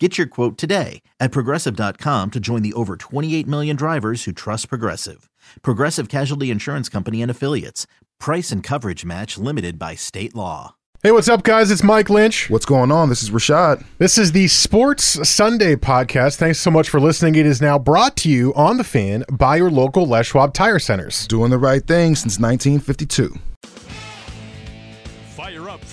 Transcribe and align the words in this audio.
Get 0.00 0.18
your 0.18 0.26
quote 0.26 0.58
today 0.58 1.02
at 1.20 1.30
progressive.com 1.30 2.32
to 2.32 2.40
join 2.40 2.62
the 2.62 2.72
over 2.72 2.96
28 2.96 3.46
million 3.46 3.76
drivers 3.76 4.24
who 4.24 4.32
trust 4.32 4.68
Progressive. 4.68 5.30
Progressive 5.62 6.08
Casualty 6.08 6.50
Insurance 6.50 6.88
Company 6.88 7.22
and 7.22 7.30
Affiliates. 7.30 7.86
Price 8.18 8.50
and 8.50 8.60
coverage 8.60 9.04
match 9.04 9.38
limited 9.38 9.78
by 9.78 9.94
state 9.94 10.34
law. 10.34 10.74
Hey, 11.04 11.12
what's 11.12 11.28
up, 11.28 11.44
guys? 11.44 11.70
It's 11.70 11.84
Mike 11.84 12.10
Lynch. 12.10 12.50
What's 12.50 12.64
going 12.64 12.90
on? 12.90 13.08
This 13.08 13.22
is 13.22 13.30
Rashad. 13.30 13.84
This 13.98 14.18
is 14.18 14.32
the 14.32 14.48
Sports 14.48 15.28
Sunday 15.28 15.76
podcast. 15.76 16.36
Thanks 16.38 16.58
so 16.58 16.72
much 16.72 16.88
for 16.88 16.98
listening. 16.98 17.36
It 17.36 17.46
is 17.46 17.60
now 17.60 17.78
brought 17.78 18.16
to 18.18 18.28
you 18.28 18.52
on 18.54 18.78
the 18.78 18.84
fan 18.84 19.24
by 19.30 19.56
your 19.56 19.70
local 19.70 20.06
Les 20.06 20.26
Schwab 20.26 20.54
Tire 20.54 20.80
Centers. 20.80 21.28
Doing 21.28 21.50
the 21.50 21.58
right 21.58 21.86
thing 21.86 22.16
since 22.16 22.40
1952. 22.40 23.53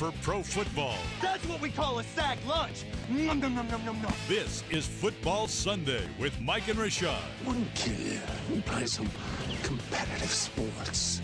Fire 0.01 0.09
up 0.09 0.15
for 0.15 0.23
pro 0.23 0.41
football. 0.41 0.97
That's 1.21 1.45
what 1.45 1.61
we 1.61 1.69
call 1.69 1.99
a 1.99 2.03
sack 2.03 2.39
lunch. 2.47 2.85
Nom, 3.07 3.39
nom, 3.39 3.53
nom, 3.53 3.67
nom, 3.67 3.85
nom, 3.85 4.01
nom. 4.01 4.13
This 4.27 4.63
is 4.71 4.87
Football 4.87 5.47
Sunday 5.47 6.03
with 6.19 6.39
Mike 6.41 6.67
and 6.69 6.79
Rashad. 6.79 7.21
Wouldn't 7.45 7.73
kill 7.75 7.99
you. 7.99 8.19
We 8.51 8.61
play 8.61 8.87
some 8.87 9.09
competitive 9.63 10.31
sports 10.31 11.21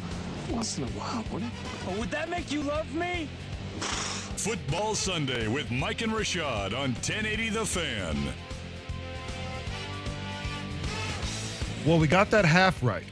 once 0.52 0.78
in 0.78 0.84
a 0.84 0.88
while, 0.88 1.24
wouldn't 1.32 1.52
it? 1.52 1.60
Oh, 1.88 2.00
would 2.00 2.12
that 2.12 2.30
make 2.30 2.52
you 2.52 2.62
love 2.62 2.94
me? 2.94 3.28
Football 3.80 4.94
Sunday 4.94 5.48
with 5.48 5.72
Mike 5.72 6.02
and 6.02 6.12
Rashad 6.12 6.74
on 6.74 6.94
1080 6.94 7.50
The 7.50 7.66
Fan. 7.66 8.18
Well, 11.86 11.98
we 11.98 12.08
got 12.08 12.30
that 12.30 12.46
half 12.46 12.84
right. 12.84 13.08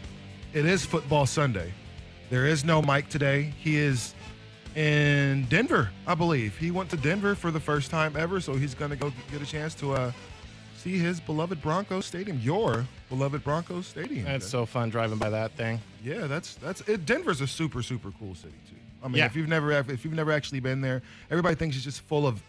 It 0.54 0.66
is 0.66 0.86
Football 0.86 1.26
Sunday. 1.26 1.74
There 2.30 2.46
is 2.46 2.64
no 2.64 2.82
Mike 2.82 3.10
today. 3.10 3.54
He 3.60 3.78
is 3.78 4.14
in 4.76 5.46
Denver, 5.46 5.90
I 6.06 6.16
believe. 6.16 6.58
He 6.58 6.72
went 6.72 6.90
to 6.92 6.98
Denver 6.98 7.36
for 7.36 7.52
the 7.52 7.60
first 7.60 7.90
time 7.92 8.16
ever, 8.18 8.40
so 8.42 8.54
he's 8.54 8.74
going 8.76 8.92
to 8.92 8.98
go 8.98 9.12
get 9.32 9.42
a 9.42 9.46
chance 9.46 9.74
to 9.76 9.94
uh, 9.94 10.12
see 10.78 10.98
his 10.98 11.20
beloved 11.20 11.62
Broncos 11.62 12.06
Stadium, 12.06 12.40
your 12.42 12.86
beloved 13.10 13.44
Broncos 13.44 13.88
Stadium. 13.88 14.26
That's 14.26 14.48
so 14.48 14.66
fun 14.66 14.90
driving 14.90 15.18
by 15.18 15.30
that 15.30 15.52
thing. 15.54 15.80
Yeah, 16.04 16.28
that's 16.28 16.56
that's 16.56 16.82
it. 16.82 17.06
Denver's 17.06 17.42
a 17.42 17.48
super 17.48 17.82
super 17.82 18.12
cool 18.20 18.36
city 18.36 18.54
too. 18.70 18.76
I 19.04 19.08
mean, 19.08 19.18
Yeah. 19.18 19.26
if 19.26 19.36
you've 19.36 19.48
never 19.48 19.72
if 19.72 20.04
you've 20.04 20.14
never 20.14 20.32
actually 20.32 20.60
been 20.60 20.82
there, 20.82 21.02
everybody 21.32 21.56
thinks 21.56 21.76
it's 21.76 21.86
just 21.86 22.02
full 22.02 22.28
of 22.28 22.42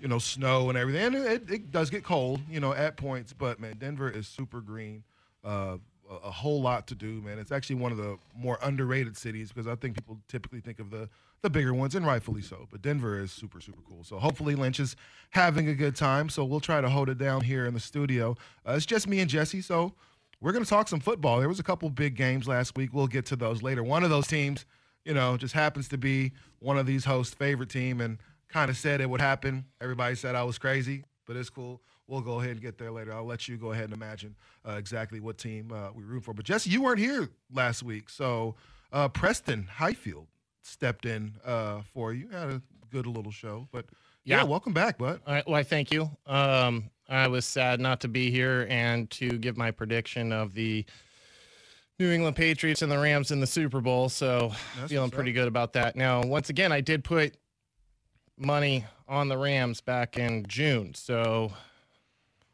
you 0.00 0.08
know 0.08 0.18
snow 0.18 0.68
and 0.70 0.78
everything, 0.78 1.06
and 1.14 1.16
it, 1.16 1.50
it 1.50 1.70
does 1.70 1.90
get 1.90 2.02
cold, 2.02 2.40
you 2.50 2.60
know, 2.60 2.72
at 2.72 2.96
points. 2.96 3.32
But 3.32 3.60
man, 3.60 3.76
Denver 3.78 4.10
is 4.10 4.26
super 4.26 4.60
green. 4.60 5.04
Uh, 5.44 5.76
a, 6.24 6.30
whole 6.30 6.60
lot 6.60 6.86
to 6.88 6.94
do, 6.94 7.20
man. 7.22 7.38
It's 7.38 7.52
actually 7.52 7.76
one 7.76 7.92
of 7.92 7.98
the 7.98 8.18
more 8.36 8.58
underrated 8.62 9.16
cities 9.16 9.50
because 9.50 9.66
I 9.66 9.74
think 9.74 9.96
people 9.96 10.18
typically 10.28 10.60
think 10.60 10.80
of 10.80 10.90
the 10.90 11.08
the 11.42 11.50
bigger 11.50 11.74
ones, 11.74 11.96
and 11.96 12.06
rightfully 12.06 12.40
so. 12.40 12.68
But 12.70 12.82
Denver 12.82 13.20
is 13.20 13.32
super 13.32 13.60
super 13.60 13.80
cool. 13.88 14.04
So 14.04 14.18
hopefully 14.18 14.54
Lynch 14.54 14.78
is 14.78 14.96
having 15.30 15.68
a 15.68 15.74
good 15.74 15.96
time. 15.96 16.28
So 16.28 16.44
we'll 16.44 16.60
try 16.60 16.80
to 16.80 16.88
hold 16.88 17.08
it 17.08 17.18
down 17.18 17.40
here 17.40 17.66
in 17.66 17.74
the 17.74 17.80
studio. 17.80 18.36
Uh, 18.66 18.74
it's 18.76 18.86
just 18.86 19.08
me 19.08 19.20
and 19.20 19.28
Jesse. 19.28 19.60
So 19.60 19.94
we're 20.40 20.52
to 20.52 20.64
talk 20.64 20.88
some 20.88 21.00
football. 21.00 21.38
There 21.38 21.48
was 21.48 21.60
a 21.60 21.62
couple 21.62 21.88
big 21.88 22.16
games 22.16 22.48
last 22.48 22.76
week. 22.76 22.90
We'll 22.92 23.06
get 23.06 23.26
to 23.26 23.36
those 23.36 23.62
later. 23.62 23.82
One 23.82 24.02
of 24.02 24.10
those 24.10 24.26
teams, 24.26 24.66
you 25.04 25.14
know, 25.14 25.36
just 25.36 25.54
happens 25.54 25.88
to 25.88 25.98
be 25.98 26.32
one 26.58 26.76
of 26.76 26.84
these 26.84 27.04
hosts' 27.04 27.34
favorite 27.34 27.68
team 27.68 28.00
and 28.00 28.18
kind 28.48 28.68
of 28.68 28.76
said 28.76 29.00
it 29.00 29.08
would 29.08 29.20
happen. 29.20 29.64
Everybody 29.80 30.16
said 30.16 30.34
I 30.34 30.42
was 30.42 30.58
crazy, 30.58 31.04
but 31.26 31.36
it's 31.36 31.48
cool. 31.48 31.80
We'll 32.08 32.20
go 32.20 32.40
ahead 32.40 32.52
and 32.52 32.60
get 32.60 32.78
there 32.78 32.90
later. 32.90 33.12
I'll 33.12 33.24
let 33.24 33.48
you 33.48 33.56
go 33.56 33.72
ahead 33.72 33.84
and 33.84 33.92
imagine 33.94 34.34
uh, 34.68 34.72
exactly 34.72 35.20
what 35.20 35.38
team 35.38 35.72
uh, 35.72 35.90
we 35.94 36.02
root 36.04 36.24
for. 36.24 36.34
But 36.34 36.44
Jesse, 36.44 36.68
you 36.70 36.82
weren't 36.82 36.98
here 36.98 37.28
last 37.52 37.82
week, 37.82 38.10
so 38.10 38.54
uh, 38.92 39.08
Preston 39.08 39.66
Highfield 39.70 40.26
stepped 40.62 41.06
in 41.06 41.34
uh, 41.44 41.82
for 41.94 42.12
you. 42.12 42.28
Had 42.28 42.48
a 42.50 42.62
good 42.90 43.06
little 43.06 43.32
show, 43.32 43.68
but 43.72 43.86
yeah, 44.24 44.38
Yeah. 44.38 44.42
welcome 44.44 44.72
back, 44.72 44.98
bud. 44.98 45.20
All 45.26 45.34
right, 45.34 45.48
well, 45.48 45.62
thank 45.62 45.90
you. 45.92 46.10
Um, 46.26 46.90
I 47.08 47.28
was 47.28 47.44
sad 47.46 47.80
not 47.80 48.00
to 48.00 48.08
be 48.08 48.30
here 48.30 48.66
and 48.68 49.08
to 49.12 49.38
give 49.38 49.56
my 49.56 49.70
prediction 49.70 50.32
of 50.32 50.54
the 50.54 50.84
New 51.98 52.10
England 52.10 52.36
Patriots 52.36 52.82
and 52.82 52.90
the 52.90 52.98
Rams 52.98 53.30
in 53.30 53.40
the 53.40 53.46
Super 53.46 53.80
Bowl. 53.80 54.08
So 54.08 54.52
That's 54.76 54.90
feeling 54.90 55.10
pretty 55.10 55.30
up. 55.30 55.34
good 55.36 55.48
about 55.48 55.72
that. 55.74 55.94
Now, 55.96 56.22
once 56.22 56.48
again, 56.50 56.72
I 56.72 56.80
did 56.80 57.04
put 57.04 57.34
money 58.38 58.84
on 59.08 59.28
the 59.28 59.36
Rams 59.38 59.80
back 59.80 60.16
in 60.18 60.44
June. 60.48 60.94
So 60.94 61.52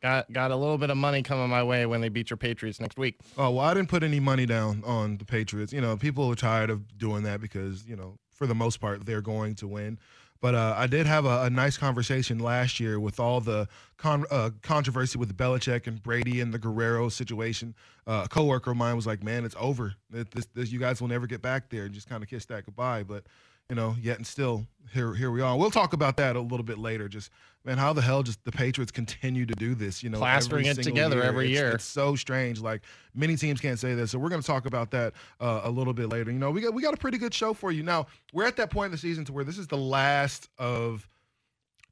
got 0.02 0.32
got 0.32 0.50
a 0.50 0.56
little 0.56 0.78
bit 0.78 0.90
of 0.90 0.96
money 0.96 1.22
coming 1.22 1.48
my 1.48 1.62
way 1.62 1.86
when 1.86 2.00
they 2.00 2.08
beat 2.08 2.30
your 2.30 2.36
Patriots 2.36 2.80
next 2.80 2.98
week. 2.98 3.16
Oh 3.36 3.50
well, 3.50 3.64
I 3.64 3.74
didn't 3.74 3.88
put 3.88 4.02
any 4.02 4.20
money 4.20 4.46
down 4.46 4.82
on 4.84 5.18
the 5.18 5.24
Patriots. 5.24 5.72
You 5.72 5.80
know, 5.80 5.96
people 5.96 6.30
are 6.30 6.36
tired 6.36 6.70
of 6.70 6.98
doing 6.98 7.22
that 7.24 7.40
because 7.40 7.86
you 7.86 7.96
know, 7.96 8.18
for 8.30 8.46
the 8.46 8.54
most 8.54 8.80
part, 8.80 9.04
they're 9.06 9.22
going 9.22 9.54
to 9.56 9.66
win. 9.66 9.98
But 10.40 10.54
uh, 10.54 10.74
I 10.76 10.86
did 10.86 11.06
have 11.06 11.24
a, 11.24 11.44
a 11.44 11.50
nice 11.50 11.76
conversation 11.76 12.38
last 12.38 12.78
year 12.78 13.00
with 13.00 13.18
all 13.18 13.40
the 13.40 13.66
con- 13.96 14.24
uh, 14.30 14.50
controversy 14.62 15.18
with 15.18 15.36
Belichick 15.36 15.88
and 15.88 16.00
Brady 16.00 16.40
and 16.40 16.54
the 16.54 16.58
Guerrero 16.58 17.08
situation. 17.08 17.74
Uh, 18.06 18.22
a 18.24 18.28
coworker 18.28 18.70
of 18.70 18.76
mine 18.76 18.94
was 18.94 19.06
like, 19.06 19.22
"Man, 19.22 19.44
it's 19.44 19.56
over. 19.58 19.94
This, 20.10 20.46
this, 20.54 20.70
you 20.70 20.78
guys 20.78 21.00
will 21.00 21.08
never 21.08 21.26
get 21.26 21.42
back 21.42 21.70
there." 21.70 21.84
And 21.84 21.92
just 21.92 22.08
kind 22.08 22.22
of 22.22 22.28
kissed 22.28 22.48
that 22.48 22.64
goodbye. 22.64 23.02
But 23.02 23.24
you 23.68 23.76
know, 23.76 23.94
yet 24.00 24.16
and 24.16 24.26
still, 24.26 24.66
here 24.94 25.14
here 25.14 25.30
we 25.30 25.42
are. 25.42 25.56
We'll 25.58 25.70
talk 25.70 25.92
about 25.92 26.16
that 26.16 26.36
a 26.36 26.40
little 26.40 26.64
bit 26.64 26.78
later. 26.78 27.06
Just 27.08 27.30
man, 27.64 27.76
how 27.76 27.92
the 27.92 28.00
hell 28.00 28.22
just 28.22 28.42
the 28.44 28.52
Patriots 28.52 28.90
continue 28.90 29.44
to 29.44 29.54
do 29.54 29.74
this? 29.74 30.02
You 30.02 30.08
know, 30.08 30.16
Plastering 30.18 30.66
every 30.66 30.80
it 30.80 30.84
together 30.84 31.22
every 31.22 31.46
It's- 31.52 31.60
year. 31.60 31.70
It's 31.72 31.84
so 31.84 32.16
strange. 32.16 32.60
Like 32.60 32.80
many 33.14 33.36
teams 33.36 33.60
can't 33.60 33.78
say 33.78 33.94
this, 33.94 34.10
so 34.10 34.18
we're 34.18 34.30
going 34.30 34.40
to 34.40 34.46
talk 34.46 34.64
about 34.64 34.90
that 34.92 35.12
uh, 35.40 35.60
a 35.64 35.70
little 35.70 35.92
bit 35.92 36.08
later. 36.08 36.30
You 36.30 36.38
know, 36.38 36.50
we 36.50 36.62
got 36.62 36.72
we 36.72 36.80
got 36.82 36.94
a 36.94 36.96
pretty 36.96 37.18
good 37.18 37.34
show 37.34 37.52
for 37.52 37.70
you. 37.70 37.82
Now 37.82 38.06
we're 38.32 38.46
at 38.46 38.56
that 38.56 38.70
point 38.70 38.86
in 38.86 38.92
the 38.92 38.98
season 38.98 39.26
to 39.26 39.32
where 39.34 39.44
this 39.44 39.58
is 39.58 39.66
the 39.66 39.76
last 39.76 40.48
of 40.58 41.06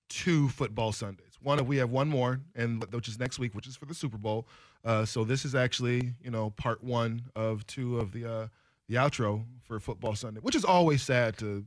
two 0.08 0.48
football 0.48 0.92
Sundays. 0.92 1.26
One 1.42 1.64
we 1.66 1.76
have 1.76 1.90
one 1.90 2.08
more, 2.08 2.40
and 2.54 2.82
which 2.94 3.06
is 3.08 3.18
next 3.18 3.38
week, 3.38 3.54
which 3.54 3.66
is 3.66 3.76
for 3.76 3.84
the 3.84 3.94
Super 3.94 4.16
Bowl. 4.16 4.48
Uh, 4.82 5.04
so 5.04 5.24
this 5.24 5.44
is 5.44 5.54
actually 5.54 6.14
you 6.22 6.30
know 6.30 6.48
part 6.56 6.82
one 6.82 7.20
of 7.36 7.66
two 7.66 7.98
of 7.98 8.12
the 8.12 8.24
uh, 8.24 8.46
the 8.88 8.96
outro 8.96 9.44
for 9.64 9.80
football 9.80 10.14
Sunday, 10.14 10.40
which 10.40 10.54
is 10.54 10.64
always 10.64 11.02
sad 11.02 11.36
to 11.38 11.64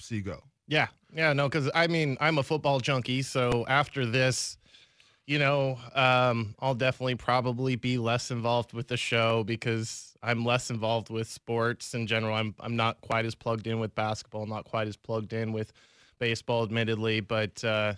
see 0.00 0.20
go. 0.20 0.42
Yeah, 0.68 0.88
yeah, 1.14 1.32
no, 1.32 1.48
because 1.48 1.70
I 1.74 1.86
mean, 1.86 2.16
I'm 2.20 2.38
a 2.38 2.42
football 2.42 2.80
junkie. 2.80 3.22
So 3.22 3.64
after 3.68 4.06
this, 4.06 4.58
you 5.26 5.38
know, 5.38 5.78
um, 5.94 6.54
I'll 6.60 6.74
definitely 6.74 7.16
probably 7.16 7.76
be 7.76 7.98
less 7.98 8.30
involved 8.30 8.72
with 8.72 8.88
the 8.88 8.96
show 8.96 9.44
because 9.44 10.14
I'm 10.22 10.44
less 10.44 10.70
involved 10.70 11.10
with 11.10 11.28
sports 11.28 11.94
in 11.94 12.06
general. 12.06 12.34
I'm 12.34 12.54
I'm 12.60 12.76
not 12.76 13.00
quite 13.00 13.24
as 13.24 13.34
plugged 13.34 13.66
in 13.66 13.80
with 13.80 13.94
basketball, 13.94 14.46
not 14.46 14.64
quite 14.64 14.88
as 14.88 14.96
plugged 14.96 15.32
in 15.32 15.52
with 15.52 15.72
baseball, 16.18 16.62
admittedly. 16.62 17.20
But 17.20 17.62
uh, 17.64 17.94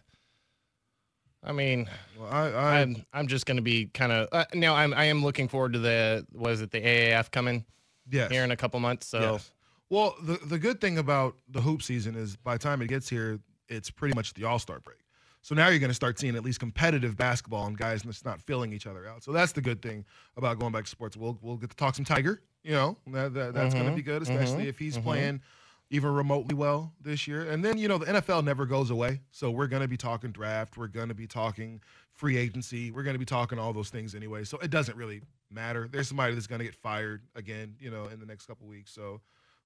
I 1.43 1.53
mean, 1.53 1.89
Well, 2.19 2.29
I, 2.31 2.49
I 2.51 2.81
I'm 2.81 3.05
I'm 3.13 3.27
just 3.27 3.47
going 3.47 3.59
to 3.59 3.63
be 3.63 3.87
kind 3.87 4.13
of 4.13 4.29
uh, 4.33 4.45
now. 4.55 4.75
I'm 4.75 4.95
I 4.95 5.05
am 5.05 5.23
looking 5.23 5.49
forward 5.49 5.75
to 5.75 5.79
the 5.79 6.27
was 6.33 6.61
it 6.61 6.71
the 6.71 6.81
AAF 6.81 7.31
coming 7.31 7.65
yes. 8.11 8.31
here 8.31 8.45
in 8.45 8.51
a 8.51 8.57
couple 8.57 8.81
months. 8.81 9.07
So 9.07 9.21
Yes. 9.21 9.51
Well, 9.91 10.17
the 10.23 10.39
the 10.47 10.59
good 10.59 10.81
thing 10.81 10.99
about 10.99 11.37
the 11.49 11.61
hoop 11.61 11.83
season 11.83 12.17
is 12.17 12.37
by 12.37 12.55
the 12.55 12.59
time 12.59 12.83
it 12.83 12.89
gets 12.89 13.09
here, 13.09 13.39
it's 13.69 13.91
pretty 13.91 14.15
much 14.15 14.35
the 14.35 14.45
All 14.45 14.59
Star 14.59 14.81
break. 14.81 14.99
So 15.43 15.55
now 15.55 15.69
you're 15.69 15.79
going 15.79 15.91
to 15.91 15.95
start 15.95 16.19
seeing 16.19 16.37
at 16.37 16.43
least 16.43 16.59
competitive 16.59 17.19
basketball 17.19 17.67
and 17.67 17.77
guys 17.77 18.03
that's 18.03 18.25
not 18.25 18.41
filling 18.41 18.73
each 18.73 18.87
other 18.87 19.07
out. 19.07 19.23
So 19.23 19.31
that's 19.31 19.53
the 19.53 19.61
good 19.61 19.83
thing 19.83 20.07
about 20.39 20.59
going 20.59 20.73
back 20.73 20.85
to 20.85 20.91
sports. 20.91 21.19
We'll 21.19 21.39
we'll 21.43 21.59
get 21.59 21.71
to 21.71 21.77
talk 21.77 21.95
some 21.95 22.05
Tiger. 22.05 22.41
You 22.63 22.73
know 22.73 22.97
that, 23.09 23.35
that 23.35 23.55
that's 23.55 23.75
going 23.75 23.87
to 23.87 23.95
be 23.95 24.03
good, 24.03 24.23
especially 24.23 24.65
mhm, 24.65 24.69
if 24.69 24.79
he's 24.79 24.97
mhm. 24.97 25.05
playing 25.05 25.43
even 25.91 26.13
remotely 26.13 26.55
well 26.55 26.93
this 27.01 27.29
year. 27.29 27.49
And 27.51 27.65
then 27.65 27.79
you 27.79 27.89
know 27.89 27.99
the 27.99 28.07
NFL 28.07 28.45
never 28.45 28.67
goes 28.67 28.91
away. 28.91 29.21
So 29.31 29.51
we're 29.51 29.67
going 29.67 29.83
to 29.83 29.89
be 29.89 29.97
talking 29.97 30.33
draft. 30.33 30.77
We're 30.77 30.89
going 30.89 31.09
to 31.09 31.15
be 31.15 31.27
talking 31.27 31.81
free 32.13 32.37
agency. 32.37 32.91
We're 32.91 33.03
going 33.03 33.15
to 33.15 33.19
be 33.19 33.25
talking 33.25 33.59
all 33.59 33.73
those 33.73 33.91
things 33.91 34.15
anyway. 34.15 34.45
So 34.45 34.59
it 34.59 34.71
doesn't 34.71 34.97
really 34.97 35.23
matter. 35.51 35.89
There's 35.91 36.09
somebody 36.09 36.35
that's 36.35 36.47
going 36.47 36.61
to 36.61 36.65
get 36.65 36.75
fired 36.75 37.23
again. 37.35 37.77
You 37.79 37.91
know 37.91 38.07
in 38.07 38.21
the 38.21 38.27
next 38.27 38.47
couple 38.47 38.67
weeks. 38.67 38.93
So 38.93 39.21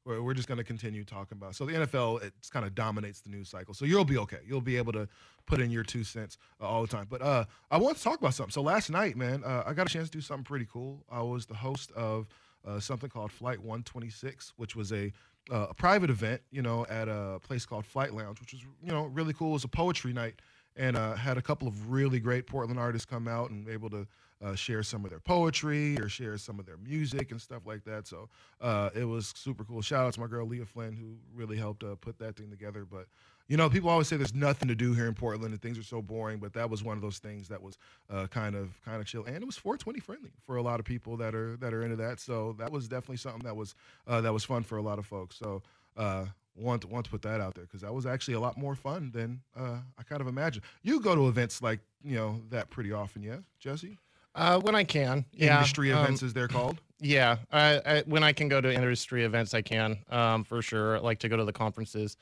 we're, 0.04 0.22
we're 0.22 0.34
just 0.34 0.48
going 0.48 0.58
to 0.58 0.64
continue 0.64 1.04
talking 1.04 1.36
about. 1.36 1.54
So 1.54 1.66
the 1.66 1.74
NFL 1.74 2.22
it 2.22 2.32
kind 2.50 2.66
of 2.66 2.74
dominates 2.74 3.20
the 3.20 3.30
news 3.30 3.48
cycle. 3.48 3.74
So 3.74 3.84
you'll 3.84 4.04
be 4.04 4.18
okay. 4.18 4.38
You'll 4.46 4.60
be 4.60 4.76
able 4.76 4.92
to 4.92 5.08
put 5.46 5.60
in 5.60 5.70
your 5.70 5.84
two 5.84 6.02
cents 6.04 6.38
uh, 6.60 6.66
all 6.66 6.82
the 6.82 6.88
time. 6.88 7.06
But 7.08 7.22
uh, 7.22 7.44
I 7.70 7.78
want 7.78 7.96
to 7.98 8.02
talk 8.02 8.18
about 8.18 8.34
something. 8.34 8.52
So 8.52 8.62
last 8.62 8.90
night, 8.90 9.16
man, 9.16 9.42
uh, 9.44 9.64
I 9.66 9.72
got 9.74 9.86
a 9.86 9.92
chance 9.92 10.08
to 10.10 10.18
do 10.18 10.22
something 10.22 10.44
pretty 10.44 10.66
cool. 10.70 11.04
I 11.10 11.22
was 11.22 11.46
the 11.46 11.54
host 11.54 11.92
of 11.92 12.26
uh, 12.66 12.80
something 12.80 13.08
called 13.10 13.30
Flight 13.30 13.58
126, 13.58 14.54
which 14.56 14.74
was 14.74 14.92
a 14.92 15.12
uh, 15.50 15.68
a 15.70 15.74
private 15.74 16.10
event, 16.10 16.42
you 16.50 16.62
know, 16.62 16.86
at 16.88 17.08
a 17.08 17.40
place 17.42 17.66
called 17.66 17.86
Flight 17.86 18.14
Lounge, 18.14 18.40
which 18.40 18.52
was 18.52 18.62
you 18.62 18.92
know 18.92 19.04
really 19.06 19.32
cool. 19.32 19.50
It 19.50 19.54
was 19.54 19.64
a 19.64 19.68
poetry 19.68 20.12
night, 20.12 20.34
and 20.76 20.96
uh, 20.96 21.14
had 21.14 21.38
a 21.38 21.42
couple 21.42 21.68
of 21.68 21.90
really 21.90 22.20
great 22.20 22.46
Portland 22.46 22.78
artists 22.78 23.06
come 23.06 23.28
out 23.28 23.50
and 23.50 23.68
able 23.68 23.90
to 23.90 24.06
uh, 24.42 24.54
share 24.54 24.82
some 24.82 25.04
of 25.04 25.10
their 25.10 25.20
poetry 25.20 25.98
or 25.98 26.08
share 26.08 26.38
some 26.38 26.58
of 26.58 26.66
their 26.66 26.76
music 26.76 27.30
and 27.30 27.40
stuff 27.40 27.62
like 27.66 27.84
that. 27.84 28.06
So 28.06 28.28
uh, 28.60 28.90
it 28.94 29.04
was 29.04 29.32
super 29.36 29.64
cool. 29.64 29.82
Shout 29.82 30.06
out 30.06 30.14
to 30.14 30.20
my 30.20 30.26
girl 30.26 30.46
Leah 30.46 30.66
Flynn 30.66 30.96
who 30.96 31.16
really 31.34 31.56
helped 31.56 31.82
uh, 31.82 31.96
put 31.96 32.18
that 32.18 32.36
thing 32.36 32.50
together. 32.50 32.84
But 32.84 33.06
you 33.48 33.56
know, 33.56 33.70
people 33.70 33.88
always 33.88 34.06
say 34.06 34.16
there's 34.16 34.34
nothing 34.34 34.68
to 34.68 34.74
do 34.74 34.92
here 34.92 35.06
in 35.06 35.14
Portland 35.14 35.52
and 35.52 35.62
things 35.62 35.78
are 35.78 35.82
so 35.82 36.02
boring, 36.02 36.38
but 36.38 36.52
that 36.52 36.68
was 36.68 36.84
one 36.84 36.96
of 36.96 37.02
those 37.02 37.18
things 37.18 37.48
that 37.48 37.62
was 37.62 37.78
uh, 38.10 38.26
kind 38.26 38.54
of 38.54 38.78
kind 38.84 39.00
of 39.00 39.06
chill, 39.06 39.24
and 39.24 39.36
it 39.36 39.46
was 39.46 39.56
420 39.56 40.00
friendly 40.00 40.30
for 40.44 40.56
a 40.56 40.62
lot 40.62 40.78
of 40.78 40.86
people 40.86 41.16
that 41.16 41.34
are 41.34 41.56
that 41.56 41.72
are 41.72 41.82
into 41.82 41.96
that. 41.96 42.20
So 42.20 42.54
that 42.58 42.70
was 42.70 42.88
definitely 42.88 43.16
something 43.16 43.42
that 43.44 43.56
was 43.56 43.74
uh, 44.06 44.20
that 44.20 44.32
was 44.32 44.44
fun 44.44 44.62
for 44.62 44.76
a 44.76 44.82
lot 44.82 44.98
of 44.98 45.06
folks. 45.06 45.36
So 45.36 45.62
uh, 45.96 46.26
want 46.54 46.82
to 46.82 46.88
want 46.88 47.06
to 47.06 47.10
put 47.10 47.22
that 47.22 47.40
out 47.40 47.54
there 47.54 47.64
because 47.64 47.80
that 47.80 47.94
was 47.94 48.04
actually 48.04 48.34
a 48.34 48.40
lot 48.40 48.58
more 48.58 48.74
fun 48.74 49.10
than 49.12 49.40
uh, 49.56 49.78
I 49.98 50.02
kind 50.02 50.20
of 50.20 50.26
imagined. 50.26 50.64
You 50.82 51.00
go 51.00 51.14
to 51.14 51.28
events 51.28 51.62
like 51.62 51.80
you 52.04 52.16
know 52.16 52.42
that 52.50 52.68
pretty 52.68 52.92
often, 52.92 53.22
yeah, 53.22 53.38
Jesse? 53.58 53.96
Uh, 54.34 54.60
when 54.60 54.74
I 54.74 54.84
can, 54.84 55.24
yeah. 55.32 55.56
Industry 55.56 55.90
um, 55.92 56.04
events, 56.04 56.22
as 56.22 56.32
they're 56.32 56.48
called. 56.48 56.80
Yeah, 57.00 57.38
I, 57.50 57.80
I, 57.84 58.02
when 58.06 58.22
I 58.22 58.32
can 58.32 58.48
go 58.48 58.60
to 58.60 58.72
industry 58.72 59.24
events, 59.24 59.54
I 59.54 59.62
can 59.62 59.98
um, 60.10 60.44
for 60.44 60.62
sure. 60.62 60.96
I 60.96 61.00
like 61.00 61.20
to 61.20 61.28
go 61.28 61.36
to 61.36 61.44
the 61.44 61.52
conferences 61.52 62.16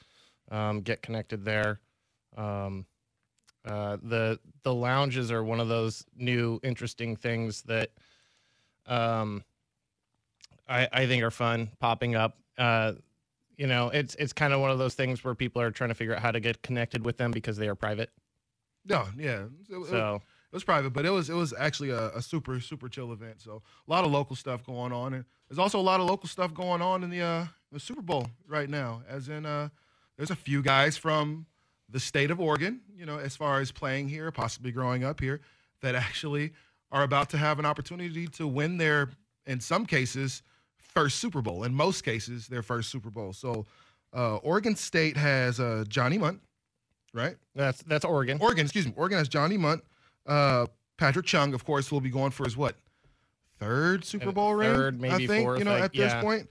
um, 0.51 0.81
get 0.81 1.03
connected 1.03 1.45
there. 1.45 1.81
Um, 2.37 2.87
uh, 3.65 3.97
the 4.03 4.39
the 4.63 4.73
lounges 4.73 5.33
are 5.33 5.43
one 5.43 5.61
of 5.61 5.69
those 5.69 6.05
new 6.17 6.61
interesting 6.63 7.17
things 7.17 7.63
that 7.63 7.91
um, 8.87 9.43
I, 10.69 10.89
I 10.93 11.07
think 11.07 11.23
are 11.23 11.31
fun 11.31 11.71
popping 11.81 12.15
up. 12.15 12.39
Uh, 12.57 12.93
you 13.57 13.67
know, 13.67 13.89
it's 13.89 14.15
it's 14.17 14.33
kind 14.33 14.53
of 14.53 14.61
one 14.61 14.71
of 14.71 14.79
those 14.79 14.95
things 14.95 15.25
where 15.25 15.35
people 15.35 15.61
are 15.63 15.71
trying 15.71 15.89
to 15.89 15.95
figure 15.95 16.15
out 16.15 16.23
how 16.23 16.31
to 16.31 16.41
get 16.41 16.63
connected 16.63 17.05
with 17.05 17.17
them 17.17 17.31
because 17.31 17.57
they 17.57 17.69
are 17.69 17.75
private. 17.75 18.11
No, 18.85 19.07
yeah. 19.19 19.45
It, 19.69 19.87
So 19.89 20.23
it 20.53 20.55
was 20.55 20.65
private, 20.65 20.93
but 20.93 21.05
it 21.05 21.11
was 21.11 21.29
it 21.29 21.35
was 21.35 21.53
actually 21.59 21.91
a, 21.91 22.11
a 22.11 22.23
super 22.23 22.61
super 22.61 22.89
chill 22.89 23.13
event. 23.13 23.41
So 23.41 23.63
a 23.87 23.91
lot 23.91 24.05
of 24.05 24.13
local 24.13 24.37
stuff 24.37 24.65
going 24.65 24.93
on, 24.93 25.15
and 25.15 25.25
there's 25.49 25.59
also 25.59 25.81
a 25.81 25.83
lot 25.83 26.01
of 26.01 26.07
local 26.07 26.29
stuff 26.29 26.55
going 26.55 26.83
on 26.83 27.03
in 27.03 27.11
the 27.11 27.23
uh, 27.23 27.47
the 27.73 27.81
Super 27.81 28.03
Bowl 28.03 28.29
right 28.47 28.69
now. 28.69 29.03
As 29.09 29.29
in, 29.29 29.45
uh, 29.45 29.71
there's 30.17 30.31
a 30.31 30.37
few 30.37 30.63
guys 30.63 30.97
from 30.97 31.47
the 31.89 32.01
state 32.01 32.31
of 32.31 32.41
Oregon, 32.41 32.81
you 32.97 33.07
know, 33.07 33.19
as 33.19 33.37
far 33.37 33.61
as 33.61 33.71
playing 33.71 34.09
here, 34.09 34.31
possibly 34.31 34.73
growing 34.73 35.05
up 35.05 35.21
here, 35.21 35.41
that 35.83 35.95
actually 35.95 36.53
are 36.91 37.03
about 37.03 37.31
to 37.31 37.37
have 37.39 37.59
an 37.59 37.67
opportunity 37.67 38.27
to 38.29 38.47
win 38.47 38.77
their, 38.79 39.11
in 39.47 39.61
some 39.61 39.87
cases, 39.87 40.43
first 40.79 41.19
Super 41.19 41.43
Bowl. 41.43 41.65
In 41.65 41.75
most 41.75 42.03
cases, 42.03 42.49
their 42.49 42.63
first 42.63 42.91
Super 42.91 43.11
Bowl. 43.11 43.33
So 43.33 43.67
uh, 44.15 44.37
Oregon 44.37 44.75
State 44.75 45.17
has 45.17 45.61
uh, 45.61 45.85
Johnny 45.89 46.19
Mundt, 46.19 46.41
right? 47.13 47.37
that's 47.55 47.83
that's 47.83 48.05
Oregon. 48.05 48.39
Oregon, 48.41 48.65
excuse 48.65 48.87
me. 48.87 48.95
Oregon 48.97 49.19
has 49.19 49.29
Johnny 49.29 49.57
Mundt. 49.57 49.85
Uh, 50.27 50.67
Patrick 50.97 51.27
Chung, 51.27 51.55
of 51.55 51.65
course, 51.65 51.93
will 51.93 52.01
be 52.01 52.11
going 52.11 52.31
for 52.31 52.45
his 52.45 52.57
what? 52.57 52.77
Third 53.59 54.05
Super 54.05 54.33
Bowl 54.33 54.55
ring? 54.55 54.75
third, 54.75 55.01
maybe 55.01 55.25
I 55.25 55.27
think, 55.27 55.45
fourth, 55.45 55.59
you 55.59 55.65
know, 55.65 55.73
I- 55.73 55.81
at 55.81 55.93
this 55.93 56.13
yeah. 56.13 56.21
point. 56.23 56.49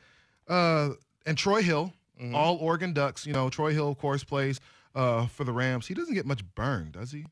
Uh, 0.48 0.90
and 1.26 1.38
Troy 1.38 1.62
Hill, 1.64 1.92
Mhm. 2.22 2.34
all 2.36 2.56
Oregon 2.58 2.94
Ducks. 2.94 3.26
You 3.26 3.34
know, 3.34 3.50
Troy 3.50 3.74
Hill, 3.74 3.90
of 3.90 3.98
course, 3.98 4.24
plays 4.24 4.60
uh, 4.96 5.28
for 5.28 5.44
the 5.44 5.52
Rams. 5.52 5.88
He 5.88 5.94
doesn't 5.94 6.14
get 6.14 6.26
much 6.26 6.44
burn, 6.56 6.92
does 6.92 7.12
he? 7.12 7.26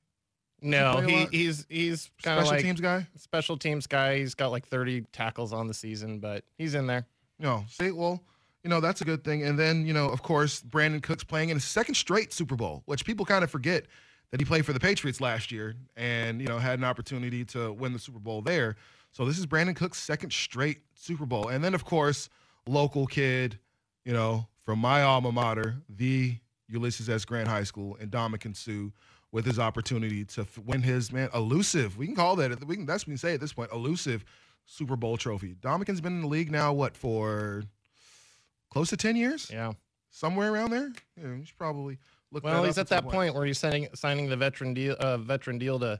no, 0.62 0.94
play 1.02 1.04
a 1.04 1.28
he, 1.30 1.38
he's 1.44 1.66
he's 1.70 2.10
kind 2.24 2.40
of 2.40 2.46
Special 2.46 2.56
like 2.58 2.64
teams 2.66 2.82
guy? 2.82 3.08
special 3.18 3.58
teams 3.58 3.86
guy. 3.88 4.18
He's 4.20 4.34
got 4.36 4.52
like 4.52 4.66
30 4.68 5.02
tackles 5.12 5.52
on 5.54 5.68
the 5.68 5.74
season, 5.74 6.20
but 6.20 6.46
he's 6.58 6.74
in 6.74 6.88
there. 6.88 7.06
No. 7.40 7.66
See, 7.70 7.92
well, 7.92 8.24
you 8.64 8.70
know, 8.70 8.80
that's 8.80 9.02
a 9.02 9.06
good 9.06 9.24
thing. 9.26 9.44
And 9.44 9.60
then, 9.60 9.86
you 9.86 9.94
know, 9.94 10.08
of 10.08 10.24
course, 10.24 10.62
Brandin 10.62 11.04
Cooks 11.04 11.24
playing 11.26 11.50
in 11.50 11.58
his 11.58 11.66
second 11.66 11.96
straight 11.96 12.32
Super 12.32 12.56
Bowl, 12.56 12.82
which 12.86 13.04
people 13.06 13.26
kind 13.26 13.44
of 13.44 13.52
forget 13.52 13.86
that 14.32 14.40
he 14.40 14.46
played 14.46 14.66
for 14.66 14.72
the 14.72 14.80
Patriots 14.80 15.20
last 15.20 15.52
year 15.52 15.76
and, 15.98 16.40
you 16.42 16.48
know, 16.48 16.60
had 16.60 16.80
an 16.80 16.86
opportunity 16.86 17.44
to 17.46 17.74
win 17.74 17.92
the 17.92 18.00
Super 18.00 18.20
Bowl 18.20 18.42
there. 18.42 18.78
So 19.12 19.26
this 19.26 19.38
is 19.38 19.46
Brandin 19.46 19.76
Cooks' 19.76 20.02
second 20.02 20.32
straight 20.32 20.80
Super 20.96 21.26
Bowl. 21.26 21.50
And 21.50 21.62
then, 21.64 21.74
of 21.74 21.84
course, 21.84 22.30
local 22.66 23.06
kid, 23.06 23.60
you 24.06 24.14
know, 24.14 24.48
from 24.64 24.80
my 24.80 25.02
alma 25.02 25.32
mater, 25.32 25.76
the 25.90 26.38
Ulysses 26.70 27.10
S. 27.10 27.26
Grant 27.26 27.48
High 27.48 27.64
School, 27.64 27.98
Ndamukong 28.02 28.56
Suh 28.56 28.92
with 29.32 29.46
his 29.46 29.60
opportunity 29.60 30.24
to 30.26 30.42
f- 30.42 30.58
win 30.60 30.82
his 30.82 31.12
man 31.12 31.30
elusive. 31.34 31.98
We 31.98 32.06
can 32.06 32.16
call 32.16 32.36
that. 32.38 32.66
We 32.66 32.76
can. 32.76 32.86
That's 32.86 33.04
what 33.04 33.08
we 33.10 33.14
can 33.14 33.18
say 33.18 33.34
at 33.34 33.42
this 33.42 33.54
point. 33.54 33.72
Elusive 33.72 34.24
Super 34.66 34.96
Bowl 34.96 35.18
trophy. 35.18 35.56
Ndamukong's 35.62 36.02
been 36.02 36.14
in 36.14 36.22
the 36.22 36.28
league 36.28 36.52
now. 36.52 36.72
What 36.74 36.96
for? 36.96 37.64
Close 38.72 38.90
to 38.90 38.98
ten 38.98 39.16
years. 39.16 39.50
Yeah. 39.52 39.74
Somewhere 40.10 40.54
around 40.54 40.70
there. 40.72 40.92
Yeah, 41.20 41.36
you 41.36 41.46
should 41.46 41.58
probably 41.58 41.98
look. 42.32 42.44
Well, 42.44 42.62
that 42.62 42.68
he's 42.68 42.78
at 42.78 42.88
that 42.90 43.08
point 43.08 43.34
where 43.36 43.46
he's 43.46 43.58
signing 43.58 43.88
signing 43.96 44.30
the 44.30 44.38
veteran 44.38 44.74
deal, 44.74 44.96
uh, 45.00 45.18
veteran 45.18 45.58
deal 45.58 45.80
to 45.80 46.00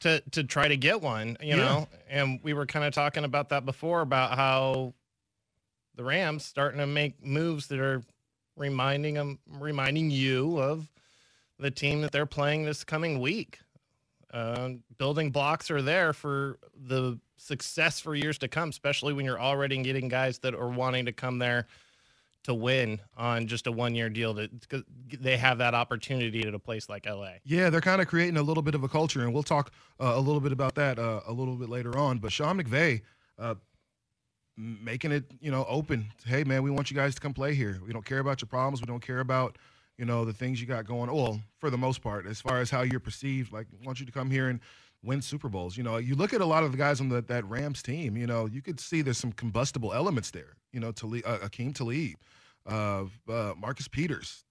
to 0.00 0.20
to 0.32 0.44
try 0.44 0.68
to 0.68 0.76
get 0.76 1.00
one. 1.02 1.36
You 1.40 1.48
Yeah. 1.50 1.56
know, 1.56 1.88
and 2.08 2.40
we 2.42 2.52
were 2.54 2.66
kind 2.66 2.84
of 2.84 2.92
talking 2.94 3.24
about 3.24 3.50
that 3.50 3.64
before 3.66 4.00
about 4.00 4.36
how 4.36 4.94
the 5.96 6.04
Rams 6.04 6.44
starting 6.44 6.78
to 6.78 6.86
make 6.86 7.24
moves 7.24 7.66
that 7.68 7.80
are 7.80 8.02
reminding 8.56 9.14
them, 9.14 9.38
reminding 9.48 10.10
you 10.10 10.58
of 10.58 10.90
the 11.58 11.70
team 11.70 12.02
that 12.02 12.12
they're 12.12 12.26
playing 12.26 12.64
this 12.64 12.84
coming 12.84 13.20
week. 13.20 13.58
Uh, 14.32 14.70
building 14.98 15.30
blocks 15.30 15.70
are 15.70 15.82
there 15.82 16.12
for 16.12 16.58
the 16.74 17.18
success 17.38 18.00
for 18.00 18.14
years 18.14 18.38
to 18.38 18.48
come, 18.48 18.68
especially 18.68 19.12
when 19.12 19.24
you're 19.24 19.40
already 19.40 19.76
getting 19.82 20.08
guys 20.08 20.38
that 20.40 20.54
are 20.54 20.68
wanting 20.68 21.06
to 21.06 21.12
come 21.12 21.38
there 21.38 21.66
to 22.44 22.54
win 22.54 23.00
on 23.16 23.46
just 23.46 23.66
a 23.66 23.72
one 23.72 23.94
year 23.94 24.08
deal 24.08 24.32
that 24.34 24.50
they 25.20 25.36
have 25.36 25.58
that 25.58 25.74
opportunity 25.74 26.46
at 26.46 26.54
a 26.54 26.58
place 26.58 26.88
like 26.88 27.06
LA. 27.06 27.32
Yeah, 27.44 27.70
they're 27.70 27.80
kind 27.80 28.00
of 28.00 28.08
creating 28.08 28.36
a 28.36 28.42
little 28.42 28.62
bit 28.62 28.74
of 28.74 28.84
a 28.84 28.88
culture, 28.88 29.22
and 29.22 29.34
we'll 29.34 29.42
talk 29.42 29.72
uh, 30.00 30.12
a 30.14 30.20
little 30.20 30.40
bit 30.40 30.52
about 30.52 30.74
that 30.76 30.98
uh, 30.98 31.20
a 31.26 31.32
little 31.32 31.56
bit 31.56 31.68
later 31.68 31.98
on. 31.98 32.18
But 32.18 32.32
Sean 32.32 32.60
McVay 32.60 33.02
uh, 33.38 33.56
making 34.56 35.12
it, 35.12 35.24
you 35.40 35.50
know, 35.50 35.64
open. 35.68 36.06
Hey, 36.24 36.44
man, 36.44 36.62
we 36.62 36.70
want 36.70 36.90
you 36.90 36.96
guys 36.96 37.14
to 37.14 37.20
come 37.20 37.34
play 37.34 37.54
here. 37.54 37.80
We 37.86 37.92
don't 37.92 38.04
care 38.04 38.20
about 38.20 38.40
your 38.40 38.48
problems. 38.48 38.80
We 38.80 38.86
don't 38.86 39.04
care 39.04 39.20
about, 39.20 39.58
you 39.98 40.04
know, 40.04 40.24
the 40.24 40.32
things 40.32 40.60
you 40.60 40.66
got 40.66 40.86
going. 40.86 41.12
Well, 41.12 41.40
for 41.58 41.70
the 41.70 41.78
most 41.78 42.00
part, 42.00 42.26
as 42.26 42.40
far 42.40 42.60
as 42.60 42.70
how 42.70 42.82
you're 42.82 43.00
perceived, 43.00 43.52
like, 43.52 43.66
want 43.84 44.00
you 44.00 44.06
to 44.06 44.12
come 44.12 44.30
here 44.30 44.48
and 44.48 44.60
win 45.02 45.20
Super 45.20 45.48
Bowls. 45.48 45.76
You 45.76 45.82
know, 45.82 45.98
you 45.98 46.14
look 46.14 46.32
at 46.32 46.40
a 46.40 46.46
lot 46.46 46.64
of 46.64 46.72
the 46.72 46.78
guys 46.78 47.00
on 47.00 47.08
the, 47.08 47.20
that 47.22 47.44
Rams 47.48 47.82
team. 47.82 48.16
You 48.16 48.26
know, 48.26 48.46
you 48.46 48.62
could 48.62 48.80
see 48.80 49.02
there's 49.02 49.18
some 49.18 49.32
combustible 49.32 49.92
elements 49.92 50.30
there. 50.30 50.56
You 50.72 50.80
know, 50.80 50.90
Talib, 50.92 51.22
uh, 51.26 51.38
Akeem 51.38 51.74
Talib, 51.74 52.16
uh, 52.66 53.04
uh, 53.30 53.54
Marcus 53.58 53.88
Peters, 53.88 54.44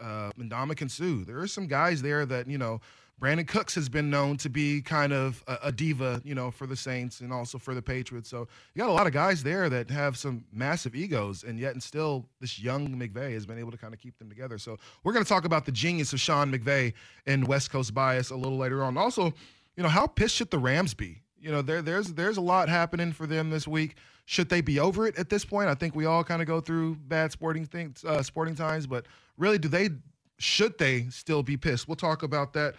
uh, 0.00 0.30
Ndamukong 0.38 0.90
Suh. 0.90 1.24
There 1.26 1.38
are 1.38 1.46
some 1.46 1.66
guys 1.66 2.02
there 2.02 2.26
that 2.26 2.48
you 2.48 2.58
know. 2.58 2.80
Brandin 3.20 3.48
Cooks 3.48 3.74
has 3.76 3.88
been 3.88 4.10
known 4.10 4.36
to 4.38 4.50
be 4.50 4.82
kind 4.82 5.12
of 5.12 5.42
a, 5.46 5.58
a 5.64 5.72
diva, 5.72 6.20
you 6.22 6.34
know, 6.34 6.50
for 6.50 6.66
the 6.66 6.76
Saints 6.76 7.20
and 7.20 7.32
also 7.32 7.56
for 7.56 7.74
the 7.74 7.80
Patriots. 7.80 8.28
So 8.28 8.46
you 8.74 8.80
got 8.80 8.90
a 8.90 8.92
lot 8.92 9.06
of 9.06 9.14
guys 9.14 9.42
there 9.42 9.70
that 9.70 9.90
have 9.90 10.18
some 10.18 10.44
massive 10.52 10.94
egos, 10.94 11.42
and 11.42 11.58
yet 11.58 11.72
and 11.72 11.82
still 11.82 12.26
this 12.40 12.58
young 12.58 12.88
McVay 12.88 13.32
has 13.32 13.46
been 13.46 13.58
able 13.58 13.70
to 13.70 13.78
kind 13.78 13.94
of 13.94 14.00
keep 14.00 14.18
them 14.18 14.28
together. 14.28 14.58
So 14.58 14.76
we're 15.02 15.14
going 15.14 15.24
to 15.24 15.28
talk 15.28 15.46
about 15.46 15.64
the 15.64 15.72
genius 15.72 16.12
of 16.12 16.20
Sean 16.20 16.52
McVay 16.52 16.92
and 17.26 17.48
West 17.48 17.70
Coast 17.70 17.94
bias 17.94 18.30
a 18.30 18.36
little 18.36 18.58
later 18.58 18.84
on. 18.84 18.98
Also, 18.98 19.32
you 19.76 19.82
know, 19.82 19.88
how 19.88 20.06
pissed 20.06 20.34
should 20.34 20.50
the 20.50 20.58
Rams 20.58 20.92
be? 20.92 21.22
You 21.40 21.50
know, 21.52 21.62
there 21.62 21.80
there's 21.80 22.12
there's 22.12 22.36
a 22.36 22.42
lot 22.42 22.68
happening 22.68 23.12
for 23.12 23.26
them 23.26 23.48
this 23.48 23.66
week. 23.66 23.96
Should 24.26 24.50
they 24.50 24.60
be 24.60 24.78
over 24.78 25.06
it 25.06 25.16
at 25.16 25.30
this 25.30 25.44
point? 25.44 25.68
I 25.68 25.74
think 25.74 25.94
we 25.94 26.04
all 26.04 26.24
kind 26.24 26.42
of 26.42 26.48
go 26.48 26.60
through 26.60 26.96
bad 26.96 27.32
sporting 27.32 27.64
things, 27.64 28.04
uh, 28.04 28.22
sporting 28.22 28.56
times, 28.56 28.86
but 28.86 29.06
really, 29.38 29.56
do 29.56 29.68
they 29.68 29.90
should 30.38 30.76
they 30.76 31.06
still 31.08 31.42
be 31.42 31.56
pissed? 31.56 31.88
We'll 31.88 31.96
talk 31.96 32.22
about 32.22 32.52
that. 32.54 32.74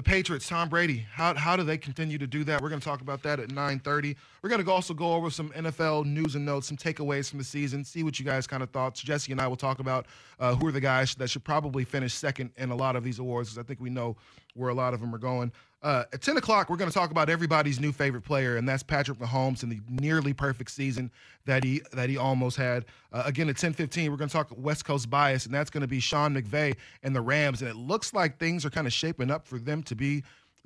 The 0.00 0.04
Patriots, 0.04 0.48
Tom 0.48 0.70
Brady, 0.70 1.04
how, 1.12 1.34
how 1.34 1.56
do 1.56 1.62
they 1.62 1.76
continue 1.76 2.16
to 2.16 2.26
do 2.26 2.42
that? 2.44 2.62
We're 2.62 2.70
going 2.70 2.80
to 2.80 2.84
talk 2.86 3.02
about 3.02 3.22
that 3.24 3.38
at 3.38 3.50
9:30. 3.50 4.16
We're 4.40 4.48
going 4.48 4.64
to 4.64 4.70
also 4.70 4.94
go 4.94 5.12
over 5.12 5.28
some 5.28 5.50
NFL 5.50 6.06
news 6.06 6.36
and 6.36 6.46
notes, 6.46 6.68
some 6.68 6.78
takeaways 6.78 7.28
from 7.28 7.38
the 7.38 7.44
season, 7.44 7.84
see 7.84 8.02
what 8.02 8.18
you 8.18 8.24
guys 8.24 8.46
kind 8.46 8.62
of 8.62 8.70
thought. 8.70 8.94
Jesse 8.94 9.30
and 9.30 9.38
I 9.38 9.46
will 9.46 9.56
talk 9.58 9.78
about 9.78 10.06
uh, 10.38 10.54
who 10.54 10.66
are 10.68 10.72
the 10.72 10.80
guys 10.80 11.14
that 11.16 11.28
should 11.28 11.44
probably 11.44 11.84
finish 11.84 12.14
second 12.14 12.50
in 12.56 12.70
a 12.70 12.74
lot 12.74 12.96
of 12.96 13.04
these 13.04 13.18
awards, 13.18 13.50
because 13.50 13.62
I 13.62 13.68
think 13.68 13.78
we 13.78 13.90
know 13.90 14.16
where 14.54 14.70
a 14.70 14.74
lot 14.74 14.94
of 14.94 15.00
them 15.00 15.14
are 15.14 15.18
going. 15.18 15.52
Uh, 15.82 16.04
at 16.12 16.20
10 16.20 16.36
o'clock, 16.36 16.68
we're 16.68 16.76
going 16.76 16.90
to 16.90 16.94
talk 16.94 17.10
about 17.10 17.30
everybody's 17.30 17.80
new 17.80 17.90
favorite 17.90 18.20
player, 18.20 18.56
and 18.58 18.68
that's 18.68 18.82
Patrick 18.82 19.18
Mahomes 19.18 19.62
and 19.62 19.72
the 19.72 19.80
nearly 19.88 20.34
perfect 20.34 20.70
season 20.70 21.10
that 21.46 21.64
he 21.64 21.80
that 21.92 22.10
he 22.10 22.18
almost 22.18 22.58
had. 22.58 22.84
Uh, 23.12 23.22
again, 23.24 23.48
at 23.48 23.56
10:15, 23.56 24.10
we're 24.10 24.16
going 24.16 24.28
to 24.28 24.32
talk 24.32 24.50
West 24.56 24.84
Coast 24.84 25.08
bias, 25.08 25.46
and 25.46 25.54
that's 25.54 25.70
going 25.70 25.80
to 25.80 25.88
be 25.88 25.98
Sean 25.98 26.34
McVay 26.34 26.76
and 27.02 27.16
the 27.16 27.20
Rams. 27.22 27.62
And 27.62 27.70
it 27.70 27.76
looks 27.76 28.12
like 28.12 28.38
things 28.38 28.66
are 28.66 28.70
kind 28.70 28.86
of 28.86 28.92
shaping 28.92 29.30
up 29.30 29.46
for 29.46 29.58
them 29.58 29.82
to 29.84 29.94
be 29.94 30.22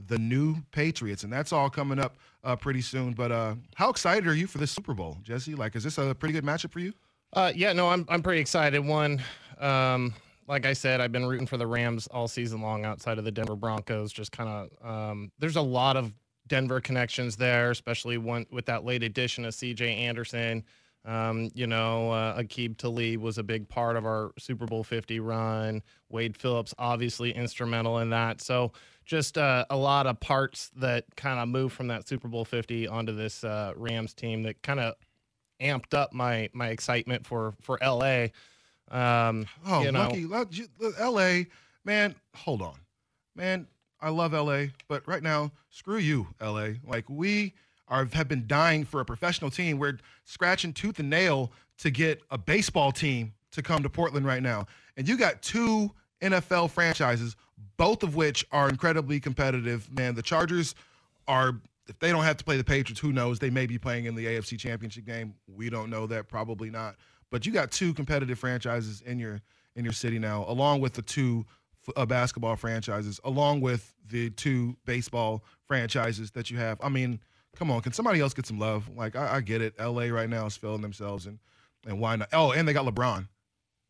the 0.09 0.19
new 0.19 0.57
Patriots, 0.73 1.23
and 1.23 1.33
that's 1.33 1.53
all 1.53 1.71
coming 1.71 2.01
up 2.01 2.17
uh, 2.43 2.57
pretty 2.57 2.81
soon. 2.81 3.13
But 3.13 3.31
uh, 3.31 3.55
how 3.77 3.91
excited 3.91 4.27
are 4.27 4.35
you 4.35 4.49
for 4.49 4.59
this 4.59 4.73
Super 4.73 4.95
Bowl, 4.95 5.19
Jesse? 5.23 5.55
Like, 5.55 5.77
is 5.77 5.85
this 5.85 5.97
a 5.99 6.13
pretty 6.13 6.33
good 6.33 6.45
matchup 6.45 6.73
for 6.73 6.81
you? 6.81 6.93
Uh, 7.33 7.53
yeah, 7.55 7.73
no, 7.73 7.89
I'm 7.89 8.05
I'm 8.09 8.23
pretty 8.23 8.41
excited. 8.41 8.81
One, 8.81 9.23
um, 9.59 10.15
like 10.47 10.67
I 10.67 10.73
said, 10.73 11.01
I've 11.01 11.13
been 11.13 11.27
rooting 11.27 11.47
for 11.47 11.57
the 11.57 11.67
Rams 11.67 12.07
all 12.09 12.29
season 12.29 12.61
long. 12.61 12.85
Outside 12.85 13.19
of 13.19 13.25
the 13.25 13.31
Denver 13.31 13.57
Broncos, 13.57 14.13
just 14.13 14.33
kind 14.33 14.49
of 14.49 14.89
um, 14.89 15.33
there's 15.39 15.57
a 15.57 15.63
lot 15.63 15.97
of 15.97 16.13
Denver 16.47 16.81
connections 16.81 17.37
there, 17.37 17.71
especially 17.71 18.19
one 18.19 18.47
with 18.51 18.67
that 18.67 18.85
late 18.85 19.03
addition 19.03 19.45
of 19.45 19.55
C.J. 19.55 19.95
Anderson. 19.95 20.65
Um, 21.07 21.51
you 21.55 21.67
know, 21.67 22.11
uh, 22.13 22.41
Aqib 22.41 22.79
Talib 22.79 23.21
was 23.21 23.37
a 23.37 23.43
big 23.43 23.69
part 23.69 23.97
of 23.97 24.07
our 24.07 24.33
Super 24.39 24.65
Bowl 24.65 24.83
50 24.83 25.21
run. 25.21 25.83
Wade 26.09 26.37
Phillips, 26.37 26.75
obviously 26.79 27.31
instrumental 27.33 27.99
in 27.99 28.11
that. 28.11 28.41
So, 28.41 28.73
just 29.05 29.37
uh, 29.37 29.67
a 29.69 29.77
lot 29.77 30.07
of 30.07 30.19
parts 30.21 30.71
that 30.77 31.05
kind 31.15 31.39
of 31.39 31.49
moved 31.49 31.75
from 31.75 31.89
that 31.89 32.09
Super 32.09 32.27
Bowl 32.27 32.47
50 32.47 32.89
onto 32.89 33.15
this 33.15 33.45
uh, 33.45 33.75
Rams 33.77 34.15
team 34.15 34.43
that 34.45 34.63
kind 34.63 34.81
of 34.81 34.95
amped 35.61 35.93
up 35.95 36.13
my 36.13 36.49
my 36.55 36.69
excitement 36.69 37.27
for 37.27 37.55
for 37.61 37.79
LA. 37.83 38.29
Um, 38.95 39.47
Oh, 39.67 39.83
you 39.83 39.93
know, 39.93 40.01
lucky, 40.01 40.25
luck- 40.25 40.53
L.A. 40.99 41.47
Man, 41.85 42.15
hold 42.35 42.63
on, 42.63 42.77
man. 43.35 43.67
I 44.01 44.11
love 44.11 44.35
L.A., 44.35 44.71
but 44.89 45.07
right 45.09 45.23
now, 45.23 45.51
screw 45.71 45.97
you, 45.99 46.27
L.A. 46.41 46.77
Like 46.87 47.09
we 47.09 47.55
are 47.89 48.07
have 48.13 48.29
been 48.29 48.45
dying 48.47 48.85
for 48.85 49.01
a 49.01 49.05
professional 49.05 49.51
team. 49.51 49.79
We're 49.79 49.99
scratching 50.25 50.73
tooth 50.73 50.99
and 50.99 51.11
nail 51.11 51.51
to 51.79 51.91
get 51.91 52.23
a 52.31 52.39
baseball 52.39 52.93
team 52.93 53.35
to 53.53 53.63
come 53.63 53.83
to 53.83 53.91
Portland 53.91 54.27
right 54.27 54.43
now, 54.43 54.67
and 54.97 55.09
you 55.09 55.17
got 55.17 55.43
two 55.43 55.91
NFL 56.23 56.71
franchises, 56.71 57.35
both 57.77 58.03
of 58.03 58.15
which 58.15 58.47
are 58.53 58.69
incredibly 58.69 59.19
competitive. 59.21 59.91
Man, 59.93 60.15
the 60.15 60.23
Chargers 60.23 60.75
are. 61.27 61.61
If 61.87 61.99
they 61.99 62.11
don't 62.11 62.25
have 62.25 62.39
to 62.39 62.45
play 62.45 62.57
the 62.57 62.65
Patriots, 62.65 62.99
who 62.99 63.13
knows? 63.13 63.39
They 63.39 63.51
may 63.51 63.67
be 63.67 63.77
playing 63.77 64.07
in 64.07 64.15
the 64.15 64.25
AFC 64.25 64.59
Championship 64.59 65.05
game. 65.05 65.35
We 65.47 65.69
don't 65.69 65.91
know 65.91 66.07
that. 66.07 66.29
Probably 66.29 66.71
not. 66.71 66.97
But 67.35 67.45
you 67.45 67.51
got 67.51 67.73
two 67.73 67.93
competitive 67.93 68.39
franchises 68.39 69.01
in 69.01 69.19
your 69.19 69.41
in 69.75 69.83
your 69.83 69.93
city 69.93 70.21
now, 70.21 70.45
along 70.47 70.79
with 70.79 70.93
the 70.93 71.03
two 71.03 71.45
f- 71.89 71.93
uh, 71.97 72.07
basketball 72.07 72.55
franchises, 72.55 73.19
along 73.25 73.61
with 73.61 73.93
the 74.09 74.31
two 74.31 74.77
baseball 74.85 75.43
franchises 75.67 76.31
that 76.31 76.49
you 76.49 76.59
have. 76.59 76.79
I 76.81 76.89
mean, 76.89 77.19
come 77.57 77.73
on, 77.73 77.81
can 77.81 77.91
somebody 77.91 78.21
else 78.21 78.35
get 78.35 78.47
some 78.47 78.61
love? 78.61 78.89
Like 78.97 79.17
I, 79.17 79.39
I 79.39 79.41
get 79.41 79.63
it. 79.63 79.75
LA 79.81 80.05
right 80.05 80.31
now 80.31 80.47
is 80.47 80.57
filling 80.57 80.81
themselves, 80.81 81.27
and 81.27 81.41
and 81.85 81.99
why 81.99 82.15
not? 82.15 82.29
Oh, 82.33 82.53
and 82.53 82.69
they 82.69 82.73
got 82.73 82.87
LeBron. 82.87 83.27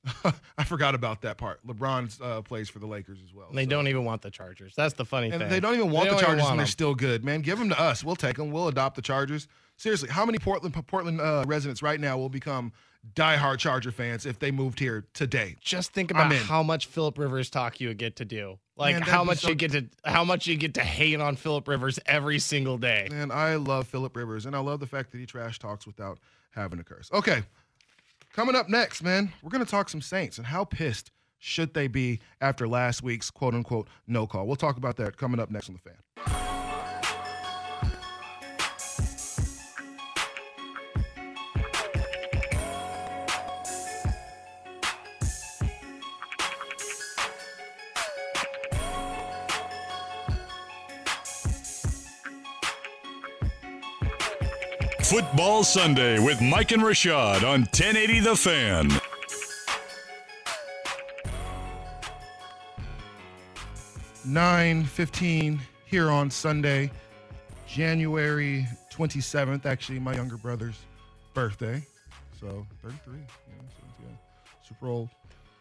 I 0.57 0.65
forgot 0.65 0.95
about 0.95 1.21
that 1.21 1.37
part. 1.37 1.61
LeBron 1.67 2.19
uh, 2.23 2.41
plays 2.41 2.71
for 2.71 2.79
the 2.79 2.87
Lakers 2.87 3.19
as 3.23 3.35
well. 3.35 3.49
they 3.53 3.65
so- 3.65 3.69
don't 3.71 3.89
even 3.89 4.07
want 4.07 4.23
the 4.23 4.31
Chargers. 4.31 4.73
That's 4.75 4.95
the 4.95 5.05
funny 5.05 5.29
and 5.29 5.39
thing. 5.39 5.51
they 5.51 5.61
don't 5.61 5.75
even 5.75 5.91
want 5.91 6.09
They 6.09 6.15
the 6.15 6.23
Chargers, 6.23 6.41
want 6.41 6.53
and 6.53 6.61
they're 6.61 6.67
still 6.67 6.95
good, 6.95 7.23
man. 7.23 7.43
Give 7.43 7.59
them 7.59 7.69
to 7.69 7.79
us. 7.79 8.03
We'll 8.03 8.17
take 8.17 8.37
them. 8.37 8.53
We'll 8.53 8.69
adopt 8.69 8.97
the 8.97 9.03
Chargers. 9.03 9.49
Seriously, 9.77 10.09
how 10.09 10.25
many 10.25 10.39
Portland 10.39 10.75
Portland 10.87 11.21
uh, 11.21 11.45
residents 11.47 11.83
right 11.83 12.01
now 12.01 12.17
will 12.17 12.31
become 12.31 12.73
diehard 13.15 13.59
Charger 13.59 13.93
fans 13.93 14.25
if 14.27 14.39
they 14.39 14.51
moved 14.51 14.79
here 14.79 15.05
today? 15.15 15.57
just 15.61 15.93
think 15.93 16.11
about 16.11 16.33
how 16.33 16.63
much 16.63 16.87
Philip 16.87 17.19
Rivers 17.19 17.51
talk 17.51 17.81
you 17.81 17.89
would 17.89 17.99
get 17.99 18.17
to 18.17 18.25
do. 18.25 18.59
Like 18.77 18.95
Man, 18.95 19.03
how 19.03 19.23
much 19.23 19.41
so- 19.41 19.51
you 19.51 19.55
get 19.55 19.73
to 19.73 19.87
how 20.05 20.25
much 20.25 20.47
you 20.47 20.57
get 20.57 20.75
to 20.75 20.83
hate 20.83 21.21
on 21.21 21.37
Philip 21.37 21.69
Rivers 21.69 21.99
every 22.07 22.39
single 22.39 22.79
day. 22.79 23.09
And 23.13 23.33
I 23.33 23.57
love 23.57 23.87
Philip 23.87 24.17
Rivers, 24.17 24.47
and 24.47 24.57
I 24.57 24.59
love 24.59 24.81
the 24.81 24.87
fact 24.87 25.13
that 25.13 25.19
he 25.19 25.27
trash 25.27 25.59
talks 25.59 25.87
without 25.87 26.19
having 26.51 26.79
to 26.79 26.85
curse. 26.85 27.11
Okay, 27.13 27.43
coming 28.33 28.57
up 28.57 28.69
next, 28.69 29.03
man, 29.03 29.33
we're 29.43 29.51
gonna 29.51 29.65
talk 29.65 29.89
some 29.89 30.01
Saints 30.03 30.39
and 30.39 30.47
how 30.49 30.65
pissed 30.65 31.11
should 31.39 31.75
they 31.75 31.87
be 31.89 32.21
after 32.41 32.67
last 32.67 33.03
week's 33.03 33.31
quote 33.31 33.55
unquote 33.55 33.87
no 34.07 34.27
call. 34.27 34.47
We'll 34.47 34.57
talk 34.57 34.77
about 34.77 34.97
that 34.97 35.17
coming 35.17 35.39
up 35.39 35.51
next 35.51 35.69
on 35.69 35.75
the 35.77 35.91
fan. 35.91 36.54
Football 55.05 55.65
Sunday 55.65 56.19
with 56.19 56.41
Mike 56.41 56.73
and 56.73 56.83
Rashad 56.83 57.43
on 57.43 57.61
1080 57.61 58.21
The 58.21 58.35
Fan. 58.37 58.89
Nine 64.25 64.85
fifteen 64.85 65.61
here 65.85 66.11
on 66.11 66.31
Sunday, 66.31 66.91
January 67.67 68.67
twenty 68.91 69.21
seventh. 69.21 69.67
Actually, 69.67 69.99
my 69.99 70.15
younger 70.15 70.39
brother's 70.39 70.79
birthday, 71.35 71.85
so 72.41 72.67
thirty 72.83 72.97
three. 73.05 73.19
Yeah, 73.19 73.63
so 73.79 74.05
super 74.67 74.87
old. 74.87 75.11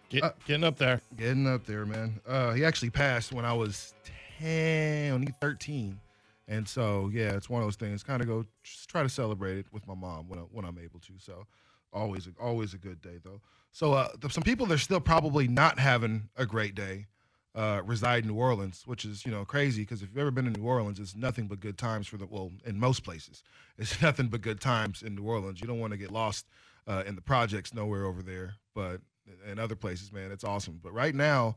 Get, 0.09 0.23
Uh, 0.23 0.31
getting 0.45 0.63
up 0.63 0.77
there. 0.77 1.01
Getting 1.17 1.47
up 1.47 1.65
there, 1.65 1.85
man. 1.85 2.21
Uh, 2.25 2.53
he 2.53 2.63
actually 2.63 2.91
passed 2.91 3.33
when 3.33 3.43
I 3.45 3.53
was 3.53 3.93
10, 4.39 5.11
only 5.11 5.33
13. 5.41 5.99
And 6.47 6.67
so, 6.67 7.09
yeah, 7.13 7.33
it's 7.33 7.49
one 7.49 7.61
of 7.61 7.67
those 7.67 7.75
things. 7.75 8.03
Kind 8.03 8.21
of 8.21 8.27
go 8.27 8.45
try 8.87 9.03
to 9.03 9.09
celebrate 9.09 9.57
it 9.57 9.65
with 9.71 9.87
my 9.87 9.95
mom 9.95 10.27
when, 10.27 10.39
I, 10.39 10.43
when 10.43 10.65
I'm 10.65 10.77
able 10.77 10.99
to. 11.01 11.13
So, 11.17 11.47
always, 11.93 12.27
a, 12.27 12.31
always 12.41 12.73
a 12.73 12.77
good 12.77 13.01
day, 13.01 13.19
though. 13.23 13.41
So, 13.71 13.93
uh, 13.93 14.09
th- 14.19 14.33
some 14.33 14.43
people, 14.43 14.65
they're 14.65 14.77
still 14.77 14.99
probably 14.99 15.47
not 15.47 15.79
having 15.79 16.29
a 16.35 16.45
great 16.45 16.75
day, 16.75 17.07
uh, 17.55 17.81
reside 17.85 18.23
in 18.23 18.29
New 18.29 18.35
Orleans, 18.35 18.83
which 18.85 19.05
is, 19.05 19.25
you 19.25 19.31
know, 19.31 19.45
crazy 19.45 19.83
because 19.83 20.01
if 20.01 20.09
you've 20.09 20.17
ever 20.17 20.31
been 20.31 20.47
in 20.47 20.53
New 20.53 20.67
Orleans, 20.67 20.99
it's 20.99 21.15
nothing 21.15 21.47
but 21.47 21.59
good 21.59 21.77
times 21.77 22.07
for 22.07 22.17
the, 22.17 22.25
well, 22.25 22.51
in 22.65 22.77
most 22.79 23.03
places, 23.03 23.43
it's 23.77 24.01
nothing 24.01 24.27
but 24.27 24.41
good 24.41 24.59
times 24.59 25.01
in 25.01 25.15
New 25.15 25.23
Orleans. 25.23 25.61
You 25.61 25.67
don't 25.67 25.79
want 25.79 25.91
to 25.91 25.97
get 25.97 26.11
lost 26.11 26.45
uh, 26.87 27.03
in 27.05 27.15
the 27.15 27.21
projects 27.21 27.73
nowhere 27.73 28.05
over 28.05 28.21
there. 28.21 28.55
But 28.75 29.01
in 29.49 29.59
other 29.59 29.75
places, 29.75 30.11
man, 30.11 30.31
it's 30.31 30.43
awesome. 30.43 30.79
But 30.83 30.93
right 30.93 31.15
now, 31.15 31.55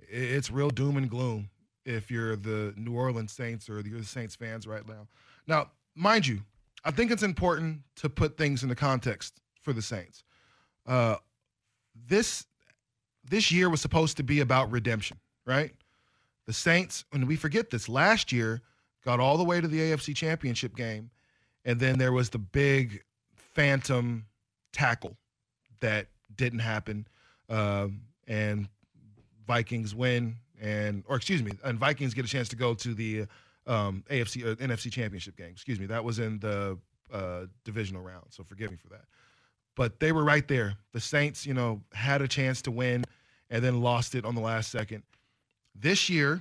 it's 0.00 0.50
real 0.50 0.70
doom 0.70 0.96
and 0.96 1.08
gloom 1.08 1.50
if 1.84 2.10
you're 2.10 2.36
the 2.36 2.72
New 2.76 2.94
Orleans 2.94 3.32
Saints 3.32 3.68
or 3.68 3.80
you're 3.80 4.00
the 4.00 4.04
Saints 4.04 4.34
fans 4.34 4.66
right 4.66 4.86
now. 4.86 5.06
Now, 5.46 5.70
mind 5.94 6.26
you, 6.26 6.40
I 6.84 6.90
think 6.90 7.10
it's 7.10 7.22
important 7.22 7.80
to 7.96 8.08
put 8.08 8.36
things 8.36 8.62
into 8.62 8.74
context 8.74 9.40
for 9.62 9.72
the 9.72 9.82
Saints. 9.82 10.22
Uh, 10.86 11.16
this 12.06 12.46
this 13.26 13.50
year 13.50 13.70
was 13.70 13.80
supposed 13.80 14.18
to 14.18 14.22
be 14.22 14.40
about 14.40 14.70
redemption, 14.70 15.18
right? 15.46 15.72
The 16.46 16.52
Saints, 16.52 17.04
and 17.12 17.26
we 17.26 17.36
forget 17.36 17.70
this, 17.70 17.88
last 17.88 18.32
year 18.32 18.60
got 19.02 19.18
all 19.18 19.38
the 19.38 19.44
way 19.44 19.62
to 19.62 19.68
the 19.68 19.80
AFC 19.80 20.14
Championship 20.14 20.76
game, 20.76 21.10
and 21.64 21.80
then 21.80 21.98
there 21.98 22.12
was 22.12 22.28
the 22.28 22.38
big 22.38 23.02
phantom 23.34 24.26
tackle 24.72 25.16
that 25.80 26.08
didn't 26.36 26.58
happen, 26.58 27.06
um, 27.48 28.02
and 28.26 28.68
Vikings 29.46 29.94
win, 29.94 30.36
and 30.60 31.04
or 31.08 31.16
excuse 31.16 31.42
me, 31.42 31.52
and 31.64 31.78
Vikings 31.78 32.14
get 32.14 32.24
a 32.24 32.28
chance 32.28 32.48
to 32.48 32.56
go 32.56 32.74
to 32.74 32.94
the 32.94 33.26
um, 33.66 34.04
AFC 34.10 34.44
uh, 34.44 34.54
NFC 34.56 34.90
Championship 34.90 35.36
game. 35.36 35.50
Excuse 35.50 35.80
me, 35.80 35.86
that 35.86 36.04
was 36.04 36.18
in 36.18 36.38
the 36.38 36.78
uh, 37.12 37.46
divisional 37.64 38.02
round, 38.02 38.26
so 38.30 38.44
forgive 38.44 38.70
me 38.70 38.76
for 38.76 38.88
that. 38.88 39.04
But 39.76 39.98
they 40.00 40.12
were 40.12 40.24
right 40.24 40.46
there. 40.46 40.74
The 40.92 41.00
Saints, 41.00 41.46
you 41.46 41.54
know, 41.54 41.82
had 41.92 42.22
a 42.22 42.28
chance 42.28 42.62
to 42.62 42.70
win, 42.70 43.04
and 43.50 43.64
then 43.64 43.80
lost 43.80 44.14
it 44.14 44.24
on 44.24 44.34
the 44.34 44.40
last 44.40 44.70
second. 44.70 45.02
This 45.74 46.08
year, 46.08 46.40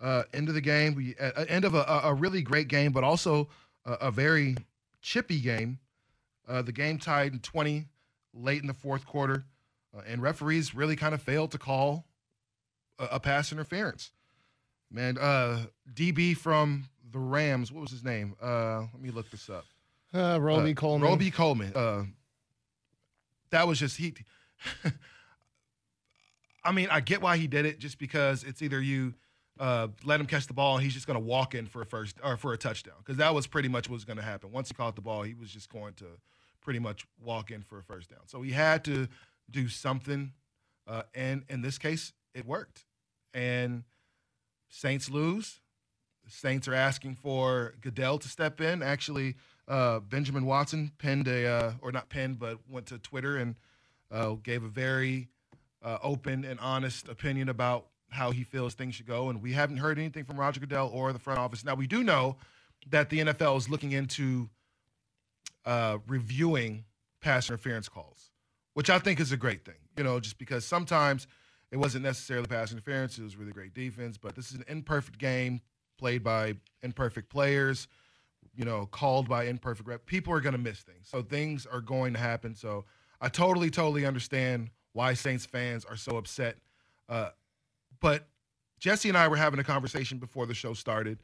uh, 0.00 0.22
end 0.32 0.48
of 0.48 0.54
the 0.54 0.60
game, 0.60 0.94
we 0.94 1.16
uh, 1.20 1.44
end 1.48 1.64
of 1.64 1.74
a, 1.74 1.82
a 1.82 2.00
a 2.04 2.14
really 2.14 2.42
great 2.42 2.68
game, 2.68 2.92
but 2.92 3.04
also 3.04 3.48
a, 3.84 3.92
a 3.94 4.10
very 4.10 4.56
chippy 5.02 5.40
game. 5.40 5.78
Uh, 6.48 6.62
the 6.62 6.72
game 6.72 6.98
tied 6.98 7.32
in 7.34 7.40
20 7.40 7.84
late 8.32 8.62
in 8.62 8.66
the 8.66 8.74
fourth 8.74 9.04
quarter, 9.04 9.44
uh, 9.96 10.00
and 10.06 10.22
referees 10.22 10.74
really 10.74 10.96
kind 10.96 11.14
of 11.14 11.20
failed 11.20 11.50
to 11.50 11.58
call 11.58 12.06
a, 12.98 13.20
pass 13.20 13.52
interference. 13.52 14.10
Man, 14.90 15.18
uh, 15.18 15.66
DB 15.94 16.36
from 16.36 16.88
the 17.10 17.18
Rams, 17.18 17.70
what 17.72 17.82
was 17.82 17.90
his 17.90 18.04
name? 18.04 18.34
Uh, 18.42 18.80
let 18.92 19.00
me 19.00 19.10
look 19.10 19.30
this 19.30 19.48
up. 19.50 19.64
Uh, 20.14 20.38
Robey 20.40 20.70
Uh, 20.72 20.74
Coleman. 20.74 21.08
Roby 21.08 21.30
Coleman. 21.30 21.72
Uh, 21.74 22.04
that 23.50 23.66
was 23.68 23.78
just 23.78 23.96
he. 23.98 24.14
I 26.64 26.72
mean, 26.72 26.88
I 26.90 27.00
get 27.00 27.22
why 27.22 27.36
he 27.36 27.46
did 27.46 27.64
it, 27.66 27.78
just 27.78 27.98
because 27.98 28.44
it's 28.44 28.62
either 28.62 28.80
you 28.80 29.14
uh, 29.58 29.88
let 30.04 30.20
him 30.20 30.26
catch 30.26 30.46
the 30.46 30.52
ball 30.54 30.74
and 30.76 30.84
he's 30.84 30.94
just 30.94 31.06
going 31.06 31.18
to 31.18 31.24
walk 31.24 31.54
in 31.54 31.66
for 31.66 31.82
a 31.82 31.86
first 31.86 32.16
or 32.22 32.36
for 32.36 32.52
a 32.52 32.58
touchdown, 32.58 32.94
because 32.98 33.16
that 33.18 33.34
was 33.34 33.46
pretty 33.46 33.68
much 33.68 33.88
what 33.88 33.94
was 33.94 34.04
going 34.04 34.16
to 34.18 34.22
happen. 34.22 34.50
Once 34.52 34.68
he 34.68 34.74
caught 34.74 34.94
the 34.96 35.02
ball, 35.02 35.22
he 35.22 35.34
was 35.34 35.50
just 35.50 35.70
going 35.70 35.94
to 35.94 36.06
pretty 36.60 36.78
much 36.78 37.06
walk 37.22 37.50
in 37.50 37.62
for 37.62 37.78
a 37.78 37.82
first 37.82 38.10
down. 38.10 38.20
So 38.26 38.42
he 38.42 38.52
had 38.52 38.84
to 38.84 39.08
do 39.50 39.68
something, 39.68 40.32
uh, 40.86 41.02
and 41.14 41.44
in 41.48 41.62
this 41.62 41.78
case, 41.78 42.12
it 42.34 42.44
worked. 42.46 42.84
And 43.34 43.84
Saints 44.68 45.10
lose. 45.10 45.60
The 46.24 46.30
Saints 46.30 46.68
are 46.68 46.74
asking 46.74 47.16
for 47.16 47.74
Goodell 47.80 48.18
to 48.18 48.28
step 48.28 48.60
in. 48.60 48.82
Actually, 48.82 49.36
uh, 49.66 50.00
Benjamin 50.00 50.44
Watson 50.44 50.92
penned 50.98 51.28
a, 51.28 51.46
uh, 51.46 51.72
or 51.80 51.92
not 51.92 52.08
penned, 52.08 52.38
but 52.38 52.58
went 52.68 52.86
to 52.86 52.98
Twitter 52.98 53.36
and 53.36 53.56
uh, 54.10 54.32
gave 54.42 54.62
a 54.62 54.68
very 54.68 55.28
uh, 55.82 55.98
open 56.02 56.44
and 56.44 56.58
honest 56.60 57.08
opinion 57.08 57.48
about 57.48 57.86
how 58.10 58.30
he 58.30 58.42
feels 58.42 58.74
things 58.74 58.94
should 58.94 59.06
go. 59.06 59.30
And 59.30 59.42
we 59.42 59.52
haven't 59.52 59.78
heard 59.78 59.98
anything 59.98 60.24
from 60.24 60.38
Roger 60.38 60.60
Goodell 60.60 60.90
or 60.92 61.12
the 61.12 61.18
front 61.18 61.38
office. 61.38 61.64
Now, 61.64 61.74
we 61.74 61.86
do 61.86 62.02
know 62.02 62.36
that 62.90 63.10
the 63.10 63.20
NFL 63.20 63.56
is 63.58 63.68
looking 63.68 63.92
into 63.92 64.48
uh, 65.64 65.98
reviewing 66.06 66.84
pass 67.20 67.48
interference 67.48 67.88
calls, 67.88 68.30
which 68.74 68.88
I 68.88 68.98
think 68.98 69.20
is 69.20 69.32
a 69.32 69.36
great 69.36 69.64
thing, 69.64 69.74
you 69.96 70.04
know, 70.04 70.20
just 70.20 70.38
because 70.38 70.64
sometimes 70.64 71.26
it 71.70 71.76
wasn't 71.76 72.04
necessarily 72.04 72.46
pass 72.46 72.72
interference, 72.72 73.18
it 73.18 73.22
was 73.22 73.36
really 73.36 73.52
great 73.52 73.74
defense, 73.74 74.16
but 74.18 74.34
this 74.34 74.50
is 74.50 74.56
an 74.56 74.64
imperfect 74.68 75.18
game 75.18 75.60
played 75.98 76.22
by 76.22 76.54
imperfect 76.82 77.28
players. 77.28 77.88
you 78.54 78.64
know, 78.64 78.86
called 78.86 79.28
by 79.28 79.44
imperfect 79.44 79.88
rep. 79.88 80.04
People 80.06 80.32
are 80.32 80.40
going 80.40 80.52
to 80.52 80.58
miss 80.58 80.80
things. 80.80 81.08
So 81.08 81.22
things 81.22 81.64
are 81.66 81.80
going 81.80 82.12
to 82.14 82.18
happen. 82.18 82.54
So 82.54 82.84
I 83.20 83.28
totally, 83.28 83.70
totally 83.70 84.04
understand 84.04 84.70
why 84.92 85.14
Saints 85.14 85.46
fans 85.46 85.84
are 85.84 85.96
so 85.96 86.16
upset. 86.16 86.56
Uh, 87.08 87.30
but 88.00 88.26
Jesse 88.80 89.08
and 89.08 89.16
I 89.16 89.28
were 89.28 89.36
having 89.36 89.60
a 89.60 89.64
conversation 89.64 90.18
before 90.18 90.46
the 90.46 90.54
show 90.54 90.74
started, 90.74 91.18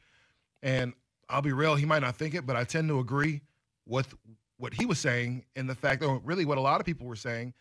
and 0.63 0.93
I'll 1.29 1.41
be 1.41 1.53
real, 1.53 1.75
he 1.75 1.85
might 1.85 2.01
not 2.01 2.15
think 2.15 2.35
it, 2.35 2.45
but 2.45 2.55
I 2.55 2.63
tend 2.63 2.87
to 2.89 2.99
agree 2.99 3.41
with 3.85 4.13
what 4.57 4.73
he 4.73 4.85
was 4.85 4.99
saying 4.99 5.43
and 5.55 5.69
the 5.69 5.75
fact, 5.75 6.03
or 6.03 6.21
really 6.23 6.45
what 6.45 6.57
a 6.57 6.61
lot 6.61 6.79
of 6.79 6.85
people 6.85 7.07
were 7.07 7.15
saying, 7.15 7.53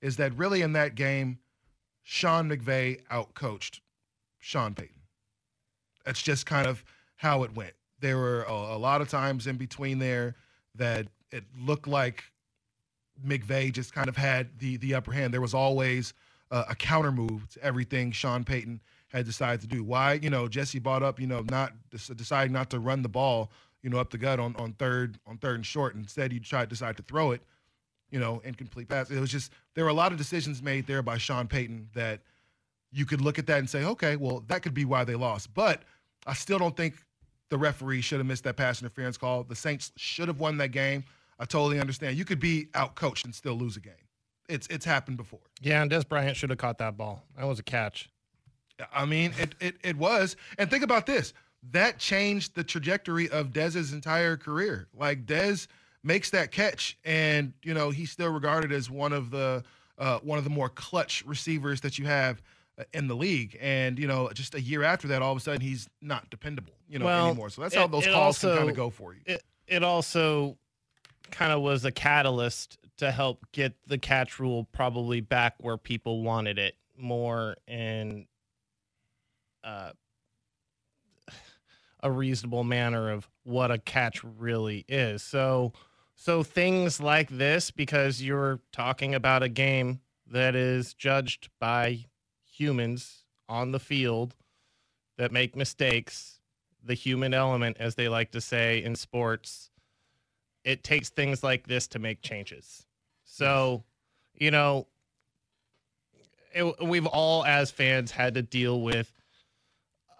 is 0.00 0.16
that 0.16 0.36
really 0.38 0.62
in 0.62 0.72
that 0.72 0.94
game, 0.94 1.38
Sean 2.10 2.48
McVay 2.48 3.02
outcoached 3.10 3.80
Sean 4.38 4.74
Payton. 4.74 5.02
That's 6.06 6.22
just 6.22 6.46
kind 6.46 6.66
of 6.66 6.82
how 7.16 7.42
it 7.42 7.54
went. 7.54 7.74
There 8.00 8.16
were 8.16 8.44
a, 8.44 8.52
a 8.52 8.78
lot 8.78 9.02
of 9.02 9.10
times 9.10 9.46
in 9.46 9.58
between 9.58 9.98
there 9.98 10.34
that 10.74 11.06
it 11.30 11.44
looked 11.60 11.86
like 11.86 12.24
McVay 13.22 13.70
just 13.70 13.92
kind 13.92 14.08
of 14.08 14.16
had 14.16 14.58
the 14.58 14.78
the 14.78 14.94
upper 14.94 15.12
hand. 15.12 15.34
There 15.34 15.42
was 15.42 15.52
always 15.52 16.14
uh, 16.50 16.64
a 16.70 16.74
counter 16.74 17.12
move 17.12 17.46
to 17.50 17.62
everything 17.62 18.10
Sean 18.10 18.42
Payton 18.42 18.80
had 19.08 19.26
decided 19.26 19.60
to 19.60 19.66
do. 19.66 19.84
Why, 19.84 20.14
you 20.14 20.30
know, 20.30 20.48
Jesse 20.48 20.78
brought 20.78 21.02
up, 21.02 21.20
you 21.20 21.26
know, 21.26 21.44
not 21.50 21.74
deciding 21.90 22.54
not 22.54 22.70
to 22.70 22.78
run 22.78 23.02
the 23.02 23.10
ball, 23.10 23.50
you 23.82 23.90
know, 23.90 23.98
up 23.98 24.08
the 24.08 24.18
gut 24.18 24.40
on, 24.40 24.56
on 24.56 24.72
third 24.72 25.18
on 25.26 25.36
third 25.36 25.56
and 25.56 25.66
short. 25.66 25.94
Instead, 25.94 26.32
he 26.32 26.40
tried 26.40 26.70
decide 26.70 26.96
to 26.96 27.02
throw 27.02 27.32
it, 27.32 27.42
you 28.10 28.18
know, 28.18 28.40
incomplete 28.44 28.88
pass. 28.88 29.10
It 29.10 29.20
was 29.20 29.30
just 29.30 29.52
there 29.74 29.84
were 29.84 29.90
a 29.90 29.94
lot 29.94 30.12
of 30.12 30.18
decisions 30.18 30.62
made 30.62 30.86
there 30.86 31.02
by 31.02 31.18
Sean 31.18 31.46
Payton 31.46 31.88
that 31.94 32.20
you 32.90 33.04
could 33.04 33.20
look 33.20 33.38
at 33.38 33.46
that 33.46 33.58
and 33.58 33.68
say, 33.68 33.84
okay, 33.84 34.16
well, 34.16 34.42
that 34.48 34.62
could 34.62 34.74
be 34.74 34.84
why 34.84 35.04
they 35.04 35.14
lost. 35.14 35.52
But 35.54 35.82
I 36.26 36.34
still 36.34 36.58
don't 36.58 36.76
think 36.76 36.94
the 37.50 37.58
referee 37.58 38.00
should 38.00 38.18
have 38.18 38.26
missed 38.26 38.44
that 38.44 38.56
pass 38.56 38.80
interference 38.80 39.16
call. 39.16 39.44
The 39.44 39.56
Saints 39.56 39.92
should 39.96 40.28
have 40.28 40.40
won 40.40 40.56
that 40.58 40.68
game. 40.68 41.04
I 41.38 41.44
totally 41.44 41.80
understand. 41.80 42.16
You 42.16 42.24
could 42.24 42.40
be 42.40 42.68
out 42.74 42.94
coached 42.94 43.24
and 43.24 43.34
still 43.34 43.54
lose 43.54 43.76
a 43.76 43.80
game. 43.80 43.94
It's 44.48 44.66
it's 44.68 44.84
happened 44.84 45.18
before. 45.18 45.40
Yeah, 45.60 45.82
and 45.82 45.90
Dez 45.90 46.08
Bryant 46.08 46.36
should 46.36 46.50
have 46.50 46.58
caught 46.58 46.78
that 46.78 46.96
ball. 46.96 47.22
That 47.36 47.46
was 47.46 47.58
a 47.58 47.62
catch. 47.62 48.08
I 48.92 49.04
mean, 49.04 49.32
it, 49.38 49.54
it 49.60 49.76
it 49.84 49.96
was. 49.96 50.36
And 50.56 50.70
think 50.70 50.82
about 50.82 51.06
this. 51.06 51.34
That 51.70 51.98
changed 51.98 52.54
the 52.54 52.64
trajectory 52.64 53.28
of 53.28 53.52
Dez's 53.52 53.92
entire 53.92 54.36
career. 54.36 54.88
Like 54.94 55.26
Dez 55.26 55.66
makes 56.02 56.30
that 56.30 56.50
catch, 56.50 56.98
and 57.04 57.52
you 57.62 57.74
know 57.74 57.90
he's 57.90 58.10
still 58.10 58.30
regarded 58.30 58.72
as 58.72 58.90
one 58.90 59.12
of 59.12 59.30
the 59.30 59.64
uh, 59.98 60.18
one 60.20 60.38
of 60.38 60.44
the 60.44 60.50
more 60.50 60.68
clutch 60.68 61.24
receivers 61.26 61.80
that 61.80 61.98
you 61.98 62.06
have 62.06 62.40
uh, 62.78 62.84
in 62.92 63.08
the 63.08 63.16
league. 63.16 63.56
And 63.60 63.98
you 63.98 64.06
know, 64.06 64.30
just 64.32 64.54
a 64.54 64.60
year 64.60 64.82
after 64.82 65.08
that, 65.08 65.22
all 65.22 65.32
of 65.32 65.38
a 65.38 65.40
sudden 65.40 65.60
he's 65.60 65.88
not 66.00 66.30
dependable, 66.30 66.74
you 66.88 66.98
know, 66.98 67.06
Well, 67.06 67.26
anymore. 67.26 67.50
So 67.50 67.62
that's 67.62 67.74
how 67.74 67.86
those 67.86 68.06
it 68.06 68.12
calls 68.12 68.38
can 68.38 68.56
kind 68.56 68.70
of 68.70 68.76
go 68.76 68.90
for 68.90 69.14
you. 69.14 69.20
It 69.26 69.42
it 69.66 69.82
also 69.82 70.56
kind 71.30 71.52
of 71.52 71.60
was 71.60 71.84
a 71.84 71.92
catalyst 71.92 72.78
to 72.98 73.10
help 73.10 73.46
get 73.52 73.74
the 73.86 73.98
catch 73.98 74.40
rule 74.40 74.68
probably 74.72 75.20
back 75.20 75.54
where 75.60 75.76
people 75.76 76.22
wanted 76.22 76.58
it 76.58 76.74
more 76.96 77.56
in 77.66 78.26
uh, 79.62 79.90
a 82.02 82.10
reasonable 82.10 82.64
manner 82.64 83.10
of 83.10 83.28
what 83.44 83.70
a 83.70 83.78
catch 83.78 84.22
really 84.24 84.84
is. 84.88 85.22
So 85.22 85.72
so 86.20 86.42
things 86.42 87.00
like 87.00 87.28
this 87.30 87.70
because 87.70 88.20
you're 88.20 88.58
talking 88.72 89.14
about 89.14 89.44
a 89.44 89.48
game 89.48 90.00
that 90.26 90.56
is 90.56 90.92
judged 90.92 91.48
by 91.60 92.06
humans 92.44 93.22
on 93.48 93.70
the 93.70 93.78
field 93.78 94.34
that 95.16 95.30
make 95.30 95.54
mistakes, 95.54 96.40
the 96.84 96.94
human 96.94 97.32
element 97.32 97.76
as 97.78 97.94
they 97.94 98.08
like 98.08 98.32
to 98.32 98.40
say 98.40 98.82
in 98.82 98.96
sports, 98.96 99.70
it 100.64 100.82
takes 100.82 101.08
things 101.08 101.44
like 101.44 101.68
this 101.68 101.86
to 101.86 102.00
make 102.00 102.20
changes. 102.20 102.84
So, 103.24 103.84
you 104.34 104.50
know, 104.50 104.88
it, 106.52 106.82
we've 106.84 107.06
all 107.06 107.44
as 107.44 107.70
fans 107.70 108.10
had 108.10 108.34
to 108.34 108.42
deal 108.42 108.80
with 108.80 109.12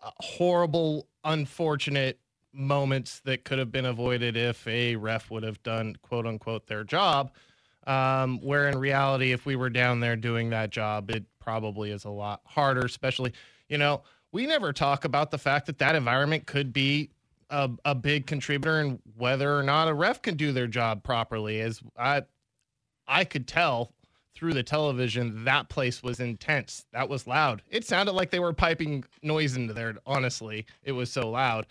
horrible, 0.01 1.09
unfortunate 1.25 2.21
moments 2.53 3.21
that 3.21 3.45
could 3.45 3.59
have 3.59 3.71
been 3.71 3.87
avoided 3.87 4.37
if 4.37 4.67
a 4.67 4.97
ref 4.97 5.31
would 5.31 5.43
have 5.43 5.63
done 5.63 5.97
quote 6.03 6.27
unquote 6.27 6.67
their 6.67 6.85
job. 6.85 7.33
Um, 7.87 8.41
where 8.43 8.69
in 8.69 8.79
reality, 8.79 9.33
if 9.33 9.47
we 9.47 9.57
were 9.57 9.71
down 9.71 10.01
there 10.01 10.17
doing 10.17 10.51
that 10.51 10.71
job, 10.71 11.11
it 11.11 11.25
probably 11.41 11.91
is 11.91 12.05
a 12.05 12.11
lot 12.11 12.43
harder, 12.45 12.85
especially, 12.85 13.33
you 13.71 13.79
know, 13.79 14.03
we 14.31 14.47
never 14.47 14.75
talk 14.75 15.07
about 15.07 15.31
the 15.31 15.39
fact 15.39 15.65
that 15.67 15.79
that 15.79 15.95
environment 15.95 16.47
could 16.47 16.73
be 16.73 17.09
a, 17.49 17.71
a 17.87 17.95
big 17.95 18.27
contributor 18.27 18.81
in 18.81 18.99
whether 19.17 19.57
or 19.57 19.63
not 19.63 19.89
a 19.89 19.95
ref 19.95 20.21
can 20.21 20.37
do 20.37 20.53
their 20.53 20.67
job 20.67 21.03
properly. 21.03 21.63
As 21.63 21.81
I, 21.99 22.25
I 23.07 23.25
could 23.25 23.49
tell 23.49 23.95
through 24.35 24.53
the 24.53 24.63
television 24.63 25.45
that 25.45 25.69
place 25.69 26.03
was 26.03 26.21
intense. 26.21 26.85
That 26.93 27.09
was 27.09 27.27
loud. 27.27 27.63
It 27.71 27.85
sounded 27.85 28.13
like 28.13 28.31
they 28.31 28.39
were 28.39 28.53
piping 28.53 29.05
noise 29.23 29.57
into 29.57 29.73
there. 29.73 29.97
Honestly, 30.07 30.67
it 30.85 30.93
was 30.93 31.11
so 31.11 31.31
loud. 31.31 31.67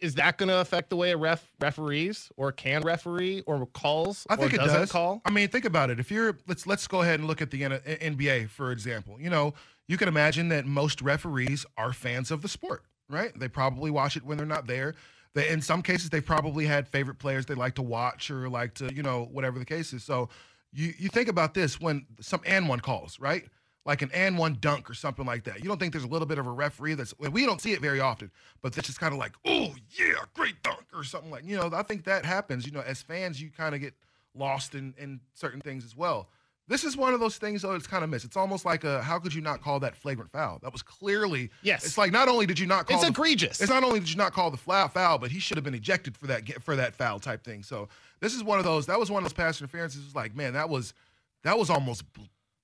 Is 0.00 0.14
that 0.14 0.38
going 0.38 0.48
to 0.48 0.58
affect 0.58 0.90
the 0.90 0.96
way 0.96 1.12
a 1.12 1.16
ref 1.16 1.44
referees 1.60 2.30
or 2.36 2.52
can 2.52 2.82
referee 2.82 3.42
or 3.46 3.66
calls? 3.66 4.26
I 4.28 4.36
think 4.36 4.52
or 4.52 4.56
it 4.56 4.58
doesn't 4.58 4.80
does. 4.80 4.92
Call. 4.92 5.22
I 5.24 5.30
mean, 5.30 5.48
think 5.48 5.64
about 5.64 5.90
it. 5.90 5.98
If 5.98 6.10
you're 6.10 6.38
let's 6.46 6.66
let's 6.66 6.86
go 6.86 7.02
ahead 7.02 7.20
and 7.20 7.28
look 7.28 7.42
at 7.42 7.50
the 7.50 7.64
N- 7.64 7.80
NBA 7.84 8.50
for 8.50 8.72
example. 8.72 9.20
You 9.20 9.30
know, 9.30 9.54
you 9.86 9.96
can 9.96 10.08
imagine 10.08 10.48
that 10.48 10.66
most 10.66 11.02
referees 11.02 11.66
are 11.76 11.92
fans 11.92 12.30
of 12.30 12.42
the 12.42 12.48
sport, 12.48 12.82
right? 13.08 13.32
They 13.38 13.48
probably 13.48 13.90
watch 13.90 14.16
it 14.16 14.24
when 14.24 14.38
they're 14.38 14.46
not 14.46 14.66
there. 14.66 14.94
They, 15.34 15.48
in 15.48 15.60
some 15.60 15.82
cases, 15.82 16.10
they 16.10 16.20
probably 16.20 16.64
had 16.64 16.88
favorite 16.88 17.18
players 17.18 17.46
they 17.46 17.54
like 17.54 17.74
to 17.74 17.82
watch 17.82 18.30
or 18.30 18.48
like 18.48 18.74
to, 18.74 18.94
you 18.94 19.02
know, 19.02 19.28
whatever 19.32 19.58
the 19.58 19.64
case 19.64 19.92
is. 19.92 20.04
So 20.04 20.28
you 20.72 20.94
you 20.98 21.08
think 21.08 21.28
about 21.28 21.54
this 21.54 21.80
when 21.80 22.06
some 22.20 22.40
and 22.46 22.68
one 22.68 22.80
calls, 22.80 23.18
right? 23.18 23.46
Like 23.86 24.00
an 24.00 24.10
and 24.14 24.38
one 24.38 24.56
dunk 24.60 24.88
or 24.88 24.94
something 24.94 25.26
like 25.26 25.44
that. 25.44 25.58
You 25.62 25.68
don't 25.68 25.78
think 25.78 25.92
there's 25.92 26.04
a 26.04 26.08
little 26.08 26.26
bit 26.26 26.38
of 26.38 26.46
a 26.46 26.50
referee 26.50 26.94
that's 26.94 27.12
we 27.18 27.44
don't 27.44 27.60
see 27.60 27.72
it 27.72 27.80
very 27.80 28.00
often, 28.00 28.30
but 28.62 28.72
that's 28.72 28.86
just 28.88 28.98
kind 28.98 29.12
of 29.12 29.18
like, 29.18 29.32
oh 29.44 29.74
yeah, 29.90 30.14
great 30.32 30.62
dunk 30.62 30.84
or 30.94 31.04
something 31.04 31.30
like. 31.30 31.44
You 31.44 31.56
know, 31.58 31.70
I 31.74 31.82
think 31.82 32.04
that 32.04 32.24
happens. 32.24 32.64
You 32.64 32.72
know, 32.72 32.80
as 32.80 33.02
fans, 33.02 33.40
you 33.42 33.50
kind 33.50 33.74
of 33.74 33.80
get 33.82 33.92
lost 34.34 34.74
in 34.74 34.94
in 34.96 35.20
certain 35.34 35.60
things 35.60 35.84
as 35.84 35.94
well. 35.94 36.28
This 36.66 36.82
is 36.82 36.96
one 36.96 37.12
of 37.12 37.20
those 37.20 37.36
things 37.36 37.60
though 37.60 37.74
it's 37.74 37.86
kind 37.86 38.02
of 38.02 38.08
missed. 38.08 38.24
It's 38.24 38.38
almost 38.38 38.64
like 38.64 38.84
a 38.84 39.02
how 39.02 39.18
could 39.18 39.34
you 39.34 39.42
not 39.42 39.60
call 39.60 39.80
that 39.80 39.94
flagrant 39.94 40.32
foul? 40.32 40.60
That 40.62 40.72
was 40.72 40.80
clearly 40.82 41.50
Yes. 41.62 41.84
It's 41.84 41.98
like 41.98 42.10
not 42.10 42.26
only 42.26 42.46
did 42.46 42.58
you 42.58 42.66
not 42.66 42.86
call 42.86 42.96
It's 42.96 43.04
the- 43.04 43.10
egregious. 43.10 43.60
It's 43.60 43.68
not 43.70 43.84
only 43.84 44.00
did 44.00 44.08
you 44.08 44.16
not 44.16 44.32
call 44.32 44.50
the 44.50 44.56
foul 44.56 44.88
foul, 44.88 45.18
but 45.18 45.30
he 45.30 45.40
should 45.40 45.58
have 45.58 45.64
been 45.64 45.74
ejected 45.74 46.16
for 46.16 46.26
that 46.28 46.62
for 46.62 46.74
that 46.74 46.94
foul 46.94 47.20
type 47.20 47.44
thing. 47.44 47.62
So 47.62 47.90
this 48.20 48.32
is 48.34 48.42
one 48.42 48.58
of 48.58 48.64
those. 48.64 48.86
That 48.86 48.98
was 48.98 49.10
one 49.10 49.22
of 49.22 49.24
those 49.28 49.34
pass 49.34 49.60
interferences. 49.60 50.06
It's 50.06 50.14
like 50.16 50.34
man, 50.34 50.54
that 50.54 50.70
was 50.70 50.94
that 51.42 51.58
was 51.58 51.68
almost 51.68 52.02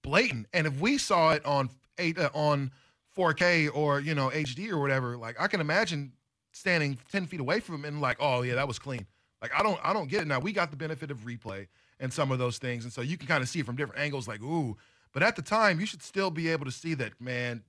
blatant. 0.03 0.47
And 0.53 0.67
if 0.67 0.81
we 0.81 0.99
saw 0.99 1.33
it 1.33 1.45
on 1.45 1.71
eight 1.99 2.19
uh, 2.19 2.31
on 2.35 2.71
4K 3.17 3.71
or 3.75 4.01
you 4.01 4.15
know 4.15 4.31
HD 4.31 4.71
or 4.71 4.79
whatever, 4.79 5.17
like 5.17 5.41
I 5.41 5.47
can 5.47 5.61
imagine 5.61 6.13
standing 6.53 6.99
10 7.13 7.27
feet 7.27 7.41
away 7.41 7.61
from 7.61 7.77
him 7.77 7.85
and 7.85 8.01
like, 8.01 8.17
oh 8.21 8.43
yeah, 8.43 8.55
that 8.57 8.69
was 8.69 8.79
clean. 8.79 9.07
Like 9.43 9.53
I 9.57 9.63
don't 9.63 9.79
I 9.83 9.93
don't 9.93 10.09
get 10.09 10.23
it 10.23 10.27
now. 10.29 10.39
We 10.39 10.53
got 10.53 10.71
the 10.71 10.77
benefit 10.77 11.11
of 11.11 11.19
replay 11.21 11.67
and 11.99 12.13
some 12.13 12.31
of 12.31 12.39
those 12.39 12.59
things, 12.59 12.85
and 12.85 12.93
so 12.93 13.01
you 13.01 13.17
can 13.17 13.27
kind 13.27 13.43
of 13.43 13.49
see 13.49 13.61
it 13.61 13.67
from 13.67 13.77
different 13.77 14.01
angles. 14.01 14.29
Like 14.29 14.43
ooh, 14.43 14.77
but 15.13 15.23
at 15.23 15.37
the 15.37 15.43
time, 15.43 15.81
you 15.81 15.87
should 15.87 16.03
still 16.03 16.31
be 16.31 16.49
able 16.49 16.65
to 16.67 16.73
see 16.73 16.95
that 16.95 17.21
man. 17.21 17.63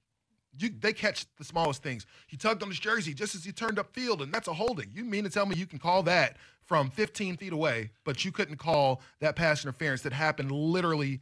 You, 0.60 0.70
they 0.82 0.92
catch 0.92 1.26
the 1.38 1.46
smallest 1.46 1.82
things. 1.82 2.06
He 2.28 2.36
tugged 2.36 2.62
on 2.62 2.68
his 2.68 2.78
jersey 2.78 3.14
just 3.14 3.36
as 3.36 3.46
he 3.46 3.54
turned 3.54 3.80
up 3.80 3.94
field, 3.94 4.22
and 4.22 4.34
that's 4.34 4.50
a 4.50 4.54
holding. 4.54 4.92
You 4.94 5.06
mean 5.06 5.24
to 5.24 5.30
tell 5.30 5.46
me 5.46 5.56
you 5.56 5.66
can 5.66 5.80
call 5.80 6.04
that 6.04 6.36
from 6.66 6.90
15 6.90 7.38
feet 7.38 7.54
away, 7.54 7.92
but 8.04 8.26
you 8.26 8.34
couldn't 8.34 8.58
call 8.58 9.02
that 9.22 9.38
pass 9.38 9.64
interference 9.64 10.02
that 10.02 10.12
happened 10.12 10.52
literally 10.52 11.22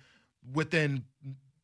within 0.53 1.03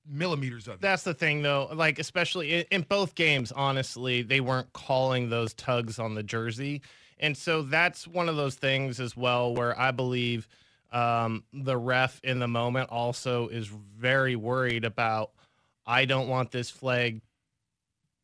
millimeters 0.08 0.67
of 0.67 0.76
it? 0.76 0.82
That's 0.82 1.04
the 1.04 1.13
thing, 1.13 1.41
though. 1.41 1.69
Like, 1.74 2.00
especially 2.00 2.62
in, 2.71 2.82
both 2.84 3.15
games, 3.15 3.52
honestly, 3.52 4.21
they 4.21 4.39
weren't 4.39 4.71
calling 4.74 5.30
those 5.30 5.54
tugs 5.54 6.00
on 6.00 6.15
the 6.15 6.24
jersey. 6.24 6.82
And 7.19 7.36
so 7.36 7.62
that's 7.62 8.08
one 8.08 8.30
of 8.30 8.36
those 8.36 8.56
things 8.56 9.00
as 9.00 9.15
well 9.15 9.56
where 9.56 9.78
I 9.80 9.91
believe 9.91 10.48
um, 10.91 11.43
the 11.54 11.78
ref 11.78 12.19
in 12.24 12.39
the 12.39 12.48
moment 12.48 12.89
also 12.89 13.48
is 13.48 13.67
very 13.67 14.36
worried 14.36 14.86
about 14.86 15.32
I 15.86 16.06
don't 16.06 16.28
want 16.28 16.52
this 16.52 16.69
flag 16.69 17.21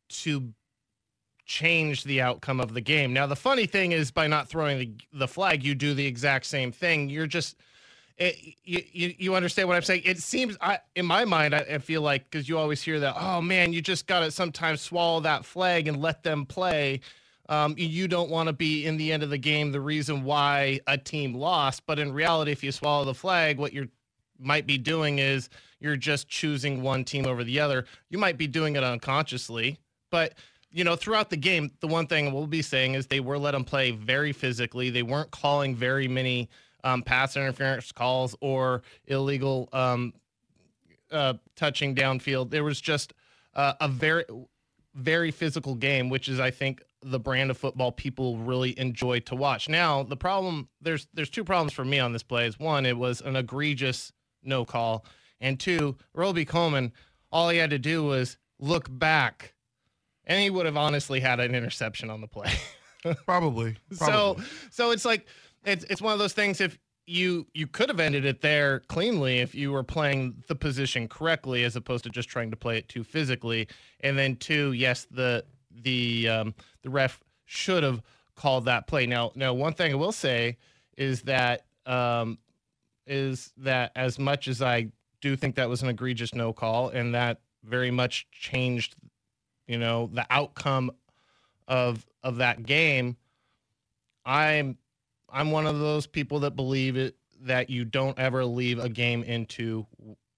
to 0.08 0.52
change 1.46 2.04
the 2.04 2.20
outcome 2.20 2.60
of 2.60 2.74
the 2.74 2.80
game. 2.80 3.12
Now, 3.12 3.26
the 3.26 3.36
funny 3.36 3.66
thing 3.66 3.92
is, 3.92 4.10
by 4.10 4.26
not 4.26 4.48
throwing 4.48 4.78
the, 4.78 4.90
the 5.12 5.28
flag, 5.28 5.62
you 5.62 5.74
do 5.74 5.94
the 5.94 6.06
exact 6.06 6.46
same 6.46 6.72
thing. 6.72 7.08
You're 7.08 7.26
just 7.26 7.56
it, 8.18 8.36
you, 8.64 8.82
you 8.92 9.14
you 9.18 9.34
understand 9.34 9.68
what 9.68 9.76
I'm 9.76 9.82
saying? 9.82 10.02
It 10.04 10.18
seems 10.18 10.56
I 10.60 10.78
in 10.94 11.06
my 11.06 11.24
mind 11.24 11.54
I, 11.54 11.60
I 11.60 11.78
feel 11.78 12.02
like 12.02 12.24
because 12.30 12.48
you 12.48 12.58
always 12.58 12.82
hear 12.82 13.00
that 13.00 13.14
oh 13.18 13.40
man 13.40 13.72
you 13.72 13.80
just 13.82 14.06
got 14.06 14.20
to 14.20 14.30
sometimes 14.30 14.80
swallow 14.80 15.20
that 15.20 15.44
flag 15.44 15.88
and 15.88 16.00
let 16.00 16.22
them 16.22 16.46
play. 16.46 17.00
Um, 17.48 17.74
you- 17.76 17.88
you 17.88 18.08
don't 18.08 18.30
want 18.30 18.46
to 18.46 18.52
be 18.52 18.86
in 18.86 18.96
the 18.96 19.12
end 19.12 19.22
of 19.22 19.30
the 19.30 19.38
game 19.38 19.72
the 19.72 19.80
reason 19.80 20.24
why 20.24 20.80
a 20.86 20.96
team 20.96 21.34
lost, 21.34 21.84
but 21.86 21.98
in 21.98 22.12
reality, 22.12 22.52
if 22.52 22.62
you 22.62 22.70
swallow 22.72 23.04
the 23.04 23.14
flag, 23.14 23.58
what 23.58 23.72
you're 23.72 23.88
might 24.38 24.66
be 24.66 24.78
doing 24.78 25.18
is 25.18 25.48
you're 25.80 25.96
just 25.96 26.28
choosing 26.28 26.82
one 26.82 27.04
team 27.04 27.26
over 27.26 27.44
the 27.44 27.60
other. 27.60 27.84
You 28.10 28.18
might 28.18 28.38
be 28.38 28.46
doing 28.46 28.76
it 28.76 28.82
unconsciously, 28.82 29.78
but 30.10 30.34
you 30.74 30.84
know, 30.84 30.96
throughout 30.96 31.28
the 31.28 31.36
game, 31.36 31.70
the 31.80 31.86
one 31.86 32.06
thing 32.06 32.32
we'll 32.32 32.46
be 32.46 32.62
saying 32.62 32.94
is 32.94 33.06
they 33.06 33.20
were 33.20 33.38
let 33.38 33.50
them 33.50 33.64
play 33.64 33.90
very 33.90 34.32
physically. 34.32 34.88
They 34.88 35.02
weren't 35.02 35.30
calling 35.30 35.76
very 35.76 36.08
many 36.08 36.48
um, 36.84 37.02
pass 37.02 37.36
interference 37.36 37.92
calls 37.92 38.34
or 38.40 38.82
illegal 39.06 39.68
um, 39.72 40.12
uh, 41.10 41.34
touching 41.56 41.94
downfield. 41.94 42.50
There 42.50 42.64
was 42.64 42.80
just 42.80 43.12
uh, 43.54 43.74
a 43.80 43.88
very, 43.88 44.24
very 44.94 45.30
physical 45.30 45.74
game, 45.74 46.08
which 46.08 46.28
is, 46.28 46.40
I 46.40 46.50
think, 46.50 46.82
the 47.02 47.18
brand 47.18 47.50
of 47.50 47.58
football 47.58 47.92
people 47.92 48.38
really 48.38 48.78
enjoy 48.78 49.20
to 49.20 49.34
watch. 49.34 49.68
Now, 49.68 50.02
the 50.02 50.16
problem 50.16 50.68
there's 50.80 51.08
there's 51.12 51.30
two 51.30 51.44
problems 51.44 51.72
for 51.72 51.84
me 51.84 51.98
on 51.98 52.12
this 52.12 52.22
play. 52.22 52.46
Is 52.46 52.58
one, 52.58 52.86
it 52.86 52.96
was 52.96 53.20
an 53.20 53.36
egregious 53.36 54.12
no 54.42 54.64
call, 54.64 55.04
and 55.40 55.58
two, 55.58 55.96
Robey-Coleman, 56.14 56.92
all 57.30 57.48
he 57.48 57.58
had 57.58 57.70
to 57.70 57.78
do 57.78 58.04
was 58.04 58.36
look 58.58 58.86
back, 58.88 59.54
and 60.24 60.40
he 60.40 60.50
would 60.50 60.66
have 60.66 60.76
honestly 60.76 61.20
had 61.20 61.40
an 61.40 61.54
interception 61.54 62.10
on 62.10 62.20
the 62.20 62.28
play. 62.28 62.52
Probably. 63.26 63.76
So 63.92 64.36
so 64.70 64.92
it's 64.92 65.04
like 65.04 65.26
it's 65.64 65.84
it's 65.84 66.02
one 66.02 66.12
of 66.12 66.18
those 66.18 66.32
things 66.32 66.60
if 66.60 66.78
you 67.06 67.46
you 67.52 67.66
could 67.66 67.88
have 67.88 68.00
ended 68.00 68.24
it 68.24 68.40
there 68.40 68.80
cleanly 68.80 69.38
if 69.38 69.54
you 69.54 69.72
were 69.72 69.82
playing 69.82 70.42
the 70.46 70.54
position 70.54 71.08
correctly 71.08 71.64
as 71.64 71.74
opposed 71.74 72.04
to 72.04 72.10
just 72.10 72.28
trying 72.28 72.50
to 72.50 72.56
play 72.56 72.78
it 72.78 72.88
too 72.88 73.02
physically. 73.02 73.66
And 74.00 74.16
then 74.16 74.36
two, 74.36 74.72
yes, 74.72 75.06
the 75.10 75.44
the 75.82 76.28
um, 76.28 76.54
the 76.82 76.90
ref 76.90 77.20
should 77.44 77.82
have 77.82 78.02
called 78.36 78.66
that 78.66 78.86
play. 78.86 79.06
Now 79.06 79.32
now 79.34 79.52
one 79.52 79.74
thing 79.74 79.92
I 79.92 79.96
will 79.96 80.12
say 80.12 80.58
is 80.96 81.22
that 81.22 81.64
um, 81.86 82.38
is 83.06 83.52
that 83.58 83.92
as 83.96 84.18
much 84.18 84.46
as 84.46 84.62
I 84.62 84.92
do 85.20 85.36
think 85.36 85.56
that 85.56 85.68
was 85.68 85.82
an 85.82 85.88
egregious 85.88 86.34
no 86.34 86.52
call 86.52 86.90
and 86.90 87.14
that 87.14 87.40
very 87.64 87.90
much 87.90 88.26
changed 88.30 88.96
you 89.66 89.78
know 89.78 90.10
the 90.12 90.26
outcome 90.30 90.90
of 91.68 92.04
of 92.22 92.36
that 92.36 92.64
game 92.64 93.16
i'm 94.26 94.76
i'm 95.32 95.50
one 95.50 95.66
of 95.66 95.78
those 95.78 96.06
people 96.06 96.40
that 96.40 96.54
believe 96.54 96.96
it 96.96 97.16
that 97.42 97.70
you 97.70 97.84
don't 97.84 98.18
ever 98.18 98.44
leave 98.44 98.78
a 98.78 98.88
game 98.88 99.22
into 99.24 99.86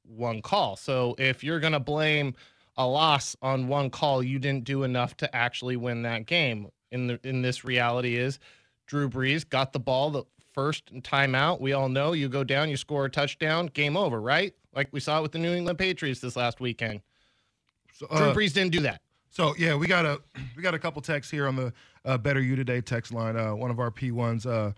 one 0.07 0.43
call. 0.43 0.77
So 0.77 1.15
if 1.19 1.43
you're 1.43 1.61
going 1.61 1.73
to 1.73 1.81
blame 1.81 2.35
a 2.77 2.87
loss 2.87 3.37
on 3.41 3.69
one 3.69 3.91
call 3.91 4.23
you 4.23 4.39
didn't 4.39 4.65
do 4.65 4.83
enough 4.83 5.17
to 5.19 5.37
actually 5.37 5.77
win 5.77 6.03
that 6.03 6.27
game. 6.27 6.69
In 6.91 7.09
the 7.09 7.19
in 7.25 7.43
this 7.43 7.65
reality 7.65 8.17
is 8.17 8.39
drew 8.87 9.09
brees 9.09 9.49
got 9.49 9.73
the 9.73 9.81
ball 9.81 10.11
the 10.11 10.25
first 10.53 10.95
timeout 11.03 11.61
we 11.61 11.73
all 11.73 11.89
know 11.89 12.13
you 12.13 12.29
go 12.29 12.45
down 12.45 12.69
you 12.69 12.77
score 12.77 13.07
a 13.07 13.11
touchdown 13.11 13.67
game 13.67 13.97
over 13.97 14.21
right? 14.21 14.55
Like 14.73 14.89
we 14.93 15.01
saw 15.01 15.21
with 15.21 15.33
the 15.33 15.39
new 15.39 15.53
england 15.53 15.79
patriots 15.79 16.21
this 16.21 16.37
last 16.37 16.61
weekend. 16.61 17.01
So, 17.93 18.07
drew 18.07 18.27
uh, 18.29 18.35
brees 18.35 18.53
didn't 18.53 18.73
do 18.73 18.81
that 18.81 19.01
So 19.35 19.53
yeah, 19.59 19.75
we 19.75 19.89
got 19.89 20.07
a 20.07 20.21
we 20.57 20.63
got 20.63 20.75
a 20.75 20.79
couple 20.79 21.03
texts 21.03 21.31
here 21.31 21.49
on 21.49 21.57
the 21.57 21.73
uh, 22.05 22.17
Better 22.17 22.41
You 22.41 22.55
Today 22.55 22.81
text 22.81 23.13
line. 23.13 23.37
Uh, 23.37 23.55
one 23.55 23.71
of 23.71 23.81
our 23.81 23.91
P 23.91 24.13
ones. 24.13 24.47
Uh, 24.47 24.73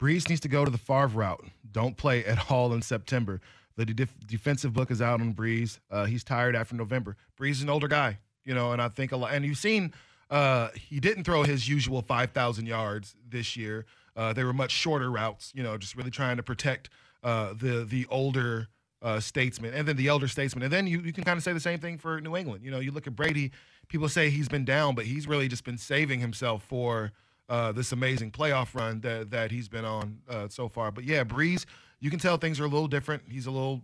Brees 0.00 0.28
needs 0.28 0.40
to 0.40 0.48
go 0.48 0.64
to 0.64 0.70
the 0.70 0.78
Favre 0.78 1.06
route. 1.06 1.44
Don't 1.70 1.96
play 1.96 2.24
at 2.24 2.50
all 2.50 2.72
in 2.72 2.82
September. 2.82 3.40
The 3.76 3.84
def- 3.86 4.14
defensive 4.26 4.72
book 4.72 4.90
is 4.90 5.00
out 5.00 5.20
on 5.20 5.32
Brees. 5.32 5.78
Uh, 5.90 6.06
he's 6.06 6.24
tired 6.24 6.56
after 6.56 6.74
November. 6.74 7.16
Brees 7.38 7.52
is 7.52 7.62
an 7.62 7.70
older 7.70 7.86
guy, 7.86 8.18
you 8.44 8.52
know, 8.52 8.72
and 8.72 8.82
I 8.82 8.88
think 8.88 9.12
a 9.12 9.16
lot. 9.16 9.32
And 9.32 9.44
you've 9.44 9.58
seen 9.58 9.92
uh, 10.28 10.70
he 10.74 10.98
didn't 10.98 11.22
throw 11.22 11.44
his 11.44 11.68
usual 11.68 12.02
five 12.02 12.32
thousand 12.32 12.66
yards 12.66 13.14
this 13.28 13.56
year. 13.56 13.86
Uh, 14.16 14.32
they 14.32 14.42
were 14.42 14.52
much 14.52 14.72
shorter 14.72 15.08
routes, 15.08 15.52
you 15.54 15.62
know, 15.62 15.78
just 15.78 15.94
really 15.94 16.10
trying 16.10 16.36
to 16.36 16.42
protect 16.42 16.90
the 17.22 17.86
the 17.88 18.06
older 18.10 18.66
uh, 19.02 19.20
statesman 19.20 19.72
and 19.74 19.88
then 19.88 19.96
the 19.96 20.08
elder 20.08 20.28
statesman. 20.28 20.62
And 20.64 20.72
then 20.72 20.86
you, 20.86 21.00
you 21.00 21.12
can 21.12 21.24
kind 21.24 21.36
of 21.36 21.42
say 21.42 21.52
the 21.52 21.60
same 21.60 21.78
thing 21.78 21.98
for 21.98 22.20
New 22.20 22.36
England. 22.36 22.64
You 22.64 22.70
know, 22.70 22.80
you 22.80 22.92
look 22.92 23.06
at 23.06 23.16
Brady, 23.16 23.50
people 23.88 24.08
say 24.08 24.30
he's 24.30 24.48
been 24.48 24.64
down, 24.64 24.94
but 24.94 25.06
he's 25.06 25.26
really 25.26 25.48
just 25.48 25.64
been 25.64 25.78
saving 25.78 26.20
himself 26.20 26.62
for 26.64 27.12
uh, 27.48 27.72
this 27.72 27.92
amazing 27.92 28.30
playoff 28.30 28.74
run 28.74 29.00
that, 29.00 29.30
that 29.30 29.50
he's 29.50 29.68
been 29.68 29.84
on 29.84 30.18
uh, 30.28 30.48
so 30.48 30.68
far. 30.68 30.90
But 30.90 31.04
yeah, 31.04 31.24
Brees, 31.24 31.64
you 31.98 32.10
can 32.10 32.18
tell 32.18 32.36
things 32.36 32.60
are 32.60 32.64
a 32.64 32.68
little 32.68 32.88
different. 32.88 33.22
He's 33.28 33.46
a 33.46 33.50
little 33.50 33.82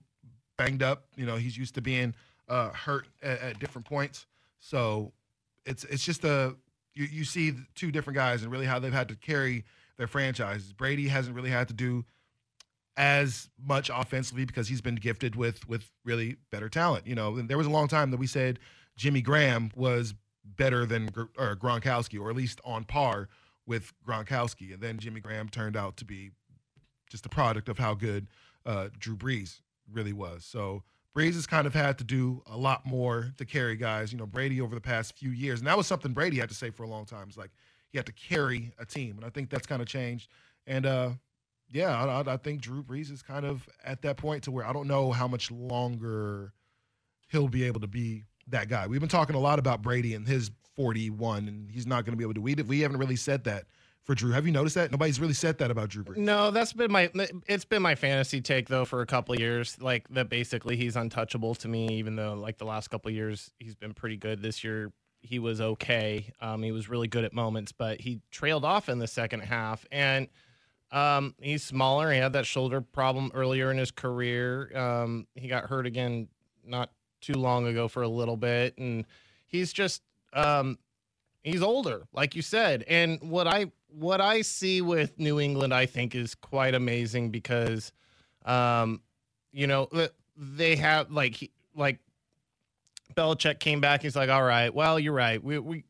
banged 0.57 0.83
up. 0.83 1.07
You 1.17 1.27
know, 1.27 1.37
he's 1.37 1.57
used 1.57 1.75
to 1.75 1.81
being 1.81 2.15
uh, 2.49 2.71
hurt 2.71 3.09
at, 3.23 3.41
at 3.41 3.59
different 3.59 3.87
points. 3.87 4.27
So 4.61 5.13
it's 5.65 5.85
it's 5.85 6.05
just 6.05 6.25
a 6.25 6.57
you, 6.95 7.05
you 7.05 7.25
see 7.25 7.55
two 7.75 7.91
different 7.91 8.17
guys 8.17 8.43
and 8.43 8.51
really 8.51 8.67
how 8.67 8.79
they've 8.79 8.93
had 8.93 9.09
to 9.09 9.17
carry 9.17 9.65
their 9.97 10.07
franchises. 10.07 10.73
Brady 10.73 11.09
hasn't 11.09 11.35
really 11.35 11.51
had 11.51 11.69
to 11.69 11.75
do 11.75 12.05
as 12.97 13.49
much 13.63 13.91
offensively 13.93 14.45
because 14.45 14.69
he's 14.69 14.81
been 14.81 14.95
gifted 14.95 15.37
with 15.37 15.69
with 15.69 15.91
really 16.05 16.37
better 16.51 16.69
talent. 16.69 17.07
You 17.07 17.15
know, 17.15 17.37
and 17.37 17.49
there 17.49 17.59
was 17.59 17.67
a 17.67 17.71
long 17.71 17.89
time 17.89 18.11
that 18.11 18.19
we 18.19 18.27
said 18.27 18.59
Jimmy 18.97 19.21
Graham 19.21 19.71
was 19.75 20.15
better 20.45 20.87
than 20.87 21.11
or 21.39 21.57
Gronkowski, 21.57 22.21
or 22.21 22.31
at 22.31 22.37
least 22.37 22.61
on 22.65 22.85
par 22.85 23.29
with 23.67 23.93
Gronkowski, 24.07 24.73
and 24.73 24.81
then 24.81 24.99
Jimmy 24.99 25.21
Graham 25.21 25.49
turned 25.49 25.77
out 25.77 25.97
to 25.99 26.05
be 26.05 26.31
just 27.11 27.27
a 27.27 27.29
product 27.29 27.69
of 27.69 27.79
how 27.79 27.95
good 27.95 28.29
uh, 28.65 28.89
Drew 28.99 29.17
Brees 29.17 29.61
really 29.93 30.13
was. 30.13 30.45
So 30.45 30.83
Brees 31.17 31.35
has 31.35 31.47
kind 31.47 31.67
of 31.67 31.75
had 31.75 31.99
to 31.99 32.05
do 32.05 32.43
a 32.47 32.57
lot 32.57 32.85
more 32.87 33.33
to 33.39 33.45
carry 33.45 33.77
guys. 33.77 34.13
You 34.13 34.19
know, 34.19 34.27
Brady 34.27 34.61
over 34.61 34.75
the 34.75 34.81
past 34.81 35.17
few 35.19 35.31
years, 35.31 35.61
and 35.61 35.67
that 35.67 35.77
was 35.77 35.87
something 35.87 36.13
Brady 36.13 36.39
had 36.39 36.49
to 36.49 36.55
say 36.55 36.71
for 36.71 36.83
a 36.85 36.89
long 36.89 37.05
time. 37.05 37.27
It's 37.29 37.37
like 37.37 37.51
he 37.91 37.99
had 37.99 38.07
to 38.07 38.13
carry 38.13 38.73
a 38.79 38.85
team, 38.85 39.17
and 39.17 39.25
I 39.25 39.31
think 39.31 39.51
that's 39.51 39.67
kind 39.67 39.83
of 39.83 39.89
changed. 39.89 40.31
And 40.67 40.87
uh, 40.87 41.11
yeah, 41.73 42.05
I, 42.05 42.33
I- 42.33 42.37
think 42.37 42.61
Drew 42.63 42.83
Brees 42.83 43.11
is 43.11 43.23
kind 43.23 43.45
of 43.45 43.69
at 43.85 44.03
that 44.03 44.17
point 44.17 44.45
to 44.45 44.51
where 44.51 44.67
I 44.67 44.73
don't 44.73 44.87
know 44.89 45.13
how 45.13 45.29
much 45.29 45.51
longer 45.51 46.53
he'll 47.29 47.49
be 47.49 47.65
able 47.65 47.81
to 47.81 47.87
be 47.89 48.25
that 48.49 48.69
guy. 48.69 48.87
We've 48.87 49.01
been 49.01 49.09
talking 49.09 49.35
a 49.35 49.41
lot 49.41 49.59
about 49.59 49.83
Brady 49.83 50.15
and 50.15 50.27
his 50.27 50.51
41, 50.77 51.49
and 51.49 51.71
he's 51.71 51.87
not 51.87 52.05
going 52.05 52.13
to 52.13 52.17
be 52.17 52.25
able 52.25 52.35
to. 52.35 52.41
We 52.41 52.55
we 52.55 52.81
haven't 52.81 52.99
really 52.99 53.17
said 53.17 53.45
that 53.45 53.65
for 54.05 54.15
Drew. 54.15 54.31
Have 54.31 54.47
you 54.47 54.53
noticed 54.53 54.77
that? 54.77 54.93
Nobody's 54.93 55.19
really 55.19 55.35
said 55.35 55.59
that 55.59 55.71
about 55.71 55.89
Drew 55.89 56.05
Brees. 56.05 56.19
No, 56.19 56.51
that's 56.51 56.73
been 56.73 56.93
my 56.93 57.11
it's 57.47 57.65
been 57.65 57.83
my 57.83 57.95
fantasy 57.95 58.41
take 58.41 58.69
though 58.69 58.85
for 58.85 59.01
a 59.01 59.07
couple 59.07 59.35
years. 59.39 59.81
Like 59.81 60.09
that 60.11 60.29
basically 60.29 60.77
he's 60.77 60.95
untouchable 60.95 61.55
to 61.57 61.69
me, 61.69 61.89
even 61.95 62.15
though 62.15 62.35
like 62.35 62.59
the 62.59 62.67
last 62.67 62.89
couple 62.89 63.11
years 63.11 63.51
he's 63.59 63.75
been 63.75 63.95
pretty 63.95 64.17
good. 64.17 64.43
This 64.43 64.63
year 64.63 64.93
he 65.21 65.39
was 65.41 65.61
okay. 65.61 66.31
Um, 66.41 66.63
he 66.63 66.71
was 66.71 66.89
really 66.89 67.09
good 67.09 67.25
at 67.25 67.33
moments, 67.33 67.73
but 67.73 68.01
he 68.01 68.21
trailed 68.31 68.65
off 68.65 68.89
in 68.89 68.99
the 69.01 69.09
second 69.09 69.41
half. 69.41 69.85
And 69.91 70.29
um, 70.93 71.35
he's 71.41 71.63
smaller. 71.63 72.13
He 72.13 72.19
had 72.19 72.33
that 72.35 72.47
shoulder 72.47 72.81
problem 72.81 73.31
earlier 73.35 73.71
in 73.71 73.79
his 73.79 73.91
career. 73.91 74.77
Um, 74.77 75.27
he 75.35 75.49
got 75.49 75.65
hurt 75.65 75.87
again 75.87 76.29
not 76.65 76.91
too 77.21 77.35
long 77.35 77.67
ago 77.67 77.89
for 77.89 78.03
a 78.03 78.09
little 78.09 78.37
bit, 78.37 78.77
and 78.79 79.05
he's 79.47 79.73
just 79.73 80.03
um, 80.33 80.79
he's 81.43 81.63
older, 81.63 82.07
like 82.13 82.37
you 82.37 82.43
said. 82.43 82.85
And 82.89 83.21
what 83.21 83.47
I 83.47 83.73
what 83.89 84.21
I 84.21 84.43
see 84.43 84.81
with 84.81 85.19
New 85.19 85.41
England, 85.41 85.73
I 85.73 85.87
think, 85.87 86.15
is 86.15 86.35
quite 86.35 86.75
amazing 86.75 87.31
because, 87.31 87.93
um, 88.45 89.01
you 89.53 89.67
know, 89.67 89.89
they 90.37 90.77
have 90.77 91.11
like 91.11 91.35
he- 91.35 91.53
like 91.75 91.99
Belichick 93.15 93.59
came 93.59 93.81
back. 93.81 94.03
He's 94.03 94.17
like, 94.17 94.29
all 94.29 94.43
right, 94.43 94.73
well, 94.75 94.99
you're 95.01 95.13
right. 95.13 95.43
We 95.43 95.59
we 95.59 95.85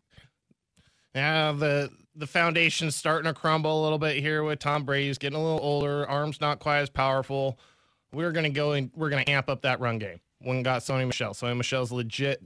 yeah 1.15 1.53
the 1.53 1.91
the 2.17 2.27
foundation's 2.27 2.97
starting 2.97 3.33
to 3.33 3.39
crumble 3.39 3.81
a 3.81 3.83
little 3.83 3.99
bit 3.99 4.17
here 4.17 4.43
with 4.43 4.59
Tom 4.59 4.85
Brady. 4.85 5.09
He's 5.09 5.19
getting 5.19 5.39
a 5.39 5.43
little 5.43 5.61
older. 5.61 6.09
Arms 6.09 6.41
not 6.41 6.59
quite 6.59 6.79
as 6.79 6.91
powerful. 6.91 7.59
We're 8.13 8.33
gonna 8.33 8.51
go 8.51 8.73
and 8.73 8.91
we're 8.95 9.11
gonna 9.11 9.25
amp 9.27 9.49
up 9.49 9.63
that 9.63 9.81
run 9.81 9.99
game. 9.99 10.21
When 10.41 10.63
got 10.63 10.83
Sony 10.83 11.07
Michel. 11.07 11.33
Sony 11.35 11.57
Michel's 11.57 11.93
legit 11.93 12.43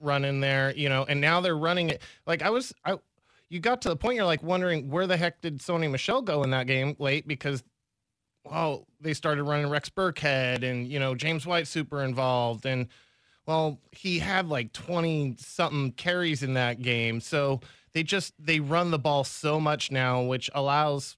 running 0.00 0.40
there, 0.40 0.72
you 0.76 0.88
know, 0.88 1.04
and 1.04 1.20
now 1.20 1.40
they're 1.40 1.56
running 1.56 1.90
it. 1.90 2.02
Like 2.26 2.42
I 2.42 2.50
was, 2.50 2.72
I 2.84 2.98
you 3.48 3.60
got 3.60 3.82
to 3.82 3.88
the 3.88 3.96
point 3.96 4.16
you're 4.16 4.24
like 4.24 4.42
wondering 4.42 4.90
where 4.90 5.06
the 5.06 5.16
heck 5.16 5.40
did 5.40 5.58
Sony 5.58 5.90
Michel 5.90 6.22
go 6.22 6.42
in 6.42 6.50
that 6.50 6.66
game 6.66 6.96
late 6.98 7.28
because, 7.28 7.62
well, 8.44 8.86
they 9.00 9.12
started 9.12 9.44
running 9.44 9.68
Rex 9.68 9.90
Burkhead 9.90 10.62
and 10.62 10.88
you 10.88 10.98
know 10.98 11.14
James 11.14 11.46
White 11.46 11.68
super 11.68 12.02
involved 12.02 12.66
and 12.66 12.88
well 13.46 13.78
he 13.90 14.18
had 14.18 14.48
like 14.48 14.72
20 14.72 15.36
something 15.38 15.92
carries 15.92 16.42
in 16.42 16.54
that 16.54 16.80
game 16.80 17.20
so 17.20 17.60
they 17.94 18.02
just 18.02 18.34
they 18.38 18.60
run 18.60 18.90
the 18.90 18.98
ball 18.98 19.24
so 19.24 19.60
much 19.60 19.90
now 19.90 20.22
which 20.22 20.50
allows 20.54 21.16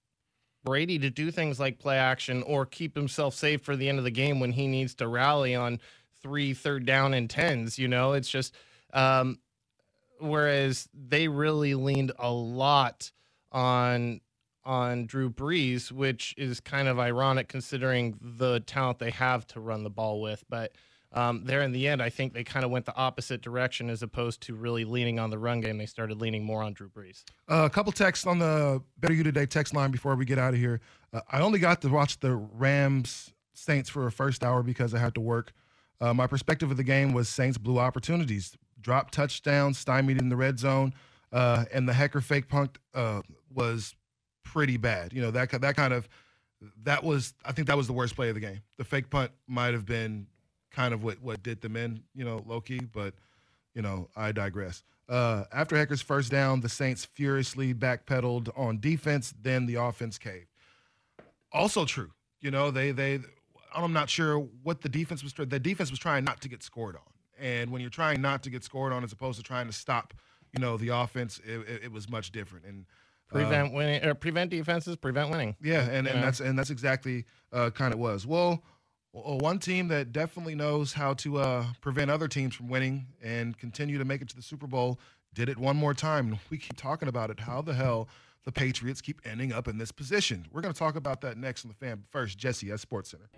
Brady 0.64 0.98
to 0.98 1.10
do 1.10 1.30
things 1.30 1.60
like 1.60 1.78
play 1.78 1.98
action 1.98 2.42
or 2.42 2.64
keep 2.64 2.96
himself 2.96 3.34
safe 3.34 3.62
for 3.62 3.76
the 3.76 3.88
end 3.88 3.98
of 3.98 4.04
the 4.04 4.10
game 4.10 4.40
when 4.40 4.52
he 4.52 4.66
needs 4.66 4.94
to 4.96 5.06
rally 5.06 5.54
on 5.54 5.78
three 6.22 6.54
third 6.54 6.87
down 6.87 7.12
and 7.12 7.28
tens. 7.28 7.78
You 7.78 7.87
know, 7.87 8.14
it's 8.14 8.30
just 8.30 8.54
um, 8.94 9.38
whereas 10.18 10.88
they 10.94 11.28
really 11.28 11.74
leaned 11.74 12.12
a 12.18 12.30
lot 12.32 13.12
on 13.52 14.20
on 14.64 15.04
Drew 15.04 15.28
Brees, 15.28 15.92
which 15.92 16.34
is 16.38 16.58
kind 16.60 16.88
of 16.88 16.98
ironic 16.98 17.48
considering 17.48 18.18
the 18.22 18.60
talent 18.60 18.98
they 18.98 19.10
have 19.10 19.46
to 19.48 19.60
run 19.60 19.84
the 19.84 19.90
ball 19.90 20.22
with. 20.22 20.42
But 20.48 20.72
um, 21.14 21.44
there 21.44 21.62
in 21.62 21.72
the 21.72 21.88
end, 21.88 22.03
I 22.03 22.11
think 22.11 22.35
they 22.35 22.44
kind 22.44 22.64
of 22.64 22.70
went 22.70 22.85
the 22.87 22.94
opposite 22.96 23.40
direction 23.40 23.88
as 23.88 24.03
opposed 24.03 24.40
to 24.42 24.55
really 24.55 24.85
leaning 24.85 25.18
on 25.18 25.31
the 25.31 25.38
run 25.38 25.61
game. 25.61 25.79
They 25.79 25.87
started 25.87 26.20
leaning 26.20 26.44
more 26.44 26.62
on 26.62 26.72
Drew 26.74 26.88
Brees. 26.88 27.24
Uh, 27.48 27.64
a 27.64 27.70
couple 27.70 27.92
texts 27.92 28.27
on 28.27 28.38
the 28.40 28.83
Better 28.98 29.14
You 29.14 29.22
Today 29.22 29.46
text 29.46 29.74
line 29.74 29.90
before 29.90 30.16
we 30.16 30.24
get 30.24 30.38
out 30.38 30.55
of 30.55 30.61
here. 30.61 30.81
Uh, 31.12 31.20
I 31.31 31.40
only 31.40 31.59
got 31.61 31.81
to 31.83 31.88
watch 31.88 32.18
the 32.20 32.35
Rams 32.35 33.33
Saints 33.53 33.88
for 33.88 34.07
a 34.07 34.12
first 34.12 34.42
hour 34.42 34.62
because 34.62 34.92
I 34.94 34.98
had 34.98 35.14
to 35.14 35.20
work. 35.20 35.53
Uh, 36.00 36.12
my 36.12 36.27
perspective 36.27 36.70
of 36.70 36.77
the 36.77 36.83
game 36.85 37.12
was 37.12 37.29
Saints 37.29 37.57
blew 37.57 37.79
opportunities, 37.79 38.57
dropped 38.81 39.14
touchdowns, 39.14 39.79
stymied 39.79 40.18
in 40.20 40.29
the 40.29 40.37
red 40.37 40.59
zone. 40.59 40.92
uh, 41.33 41.64
and 41.72 41.88
the 41.88 41.92
Hekker 41.92 42.22
fake 42.22 42.48
punt 42.48 42.79
uh, 42.94 43.20
was 43.53 43.94
pretty 44.44 44.77
bad. 44.77 45.12
You 45.12 45.20
know 45.22 45.31
that 45.33 45.50
that 45.61 45.77
kind 45.77 45.92
of 45.92 46.09
that 46.85 47.03
was 47.03 47.35
I 47.44 47.53
think 47.53 47.68
that 47.68 47.77
was 47.77 47.87
the 47.87 47.92
worst 47.92 48.14
play 48.14 48.29
of 48.29 48.35
the 48.35 48.40
game. 48.40 48.62
The 48.79 48.85
fake 48.85 49.11
punt 49.11 49.33
might 49.48 49.74
have 49.74 49.85
been 49.85 50.29
kind 50.74 50.92
of 50.92 51.02
what 51.02 51.22
what 51.22 51.42
did 51.42 51.60
them 51.60 51.76
in, 51.76 52.02
you 52.14 52.24
know, 52.24 52.42
Loki. 52.46 52.80
but 52.80 53.14
you 53.74 53.82
know 53.82 54.08
I 54.16 54.32
digress. 54.32 54.82
Uh, 55.08 55.44
after 55.52 55.76
Hekker's 55.76 56.00
first 56.00 56.30
down, 56.30 56.60
the 56.60 56.68
Saints 56.68 57.04
furiously 57.04 57.74
backpedaled 57.74 58.48
on 58.58 58.80
defense. 58.80 59.34
Then 59.40 59.66
the 59.66 59.76
offense 59.76 60.18
caved. 60.18 60.48
Also 61.52 61.84
true. 61.84 62.10
You 62.40 62.50
know 62.50 62.70
they 62.70 62.92
they 62.92 63.20
I'm 63.74 63.92
not 63.92 64.08
sure 64.08 64.38
what 64.62 64.80
the 64.80 64.88
defense 64.88 65.22
was. 65.22 65.32
The 65.32 65.58
defense 65.58 65.90
was 65.90 65.98
trying 65.98 66.24
not 66.24 66.40
to 66.42 66.48
get 66.48 66.62
scored 66.62 66.96
on, 66.96 67.02
and 67.38 67.70
when 67.70 67.80
you're 67.80 67.90
trying 67.90 68.20
not 68.20 68.42
to 68.44 68.50
get 68.50 68.64
scored 68.64 68.92
on 68.92 69.04
as 69.04 69.12
opposed 69.12 69.38
to 69.38 69.44
trying 69.44 69.66
to 69.66 69.72
stop, 69.72 70.14
you 70.52 70.60
know, 70.60 70.76
the 70.76 70.88
offense, 70.88 71.40
it, 71.44 71.60
it, 71.68 71.84
it 71.84 71.92
was 71.92 72.08
much 72.08 72.32
different. 72.32 72.64
And 72.66 72.87
prevent 73.28 73.72
uh, 73.72 73.76
winning, 73.76 74.04
or 74.04 74.14
prevent 74.14 74.50
defenses, 74.50 74.96
prevent 74.96 75.30
winning. 75.30 75.56
Yeah, 75.62 75.82
and, 75.82 76.06
and 76.06 76.22
that's 76.22 76.40
and 76.40 76.58
that's 76.58 76.70
exactly 76.70 77.24
uh, 77.52 77.70
kind 77.70 77.92
of 77.92 77.98
was. 77.98 78.26
Well, 78.26 78.62
one 79.14 79.59
team 79.59 79.88
that 79.88 80.12
definitely 80.12 80.55
knows 80.55 80.92
how 80.92 81.14
to 81.14 81.38
uh, 81.38 81.64
prevent 81.81 82.11
other 82.11 82.27
teams 82.27 82.55
from 82.55 82.68
winning 82.68 83.07
and 83.22 83.57
continue 83.57 83.98
to 83.98 84.05
make 84.05 84.20
it 84.20 84.29
to 84.31 84.37
the 84.37 84.42
Super 84.42 84.66
Bowl 84.66 84.98
did 85.35 85.48
it 85.48 85.59
one 85.59 85.77
more 85.77 85.94
time. 85.94 86.38
We 86.50 86.59
keep 86.59 86.77
talking 86.77 87.09
about 87.09 87.31
it. 87.31 87.40
How 87.40 87.61
the 87.61 87.74
hell 87.74 88.09
the 88.44 88.53
Patriots 88.53 89.00
keep 89.00 89.20
ending 89.24 89.53
up 89.53 89.68
in 89.68 89.79
this 89.79 89.92
position? 89.92 90.46
We're 90.53 90.62
going 90.62 90.72
to 90.72 90.79
talk 90.79 90.96
about 90.96 91.20
that 91.22 91.37
next 91.37 91.64
on 91.64 91.68
the 91.68 91.87
fan. 91.87 92.05
First, 92.11 92.38
Jesse 92.38 92.70
at 92.70 92.81
Sports 92.81 93.11
Center. 93.11 93.29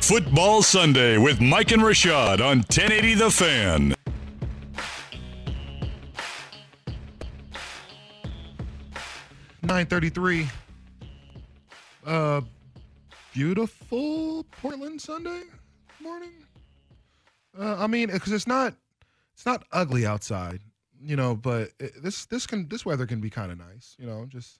Football 0.00 0.62
Sunday 0.62 1.18
with 1.18 1.40
Mike 1.40 1.70
and 1.70 1.82
Rashad 1.82 2.40
on 2.40 2.58
1080 2.58 3.14
The 3.14 3.30
Fan. 3.30 3.94
Nine 9.70 9.86
thirty-three. 9.86 10.48
Uh, 12.04 12.40
beautiful 13.32 14.44
Portland 14.50 15.00
Sunday 15.00 15.42
morning. 16.00 16.32
Uh, 17.56 17.76
I 17.78 17.86
mean, 17.86 18.10
because 18.10 18.32
it's 18.32 18.48
not, 18.48 18.74
it's 19.32 19.46
not 19.46 19.64
ugly 19.70 20.04
outside, 20.04 20.60
you 21.00 21.14
know. 21.14 21.36
But 21.36 21.70
it, 21.78 22.02
this 22.02 22.26
this 22.26 22.48
can 22.48 22.66
this 22.66 22.84
weather 22.84 23.06
can 23.06 23.20
be 23.20 23.30
kind 23.30 23.52
of 23.52 23.58
nice, 23.58 23.94
you 23.96 24.06
know. 24.06 24.26
Just 24.26 24.58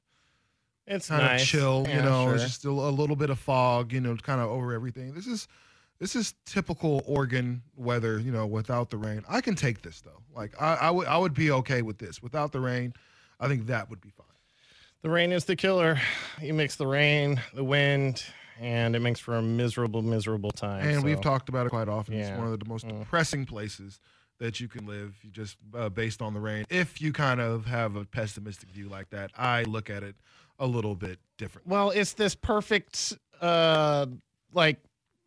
it's 0.87 1.09
kind 1.09 1.25
nice. 1.25 1.43
of 1.43 1.49
chill, 1.49 1.87
Yeah, 1.89 1.97
you 1.97 2.03
know. 2.03 2.27
sure. 2.27 2.35
It's 2.37 2.45
just 2.45 2.65
a, 2.65 2.69
a 2.69 2.71
little 2.71 3.17
bit 3.17 3.31
of 3.31 3.41
fog, 3.41 3.93
you 3.93 4.01
know, 4.01 4.15
kind 4.15 4.41
of 4.41 4.49
over 4.49 4.73
everything. 4.73 5.13
This 5.13 5.27
is 5.27 5.49
this 5.99 6.15
is 6.15 6.35
typical 6.47 7.03
Oregon 7.05 7.63
weather, 7.77 8.21
you 8.21 8.31
know, 8.31 8.47
without 8.47 8.91
the 8.91 8.97
rain. 8.97 9.25
I 9.29 9.41
can 9.41 9.57
take 9.57 9.83
this 9.83 10.03
though. 10.03 10.23
Like 10.37 10.55
I, 10.63 10.75
I 10.77 10.91
would 10.93 11.09
I 11.09 11.19
would 11.19 11.35
be 11.35 11.51
okay 11.51 11.83
with 11.83 11.99
this 11.99 12.23
without 12.23 12.53
the 12.53 12.61
rain. 12.61 12.95
I 13.41 13.49
think 13.49 13.67
that 13.67 13.91
would 13.91 14.01
be 14.01 14.11
fine. 14.11 14.27
The 15.03 15.09
rain 15.11 15.33
is 15.33 15.47
the 15.47 15.57
killer. 15.57 15.99
You 16.41 16.53
mix 16.53 16.77
the 16.77 16.87
rain, 16.87 17.41
the 17.55 17.65
wind, 17.65 18.23
and 18.61 18.95
it 18.95 19.01
makes 19.01 19.19
for 19.19 19.37
a 19.37 19.43
miserable, 19.43 20.03
miserable 20.03 20.51
time. 20.51 20.87
And 20.87 21.03
we've 21.03 21.21
talked 21.21 21.49
about 21.49 21.67
it 21.67 21.71
quite 21.71 21.89
often. 21.89 22.15
It's 22.15 22.37
one 22.37 22.53
of 22.53 22.59
the 22.59 22.67
most 22.67 22.87
Mm. 22.87 23.01
depressing 23.01 23.47
places 23.47 23.99
that 24.39 24.61
you 24.61 24.69
can 24.69 24.87
live, 24.87 25.17
just 25.31 25.57
uh, 25.75 25.89
based 25.89 26.21
on 26.21 26.35
the 26.35 26.41
rain. 26.41 26.65
If 26.69 27.01
you 27.01 27.13
kind 27.13 27.41
of 27.41 27.65
have 27.67 27.97
a 27.97 28.05
pessimistic 28.05 28.71
view 28.71 28.89
like 28.89 29.09
that, 29.11 29.31
I 29.37 29.63
look 29.63 29.89
at 29.89 30.03
it 30.03 30.17
a 30.59 30.67
little 30.67 30.95
bit 30.95 31.19
different. 31.39 31.67
Well, 31.67 31.91
it's 31.91 32.13
this 32.13 32.35
perfect, 32.35 33.17
uh, 33.41 34.07
like 34.53 34.81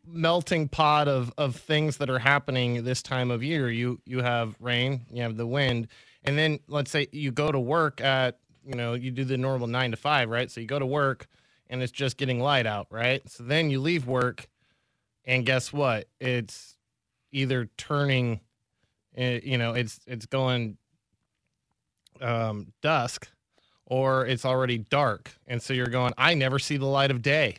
melting 0.06 0.68
pot 0.68 1.08
of 1.08 1.34
of 1.38 1.56
things 1.56 1.98
that 1.98 2.10
are 2.10 2.20
happening 2.20 2.84
this 2.84 3.02
time 3.02 3.32
of 3.32 3.42
year. 3.44 3.70
You 3.72 4.02
you 4.06 4.22
have 4.22 4.56
rain, 4.60 5.06
you 5.12 5.24
have 5.24 5.38
the 5.38 5.48
wind, 5.48 5.88
and 6.24 6.38
then 6.38 6.60
let's 6.68 6.92
say 6.92 7.08
you 7.12 7.32
go 7.32 7.52
to 7.52 7.60
work 7.60 8.02
at 8.02 8.38
you 8.66 8.76
know 8.76 8.94
you 8.94 9.12
do 9.12 9.24
the 9.24 9.38
normal 9.38 9.68
nine 9.68 9.92
to 9.92 9.98
five, 9.98 10.30
right? 10.30 10.50
So 10.50 10.62
you 10.62 10.68
go 10.68 10.80
to 10.80 10.86
work 10.86 11.28
and 11.70 11.82
it's 11.82 11.92
just 11.92 12.18
getting 12.18 12.40
light 12.40 12.66
out, 12.66 12.88
right? 12.90 13.28
So 13.30 13.44
then 13.44 13.70
you 13.70 13.80
leave 13.80 14.08
work, 14.08 14.48
and 15.26 15.46
guess 15.46 15.72
what? 15.74 16.08
It's 16.20 16.78
either 17.32 17.70
turning, 17.78 18.42
eh, 19.16 19.40
you 19.44 19.58
know, 19.58 19.74
it's 19.74 20.00
it's 20.08 20.26
going 20.26 20.78
um, 22.22 22.74
dusk 22.82 23.28
or 23.86 24.26
it's 24.26 24.46
already 24.46 24.78
dark. 24.78 25.32
And 25.48 25.62
so 25.62 25.74
you're 25.74 25.88
going, 25.88 26.14
I 26.18 26.34
never 26.34 26.60
see 26.60 26.78
the 26.78 26.86
light 26.86 27.12
of 27.12 27.22
day. 27.22 27.58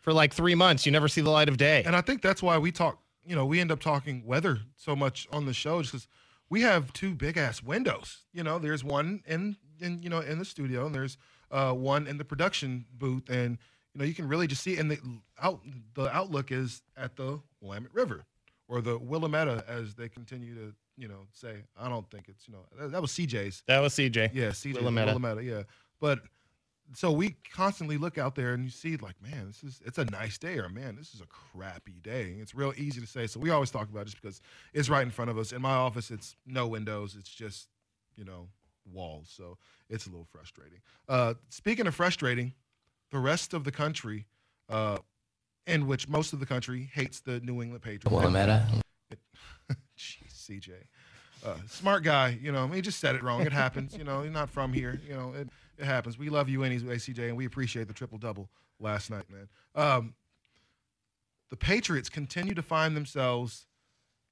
For 0.00 0.12
like 0.12 0.34
three 0.34 0.56
months, 0.56 0.84
you 0.84 0.90
never 0.90 1.06
see 1.06 1.20
the 1.20 1.30
light 1.30 1.48
of 1.48 1.56
day. 1.56 1.84
And 1.86 1.94
I 1.94 2.00
think 2.00 2.22
that's 2.22 2.42
why 2.42 2.58
we 2.58 2.72
talk, 2.72 2.98
you 3.24 3.36
know, 3.36 3.46
we 3.46 3.60
end 3.60 3.70
up 3.70 3.78
talking 3.78 4.24
weather 4.26 4.58
so 4.76 4.96
much 4.96 5.28
on 5.30 5.46
the 5.46 5.54
show 5.54 5.80
because 5.80 6.08
we 6.50 6.62
have 6.62 6.92
two 6.92 7.14
big 7.14 7.36
ass 7.38 7.62
windows. 7.62 8.24
You 8.32 8.42
know, 8.42 8.58
there's 8.58 8.82
one 8.82 9.22
in, 9.26 9.56
in 9.82 10.02
you 10.02 10.08
know, 10.08 10.20
in 10.20 10.38
the 10.38 10.44
studio 10.44 10.86
and 10.86 10.94
there's 10.94 11.18
uh, 11.52 11.72
one 11.72 12.06
in 12.06 12.18
the 12.18 12.24
production 12.24 12.86
booth. 12.98 13.28
And, 13.28 13.58
you 13.94 13.98
know, 14.00 14.04
you 14.04 14.14
can 14.14 14.26
really 14.26 14.46
just 14.46 14.62
see, 14.62 14.78
and 14.78 14.90
the, 14.90 14.98
out, 15.40 15.60
the 15.94 16.14
outlook 16.14 16.50
is 16.50 16.82
at 16.96 17.16
the 17.16 17.40
Willamette 17.60 17.94
River 17.94 18.24
or 18.68 18.80
the 18.80 18.98
Willamette, 18.98 19.48
as 19.68 19.94
they 19.94 20.08
continue 20.08 20.54
to, 20.54 20.74
you 20.96 21.08
know, 21.08 21.26
say. 21.32 21.56
I 21.78 21.88
don't 21.88 22.10
think 22.10 22.28
it's, 22.28 22.48
you 22.48 22.54
know, 22.54 22.64
that, 22.78 22.92
that 22.92 23.02
was 23.02 23.12
CJ's. 23.12 23.62
that 23.66 23.80
was 23.80 23.92
CJ. 23.94 24.30
Yeah, 24.32 24.48
CJ 24.48 24.76
Willamette. 24.76 25.08
Willamette. 25.08 25.44
Yeah, 25.44 25.62
but 26.00 26.20
so 26.94 27.10
we 27.10 27.36
constantly 27.54 27.96
look 27.96 28.18
out 28.18 28.34
there 28.34 28.54
and 28.54 28.64
you 28.64 28.70
see 28.70 28.96
like, 28.96 29.14
man, 29.22 29.46
this 29.46 29.62
is 29.62 29.80
it's 29.84 29.98
a 29.98 30.04
nice 30.06 30.38
day, 30.38 30.58
or 30.58 30.68
man, 30.68 30.96
this 30.96 31.14
is 31.14 31.20
a 31.20 31.26
crappy 31.26 32.00
day. 32.02 32.36
It's 32.38 32.54
real 32.54 32.72
easy 32.76 33.00
to 33.00 33.06
say. 33.06 33.26
So 33.26 33.40
we 33.40 33.50
always 33.50 33.70
talk 33.70 33.88
about 33.90 34.02
it 34.02 34.06
just 34.06 34.20
because 34.20 34.40
it's 34.72 34.88
right 34.88 35.02
in 35.02 35.10
front 35.10 35.30
of 35.30 35.38
us. 35.38 35.52
In 35.52 35.62
my 35.62 35.74
office, 35.74 36.10
it's 36.10 36.36
no 36.46 36.66
windows. 36.66 37.16
It's 37.18 37.30
just 37.30 37.68
you 38.16 38.24
know 38.24 38.48
walls. 38.90 39.32
So 39.34 39.58
it's 39.88 40.06
a 40.06 40.10
little 40.10 40.26
frustrating. 40.30 40.80
Uh, 41.08 41.34
speaking 41.48 41.86
of 41.86 41.94
frustrating, 41.94 42.54
the 43.10 43.18
rest 43.18 43.54
of 43.54 43.64
the 43.64 43.72
country, 43.72 44.26
uh, 44.68 44.98
in 45.66 45.86
which 45.86 46.08
most 46.08 46.32
of 46.32 46.40
the 46.40 46.46
country 46.46 46.90
hates 46.92 47.20
the 47.20 47.40
New 47.40 47.62
England 47.62 47.82
Patriots. 47.82 48.10
Jeez, 49.98 50.48
CJ. 50.48 50.70
Uh, 51.44 51.54
smart 51.68 52.04
guy, 52.04 52.38
you 52.40 52.52
know, 52.52 52.68
he 52.68 52.80
just 52.80 53.00
said 53.00 53.14
it 53.16 53.22
wrong. 53.22 53.42
It 53.42 53.52
happens, 53.52 53.96
you 53.96 54.04
know, 54.04 54.22
he's 54.22 54.32
not 54.32 54.48
from 54.48 54.72
here, 54.72 55.00
you 55.06 55.14
know, 55.14 55.32
it, 55.36 55.48
it 55.76 55.84
happens. 55.84 56.16
We 56.16 56.28
love 56.28 56.48
you 56.48 56.62
anyway, 56.62 56.96
CJ, 56.96 57.28
and 57.28 57.36
we 57.36 57.46
appreciate 57.46 57.88
the 57.88 57.94
triple 57.94 58.18
double 58.18 58.48
last 58.78 59.10
night, 59.10 59.24
man. 59.28 59.48
Um, 59.74 60.14
the 61.50 61.56
Patriots 61.56 62.08
continue 62.08 62.54
to 62.54 62.62
find 62.62 62.96
themselves 62.96 63.66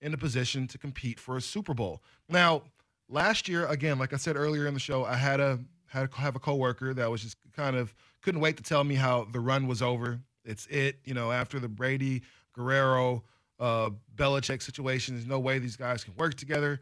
in 0.00 0.14
a 0.14 0.16
position 0.16 0.66
to 0.68 0.78
compete 0.78 1.18
for 1.18 1.36
a 1.36 1.40
Super 1.40 1.74
Bowl. 1.74 2.00
Now, 2.28 2.62
last 3.10 3.48
year, 3.48 3.66
again, 3.66 3.98
like 3.98 4.12
I 4.12 4.16
said 4.16 4.36
earlier 4.36 4.66
in 4.66 4.74
the 4.74 4.80
show, 4.80 5.04
I 5.04 5.16
had 5.16 5.40
a 5.40 5.58
had 5.86 6.08
a, 6.10 6.16
have 6.16 6.36
a 6.36 6.38
coworker 6.38 6.94
that 6.94 7.10
was 7.10 7.22
just 7.22 7.36
kind 7.54 7.76
of 7.76 7.94
couldn't 8.22 8.40
wait 8.40 8.56
to 8.56 8.62
tell 8.62 8.84
me 8.84 8.94
how 8.94 9.26
the 9.32 9.40
run 9.40 9.66
was 9.66 9.82
over. 9.82 10.20
It's 10.44 10.66
it, 10.66 11.00
you 11.04 11.14
know, 11.14 11.32
after 11.32 11.58
the 11.58 11.68
Brady, 11.68 12.22
Guerrero, 12.54 13.24
uh, 13.58 13.90
Belichick 14.14 14.62
situation. 14.62 15.14
There's 15.14 15.26
no 15.26 15.38
way 15.38 15.58
these 15.58 15.76
guys 15.76 16.04
can 16.04 16.14
work 16.16 16.34
together. 16.34 16.80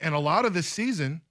And 0.00 0.14
a 0.14 0.18
lot 0.18 0.44
of 0.44 0.54
this 0.54 0.66
season, 0.66 1.22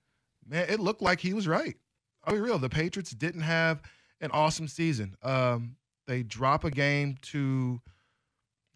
man, 0.47 0.65
it 0.69 0.79
looked 0.79 1.01
like 1.01 1.19
he 1.19 1.33
was 1.33 1.47
right. 1.47 1.77
I'll 2.23 2.33
be 2.33 2.41
real. 2.41 2.59
The 2.59 2.69
Patriots 2.69 3.11
didn't 3.11 3.41
have 3.41 3.81
an 4.21 4.31
awesome 4.31 4.67
season. 4.67 5.15
Um, 5.23 5.77
they 6.05 6.23
drop 6.23 6.63
a 6.63 6.71
game 6.71 7.17
to, 7.21 7.79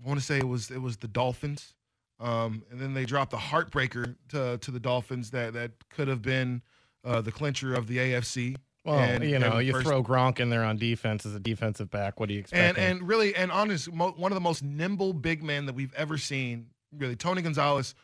I 0.03 0.07
want 0.07 0.19
to 0.19 0.25
say 0.25 0.37
it 0.37 0.47
was 0.47 0.71
it 0.71 0.81
was 0.81 0.97
the 0.97 1.07
Dolphins, 1.07 1.73
um, 2.19 2.63
and 2.71 2.79
then 2.79 2.93
they 2.93 3.05
dropped 3.05 3.31
the 3.31 3.37
heartbreaker 3.37 4.15
to 4.29 4.57
to 4.59 4.71
the 4.71 4.79
Dolphins 4.79 5.31
that 5.31 5.53
that 5.53 5.71
could 5.89 6.07
have 6.07 6.21
been 6.21 6.61
uh, 7.03 7.21
the 7.21 7.31
clincher 7.31 7.73
of 7.73 7.87
the 7.87 7.97
AFC. 7.97 8.55
Well, 8.85 8.99
And- 8.99 9.23
you 9.23 9.39
know, 9.39 9.59
you 9.59 9.71
first- 9.71 9.87
throw 9.87 10.03
Gronk 10.03 10.39
in 10.41 10.49
there 10.49 10.63
on 10.63 10.77
defense 10.77 11.25
as 11.25 11.33
a 11.33 11.39
defensive 11.39 11.89
back. 11.89 12.19
What 12.19 12.27
do 12.27 12.33
you 12.35 12.41
expect? 12.41 12.77
and 12.77 12.77
and 12.77 13.07
really 13.07 13.33
and 13.35 13.51
honest, 13.51 13.91
mo- 13.93 14.11
one 14.17 14.31
of 14.31 14.35
the 14.35 14.41
most 14.41 14.61
nimble 14.63 15.13
big 15.13 15.41
men 15.43 15.65
that 15.67 15.73
we've 15.75 15.93
ever 15.93 16.17
seen. 16.17 16.67
Really, 16.95 17.15
Tony 17.15 17.41
Gonzalez, 17.41 17.95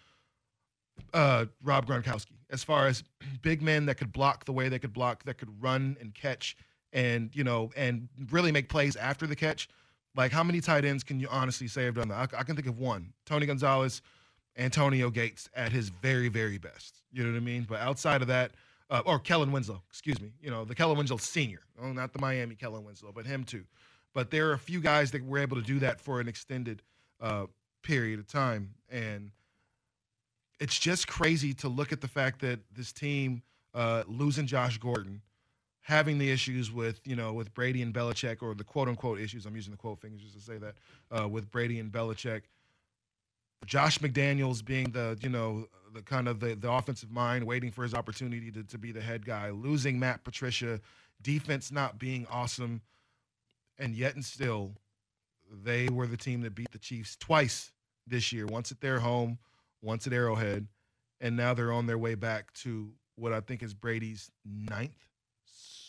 uh, 1.14 1.46
Rob 1.64 1.86
Gronkowski, 1.86 2.32
as 2.50 2.64
far 2.64 2.88
as 2.88 3.04
big 3.42 3.62
men 3.62 3.86
that 3.88 3.96
could 3.96 4.12
block 4.12 4.46
the 4.46 4.54
way 4.54 4.70
they 4.70 4.80
could 4.80 4.94
block, 4.94 5.24
that 5.26 5.38
could 5.38 5.62
run 5.62 5.98
and 6.00 6.14
catch, 6.14 6.56
and 6.94 7.30
you 7.36 7.44
know, 7.44 7.72
and 7.76 8.08
really 8.32 8.52
make 8.52 8.70
plays 8.70 8.96
after 8.96 9.28
the 9.28 9.36
catch. 9.36 9.68
Like, 10.20 10.34
how 10.34 10.44
many 10.44 10.60
tight 10.60 10.84
ends 10.84 11.02
can 11.02 11.18
you 11.22 11.30
honestly 11.32 11.70
say 11.70 11.86
have 11.86 11.96
done 11.96 12.10
that? 12.10 12.34
I, 12.34 12.40
I 12.40 12.44
can 12.44 12.58
think 12.58 12.68
of 12.68 12.78
one: 12.78 13.14
Tony 13.26 13.46
Gonzalez, 13.46 14.02
Antonio 14.58 15.10
Gates 15.10 15.50
at 15.56 15.72
his 15.72 15.88
very, 15.88 16.28
very 16.28 16.58
best. 16.58 16.98
You 17.14 17.24
know 17.24 17.32
what 17.32 17.38
I 17.38 17.40
mean? 17.40 17.66
But 17.70 17.80
outside 17.80 18.22
of 18.22 18.28
that, 18.28 18.52
uh, 18.90 19.02
or 19.06 19.20
Kellen 19.20 19.54
Winslow, 19.54 19.82
excuse 19.90 20.20
me, 20.20 20.34
you 20.42 20.52
know, 20.52 20.66
the 20.66 20.76
Kellen 20.76 20.98
Winslow 20.98 21.16
senior, 21.16 21.62
not 21.82 22.12
the 22.12 22.20
Miami 22.20 22.56
Kellen 22.56 22.84
Winslow, 22.84 23.14
but 23.16 23.26
him 23.26 23.46
too. 23.46 23.64
But 24.14 24.30
there 24.30 24.50
are 24.50 24.52
a 24.52 24.60
few 24.60 24.82
guys 24.82 25.10
that 25.12 25.24
were 25.24 25.38
able 25.38 25.56
to 25.56 25.64
do 25.64 25.80
that 25.80 26.02
for 26.02 26.20
an 26.20 26.28
extended 26.28 26.82
uh, 27.22 27.46
period 27.82 28.20
of 28.20 28.28
time. 28.28 28.74
And 28.90 29.32
it's 30.60 30.78
just 30.78 31.08
crazy 31.08 31.54
to 31.54 31.70
look 31.70 31.94
at 31.94 32.02
the 32.02 32.10
fact 32.10 32.42
that 32.42 32.60
this 32.76 32.92
team, 32.92 33.42
uh, 33.74 34.04
losing 34.06 34.48
Josh 34.48 34.80
Gordon, 34.80 35.22
having 35.90 36.20
the 36.20 36.30
issues 36.30 36.72
with 36.72 37.02
you 37.04 37.16
know 37.16 37.34
with 37.34 37.52
Brady 37.54 37.82
and 37.82 37.92
Belichick 37.94 38.44
or 38.44 38.54
the 38.54 38.64
quote 38.64 38.88
unquote 38.88 39.20
issues. 39.20 39.46
I'm 39.46 39.56
using 39.56 39.72
the 39.72 39.78
quote 39.78 40.00
fingers 40.00 40.22
just 40.22 40.36
to 40.36 40.42
say 40.42 40.58
that 40.60 40.76
uh, 41.12 41.28
with 41.28 41.52
Brady 41.52 41.80
and 41.80 41.92
Belichick. 41.92 42.44
Josh 43.66 43.98
McDaniels 44.00 44.64
being 44.64 44.92
the 44.92 45.18
you 45.22 45.30
know 45.30 45.68
the 45.94 46.04
kind 46.04 46.28
of 46.28 46.40
the, 46.40 46.54
the 46.56 46.72
offensive 46.72 47.12
mind, 47.12 47.44
waiting 47.44 47.72
for 47.72 47.82
his 47.82 47.96
opportunity 47.96 48.52
to, 48.52 48.64
to 48.64 48.78
be 48.78 48.92
the 48.92 49.02
head 49.02 49.26
guy, 49.26 49.50
losing 49.50 50.00
Matt 50.00 50.24
Patricia, 50.24 50.80
defense 51.24 51.72
not 51.72 51.98
being 51.98 52.28
awesome, 52.32 52.82
and 53.80 53.96
yet 53.96 54.14
and 54.14 54.24
still, 54.24 54.76
they 55.64 55.90
were 55.90 56.06
the 56.06 56.16
team 56.16 56.42
that 56.42 56.54
beat 56.54 56.72
the 56.72 56.78
Chiefs 56.78 57.18
twice 57.20 57.72
this 58.06 58.32
year. 58.32 58.46
Once 58.46 58.72
at 58.72 58.80
their 58.80 59.00
home, 59.00 59.40
once 59.82 60.06
at 60.06 60.14
Arrowhead, 60.14 60.68
and 61.20 61.36
now 61.36 61.56
they're 61.56 61.74
on 61.74 61.88
their 61.88 61.98
way 61.98 62.14
back 62.14 62.54
to 62.54 62.92
what 63.16 63.34
I 63.34 63.40
think 63.42 63.64
is 63.64 63.74
Brady's 63.74 64.30
ninth 64.46 65.09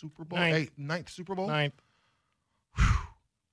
Super 0.01 0.25
Bowl, 0.25 0.39
Ninth. 0.39 0.71
ninth 0.77 1.11
Super 1.11 1.35
Bowl. 1.35 1.47
Ninth. 1.47 1.75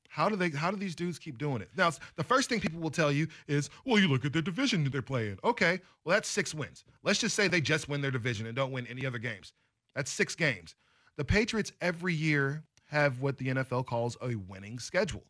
How 0.10 0.30
do 0.30 0.36
they? 0.36 0.50
How 0.50 0.72
do 0.72 0.78
these 0.78 0.96
dudes 0.96 1.20
keep 1.20 1.38
doing 1.38 1.62
it? 1.62 1.70
Now, 1.78 1.92
the 2.16 2.24
first 2.24 2.50
thing 2.50 2.60
people 2.60 2.80
will 2.80 2.90
tell 2.90 3.12
you 3.12 3.28
is, 3.48 3.70
"Well, 3.86 4.00
you 4.00 4.08
look 4.08 4.26
at 4.26 4.34
the 4.34 4.42
division 4.42 4.84
that 4.84 4.92
they're 4.92 5.02
playing." 5.02 5.38
Okay, 5.44 5.80
well 6.04 6.16
that's 6.16 6.28
six 6.28 6.56
wins. 6.56 6.86
Let's 7.04 7.20
just 7.20 7.36
say 7.36 7.48
they 7.48 7.62
just 7.62 7.88
win 7.88 8.02
their 8.02 8.12
division 8.12 8.48
and 8.48 8.56
don't 8.56 8.72
win 8.72 8.88
any 8.88 9.06
other 9.06 9.20
games. 9.20 9.54
That's 9.96 10.10
six 10.10 10.34
games. 10.36 10.76
The 11.18 11.26
Patriots 11.26 11.72
every 11.82 12.14
year 12.14 12.64
have 12.86 13.22
what 13.22 13.38
the 13.38 13.48
NFL 13.48 13.86
calls 13.86 14.18
a 14.22 14.36
winning 14.36 14.80
schedule. 14.80 15.26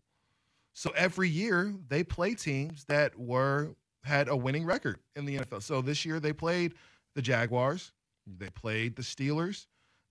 So 0.73 0.91
every 0.91 1.29
year 1.29 1.73
they 1.87 2.03
play 2.03 2.35
teams 2.35 2.85
that 2.85 3.17
were 3.17 3.75
had 4.03 4.29
a 4.29 4.35
winning 4.35 4.63
record 4.63 4.99
in 5.15 5.25
the 5.25 5.39
NFL. 5.39 5.63
So 5.63 5.81
this 5.81 6.05
year 6.05 6.19
they 6.19 6.33
played 6.33 6.75
the 7.15 7.21
Jaguars, 7.21 7.91
they 8.25 8.49
played 8.51 8.95
the 8.95 9.01
Steelers, 9.01 9.65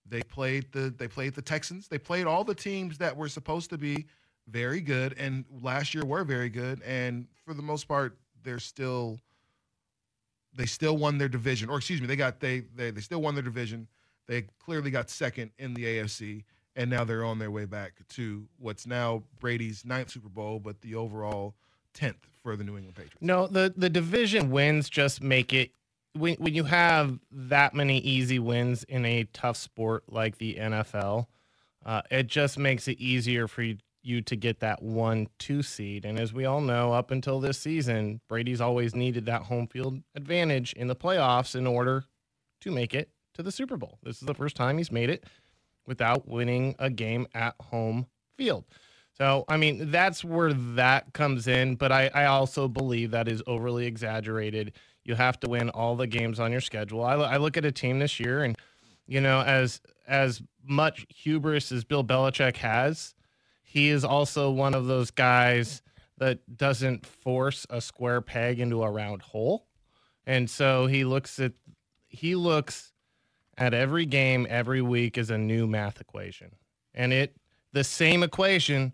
they 0.08 0.22
played 0.22 0.66
the 0.72 0.94
they 0.96 1.08
played 1.08 1.34
the 1.34 1.42
Texans, 1.42 1.88
they 1.88 1.98
played 1.98 2.26
all 2.26 2.44
the 2.44 2.54
teams 2.54 2.98
that 2.98 3.16
were 3.16 3.28
supposed 3.28 3.70
to 3.70 3.78
be 3.78 4.06
very 4.48 4.80
good 4.80 5.14
and 5.18 5.44
last 5.60 5.94
year 5.94 6.04
were 6.04 6.24
very 6.24 6.48
good. 6.48 6.80
And 6.82 7.26
for 7.44 7.54
the 7.54 7.62
most 7.62 7.88
part 7.88 8.16
they're 8.42 8.58
still 8.58 9.18
they 10.54 10.66
still 10.66 10.96
won 10.96 11.18
their 11.18 11.28
division. 11.28 11.68
Or 11.68 11.78
excuse 11.78 12.00
me 12.00 12.06
they 12.06 12.16
got 12.16 12.40
they 12.40 12.60
they, 12.74 12.90
they 12.90 13.00
still 13.00 13.20
won 13.20 13.34
their 13.34 13.42
division. 13.42 13.88
They 14.26 14.42
clearly 14.64 14.90
got 14.90 15.10
second 15.10 15.50
in 15.58 15.74
the 15.74 15.84
AFC 15.84 16.44
and 16.74 16.90
now 16.90 17.04
they're 17.04 17.24
on 17.24 17.38
their 17.38 17.50
way 17.50 17.64
back 17.64 17.94
to 18.10 18.46
what's 18.58 18.86
now 18.86 19.22
Brady's 19.40 19.84
ninth 19.84 20.10
Super 20.10 20.28
Bowl 20.28 20.60
but 20.60 20.80
the 20.80 20.94
overall 20.94 21.54
10th 21.94 22.14
for 22.42 22.54
the 22.56 22.62
New 22.62 22.76
England 22.76 22.94
Patriots. 22.94 23.16
No, 23.20 23.46
the 23.46 23.72
the 23.76 23.90
division 23.90 24.50
wins 24.50 24.88
just 24.88 25.22
make 25.22 25.52
it 25.52 25.72
when 26.16 26.34
when 26.36 26.54
you 26.54 26.64
have 26.64 27.18
that 27.30 27.74
many 27.74 27.98
easy 27.98 28.38
wins 28.38 28.84
in 28.84 29.04
a 29.04 29.24
tough 29.32 29.56
sport 29.56 30.04
like 30.08 30.38
the 30.38 30.56
NFL, 30.56 31.26
uh, 31.84 32.02
it 32.10 32.26
just 32.26 32.58
makes 32.58 32.88
it 32.88 32.98
easier 32.98 33.46
for 33.48 33.62
you, 33.62 33.78
to 34.22 34.36
get 34.36 34.60
that 34.60 34.80
one 34.82 35.26
two 35.38 35.64
seed. 35.64 36.04
And 36.04 36.16
as 36.18 36.32
we 36.32 36.44
all 36.44 36.60
know, 36.60 36.92
up 36.92 37.10
until 37.10 37.40
this 37.40 37.58
season, 37.58 38.20
Brady's 38.28 38.60
always 38.60 38.94
needed 38.94 39.26
that 39.26 39.42
home 39.42 39.66
field 39.66 40.00
advantage 40.14 40.72
in 40.74 40.86
the 40.86 40.94
playoffs 40.94 41.56
in 41.56 41.66
order 41.66 42.04
to 42.60 42.70
make 42.70 42.94
it 42.94 43.10
to 43.34 43.42
the 43.42 43.50
Super 43.50 43.76
Bowl. 43.76 43.98
This 44.04 44.22
is 44.22 44.26
the 44.26 44.34
first 44.34 44.54
time 44.54 44.78
he's 44.78 44.92
made 44.92 45.10
it 45.10 45.24
without 45.88 46.28
winning 46.28 46.76
a 46.78 46.88
game 46.88 47.26
at 47.34 47.56
home 47.60 48.06
field. 48.38 48.64
So, 49.12 49.44
I 49.48 49.56
mean, 49.56 49.90
that's 49.90 50.22
where 50.22 50.52
that 50.52 51.12
comes 51.14 51.48
in. 51.48 51.76
But 51.76 51.90
I, 51.90 52.10
I 52.14 52.26
also 52.26 52.68
believe 52.68 53.12
that 53.12 53.28
is 53.28 53.42
overly 53.46 53.86
exaggerated. 53.86 54.72
You 55.06 55.14
have 55.14 55.38
to 55.40 55.48
win 55.48 55.70
all 55.70 55.94
the 55.94 56.08
games 56.08 56.40
on 56.40 56.50
your 56.50 56.60
schedule. 56.60 57.04
I, 57.04 57.14
I 57.14 57.36
look 57.36 57.56
at 57.56 57.64
a 57.64 57.70
team 57.70 58.00
this 58.00 58.18
year, 58.18 58.42
and 58.42 58.56
you 59.06 59.20
know, 59.20 59.40
as 59.40 59.80
as 60.08 60.42
much 60.64 61.06
hubris 61.08 61.70
as 61.70 61.84
Bill 61.84 62.02
Belichick 62.02 62.56
has, 62.56 63.14
he 63.62 63.88
is 63.88 64.04
also 64.04 64.50
one 64.50 64.74
of 64.74 64.86
those 64.86 65.12
guys 65.12 65.82
that 66.18 66.56
doesn't 66.56 67.06
force 67.06 67.66
a 67.70 67.80
square 67.80 68.20
peg 68.20 68.58
into 68.58 68.82
a 68.82 68.90
round 68.90 69.22
hole. 69.22 69.66
And 70.26 70.50
so 70.50 70.86
he 70.86 71.04
looks 71.04 71.38
at 71.38 71.52
he 72.08 72.34
looks 72.34 72.92
at 73.56 73.74
every 73.74 74.06
game 74.06 74.46
every 74.50 74.82
week 74.82 75.16
as 75.18 75.30
a 75.30 75.38
new 75.38 75.66
math 75.66 76.00
equation. 76.00 76.50
And 76.94 77.12
it 77.12 77.36
the 77.72 77.84
same 77.84 78.22
equation 78.22 78.92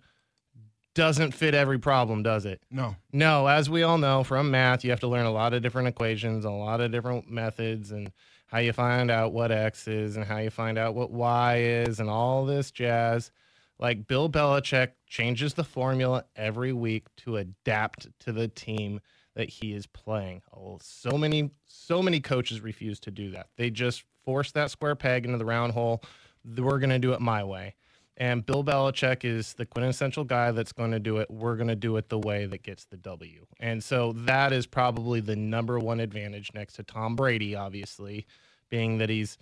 doesn't 0.95 1.33
fit 1.33 1.55
every 1.55 1.79
problem, 1.79 2.23
does 2.23 2.45
it? 2.45 2.63
no 2.71 2.97
No, 3.13 3.47
as 3.47 3.71
we 3.71 3.83
all 3.83 3.99
know 3.99 4.25
from 4.25 4.51
math, 4.51 4.85
you 4.85 4.91
have 4.91 5.01
to 5.01 5.09
learn 5.09 5.27
a 5.27 5.33
lot 5.33 5.55
of 5.55 5.63
different 5.63 5.89
equations, 5.89 6.45
a 6.45 6.51
lot 6.51 6.81
of 6.81 6.91
different 6.91 7.31
methods, 7.31 7.91
and 7.91 8.13
how 8.47 8.59
you 8.59 8.73
find 8.73 9.11
out 9.11 9.33
what 9.33 9.51
X 9.51 9.89
is 9.89 10.17
and 10.17 10.25
how 10.27 10.39
you 10.39 10.51
find 10.51 10.77
out 10.77 10.95
what 10.95 11.11
Y 11.11 11.57
is 11.59 12.01
and 12.01 12.11
all 12.11 12.45
this 12.45 12.71
jazz. 12.71 13.31
Like 13.79 14.07
Bill 14.07 14.29
Belichick 14.29 14.93
changes 15.07 15.55
the 15.55 15.65
formula 15.65 16.25
every 16.37 16.73
week 16.73 17.07
to 17.19 17.39
adapt 17.39 18.09
to 18.21 18.33
the 18.33 18.49
team 18.49 19.01
that 19.35 19.49
he 19.49 19.73
is 19.73 19.87
playing. 19.87 20.43
Oh, 20.55 20.79
so 20.83 21.17
many, 21.17 21.51
so 21.67 22.03
many 22.03 22.21
coaches 22.21 22.61
refuse 22.61 23.01
to 23.01 23.11
do 23.11 23.31
that. 23.31 23.49
They 23.57 23.71
just 23.71 24.05
force 24.25 24.53
that 24.53 24.71
square 24.71 24.95
peg 24.95 25.25
into 25.25 25.39
the 25.39 25.45
round 25.45 25.73
hole. 25.73 26.03
We're 26.45 26.79
going 26.79 26.91
to 26.91 26.99
do 26.99 27.13
it 27.15 27.21
my 27.21 27.43
way. 27.43 27.75
And 28.19 28.45
Bill 28.45 28.63
Belichick 28.63 29.25
is 29.25 29.55
the 29.55 29.65
quintessential 29.65 30.25
guy 30.25 30.51
that's 30.51 30.73
going 30.73 30.91
to 30.91 31.01
do 31.01 31.17
it. 31.17 31.31
We're 31.31 31.57
going 31.57 31.69
to 31.69 31.77
do 31.77 31.97
it 31.97 32.09
the 32.11 32.19
way 32.19 32.45
that 32.45 32.63
gets 32.63 32.85
the 32.85 32.99
W. 32.99 33.47
And 33.59 33.83
so 33.83 34.13
that 34.13 34.53
is 34.53 34.67
probably 34.67 35.21
the 35.21 35.35
number 35.35 35.79
one 35.79 35.99
advantage 35.99 36.51
next 36.55 36.75
to 36.75 36.83
Tom 36.83 37.17
Brady, 37.17 37.57
obviously, 37.57 38.27
being 38.69 38.99
that 38.99 39.09
he's 39.09 39.39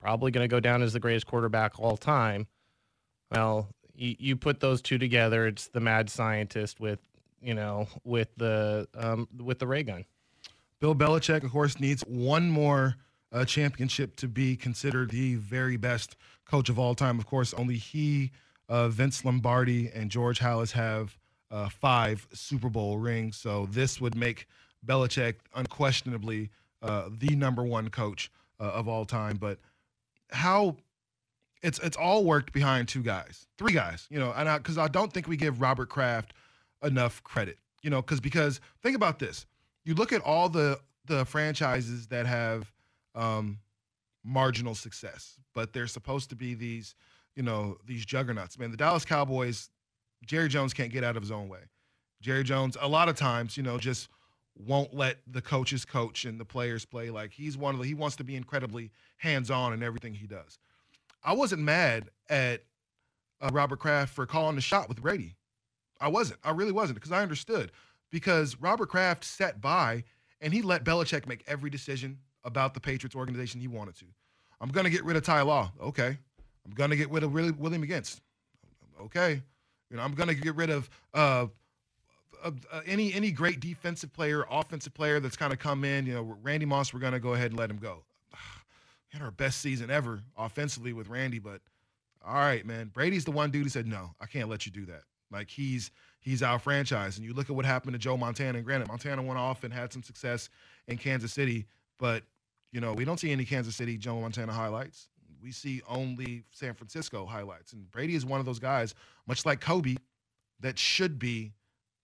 probably 0.00 0.30
going 0.30 0.44
to 0.44 0.48
go 0.48 0.60
down 0.60 0.82
as 0.82 0.94
the 0.94 1.00
greatest 1.00 1.26
quarterback 1.26 1.74
of 1.74 1.80
all 1.80 1.96
time. 1.96 2.46
Well, 3.30 3.68
you, 3.94 4.16
you 4.18 4.36
put 4.36 4.60
those 4.60 4.80
two 4.80 4.96
together, 4.96 5.46
it's 5.46 5.68
the 5.68 5.80
mad 5.80 6.08
scientist 6.08 6.80
with, 6.80 7.00
you 7.42 7.54
know, 7.54 7.88
with 8.04 8.28
the 8.36 8.88
um, 8.94 9.28
with 9.38 9.58
the 9.58 9.66
ray 9.66 9.82
gun. 9.82 10.06
Bill 10.80 10.94
Belichick, 10.94 11.42
of 11.42 11.50
course, 11.50 11.78
needs 11.78 12.02
one 12.02 12.48
more 12.48 12.96
uh, 13.32 13.44
championship 13.44 14.16
to 14.16 14.28
be 14.28 14.56
considered 14.56 15.10
the 15.10 15.36
very 15.36 15.76
best 15.76 16.16
coach 16.48 16.68
of 16.68 16.78
all 16.78 16.94
time. 16.94 17.18
Of 17.18 17.26
course, 17.26 17.52
only 17.54 17.76
he, 17.76 18.30
uh, 18.68 18.88
Vince 18.88 19.24
Lombardi, 19.24 19.90
and 19.94 20.10
George 20.10 20.40
Halas 20.40 20.72
have 20.72 21.16
uh, 21.50 21.68
five 21.68 22.26
Super 22.32 22.68
Bowl 22.68 22.98
rings. 22.98 23.36
So 23.36 23.66
this 23.70 24.00
would 24.00 24.14
make 24.14 24.46
Belichick 24.86 25.36
unquestionably 25.54 26.50
uh, 26.82 27.08
the 27.10 27.34
number 27.34 27.62
one 27.62 27.88
coach 27.88 28.30
uh, 28.60 28.64
of 28.64 28.88
all 28.88 29.04
time. 29.04 29.36
But 29.36 29.58
how 30.30 30.76
it's 31.62 31.78
it's 31.80 31.96
all 31.96 32.24
worked 32.24 32.52
behind 32.52 32.88
two 32.88 33.02
guys, 33.02 33.46
three 33.56 33.72
guys, 33.72 34.06
you 34.10 34.18
know, 34.18 34.32
and 34.36 34.62
because 34.62 34.78
I, 34.78 34.88
don't 34.88 35.12
think 35.12 35.26
we 35.28 35.36
give 35.36 35.60
Robert 35.60 35.88
Kraft 35.88 36.34
enough 36.82 37.22
credit, 37.24 37.58
you 37.82 37.90
know, 37.90 38.00
because 38.00 38.20
because 38.20 38.60
think 38.82 38.94
about 38.94 39.18
this, 39.18 39.46
you 39.84 39.94
look 39.94 40.12
at 40.12 40.20
all 40.22 40.48
the 40.48 40.78
the 41.06 41.24
franchises 41.24 42.06
that 42.08 42.26
have 42.26 42.70
um, 43.14 43.58
marginal 44.24 44.74
success, 44.74 45.38
but 45.54 45.72
they're 45.72 45.86
supposed 45.86 46.30
to 46.30 46.36
be 46.36 46.54
these, 46.54 46.94
you 47.34 47.42
know, 47.42 47.76
these 47.86 48.04
juggernauts. 48.04 48.58
Man, 48.58 48.70
the 48.70 48.76
Dallas 48.76 49.04
Cowboys, 49.04 49.70
Jerry 50.26 50.48
Jones 50.48 50.74
can't 50.74 50.92
get 50.92 51.04
out 51.04 51.16
of 51.16 51.22
his 51.22 51.30
own 51.30 51.48
way. 51.48 51.60
Jerry 52.20 52.44
Jones, 52.44 52.76
a 52.80 52.88
lot 52.88 53.08
of 53.08 53.16
times, 53.16 53.56
you 53.56 53.62
know, 53.62 53.78
just 53.78 54.08
won't 54.56 54.92
let 54.92 55.18
the 55.26 55.40
coaches 55.40 55.84
coach 55.84 56.24
and 56.24 56.38
the 56.38 56.44
players 56.44 56.84
play. 56.84 57.10
Like 57.10 57.32
he's 57.32 57.56
one 57.56 57.74
of 57.74 57.80
the, 57.80 57.86
he 57.86 57.94
wants 57.94 58.16
to 58.16 58.24
be 58.24 58.36
incredibly 58.36 58.90
hands 59.18 59.50
on 59.50 59.72
in 59.72 59.82
everything 59.82 60.14
he 60.14 60.26
does. 60.26 60.58
I 61.22 61.32
wasn't 61.32 61.62
mad 61.62 62.10
at 62.28 62.62
uh, 63.40 63.50
Robert 63.52 63.78
Kraft 63.78 64.14
for 64.14 64.26
calling 64.26 64.56
the 64.56 64.60
shot 64.60 64.88
with 64.88 65.00
Brady. 65.00 65.36
I 66.00 66.08
wasn't. 66.08 66.40
I 66.44 66.50
really 66.50 66.72
wasn't 66.72 66.96
because 66.96 67.12
I 67.12 67.22
understood 67.22 67.72
because 68.10 68.56
Robert 68.60 68.88
Kraft 68.88 69.24
sat 69.24 69.60
by 69.60 70.04
and 70.40 70.52
he 70.52 70.62
let 70.62 70.84
Belichick 70.84 71.26
make 71.26 71.44
every 71.46 71.70
decision 71.70 72.18
about 72.48 72.74
the 72.74 72.80
Patriots 72.80 73.14
organization 73.14 73.60
he 73.60 73.68
wanted 73.68 73.94
to. 73.96 74.06
I'm 74.60 74.70
going 74.70 74.84
to 74.84 74.90
get 74.90 75.04
rid 75.04 75.16
of 75.16 75.22
Ty 75.22 75.42
Law. 75.42 75.70
Okay. 75.80 76.18
I'm 76.66 76.72
going 76.74 76.90
to 76.90 76.96
get 76.96 77.10
rid 77.10 77.22
of 77.22 77.32
Willie- 77.32 77.52
William 77.52 77.86
McGinest. 77.86 78.20
Okay. 79.00 79.40
You 79.90 79.96
know, 79.96 80.02
I'm 80.02 80.14
going 80.14 80.28
to 80.28 80.34
get 80.34 80.56
rid 80.56 80.70
of 80.70 80.90
uh, 81.14 81.46
uh, 82.42 82.50
uh, 82.72 82.80
any 82.86 83.14
any 83.14 83.30
great 83.30 83.60
defensive 83.60 84.12
player, 84.12 84.44
offensive 84.50 84.94
player 84.94 85.20
that's 85.20 85.36
kind 85.36 85.52
of 85.52 85.58
come 85.58 85.84
in. 85.84 86.06
You 86.06 86.14
know, 86.14 86.36
Randy 86.42 86.66
Moss, 86.66 86.92
we're 86.92 87.00
going 87.00 87.12
to 87.12 87.20
go 87.20 87.34
ahead 87.34 87.52
and 87.52 87.58
let 87.58 87.70
him 87.70 87.78
go. 87.78 88.02
We 89.10 89.18
had 89.18 89.24
our 89.24 89.30
best 89.30 89.62
season 89.62 89.90
ever 89.90 90.20
offensively 90.36 90.92
with 90.92 91.08
Randy, 91.08 91.38
but 91.38 91.62
all 92.22 92.34
right, 92.34 92.66
man. 92.66 92.90
Brady's 92.92 93.24
the 93.24 93.30
one 93.30 93.50
dude 93.50 93.62
who 93.62 93.70
said, 93.70 93.86
no, 93.86 94.10
I 94.20 94.26
can't 94.26 94.50
let 94.50 94.66
you 94.66 94.72
do 94.72 94.84
that. 94.84 95.00
Like 95.30 95.48
he's 95.48 95.90
he's 96.20 96.42
our 96.42 96.58
franchise. 96.58 97.16
And 97.16 97.26
you 97.26 97.32
look 97.32 97.48
at 97.48 97.56
what 97.56 97.64
happened 97.64 97.94
to 97.94 97.98
Joe 97.98 98.18
Montana. 98.18 98.58
And 98.58 98.66
granted, 98.66 98.88
Montana 98.88 99.22
went 99.22 99.38
off 99.38 99.64
and 99.64 99.72
had 99.72 99.94
some 99.94 100.02
success 100.02 100.50
in 100.88 100.98
Kansas 100.98 101.32
City, 101.32 101.66
but 101.98 102.22
you 102.72 102.80
know, 102.80 102.92
we 102.92 103.04
don't 103.04 103.18
see 103.18 103.30
any 103.30 103.44
Kansas 103.44 103.76
City 103.76 103.96
Joe 103.96 104.20
Montana 104.20 104.52
highlights. 104.52 105.08
We 105.42 105.52
see 105.52 105.82
only 105.88 106.44
San 106.50 106.74
Francisco 106.74 107.24
highlights. 107.24 107.72
And 107.72 107.90
Brady 107.90 108.14
is 108.14 108.26
one 108.26 108.40
of 108.40 108.46
those 108.46 108.58
guys, 108.58 108.94
much 109.26 109.46
like 109.46 109.60
Kobe, 109.60 109.96
that 110.60 110.78
should 110.78 111.18
be, 111.18 111.52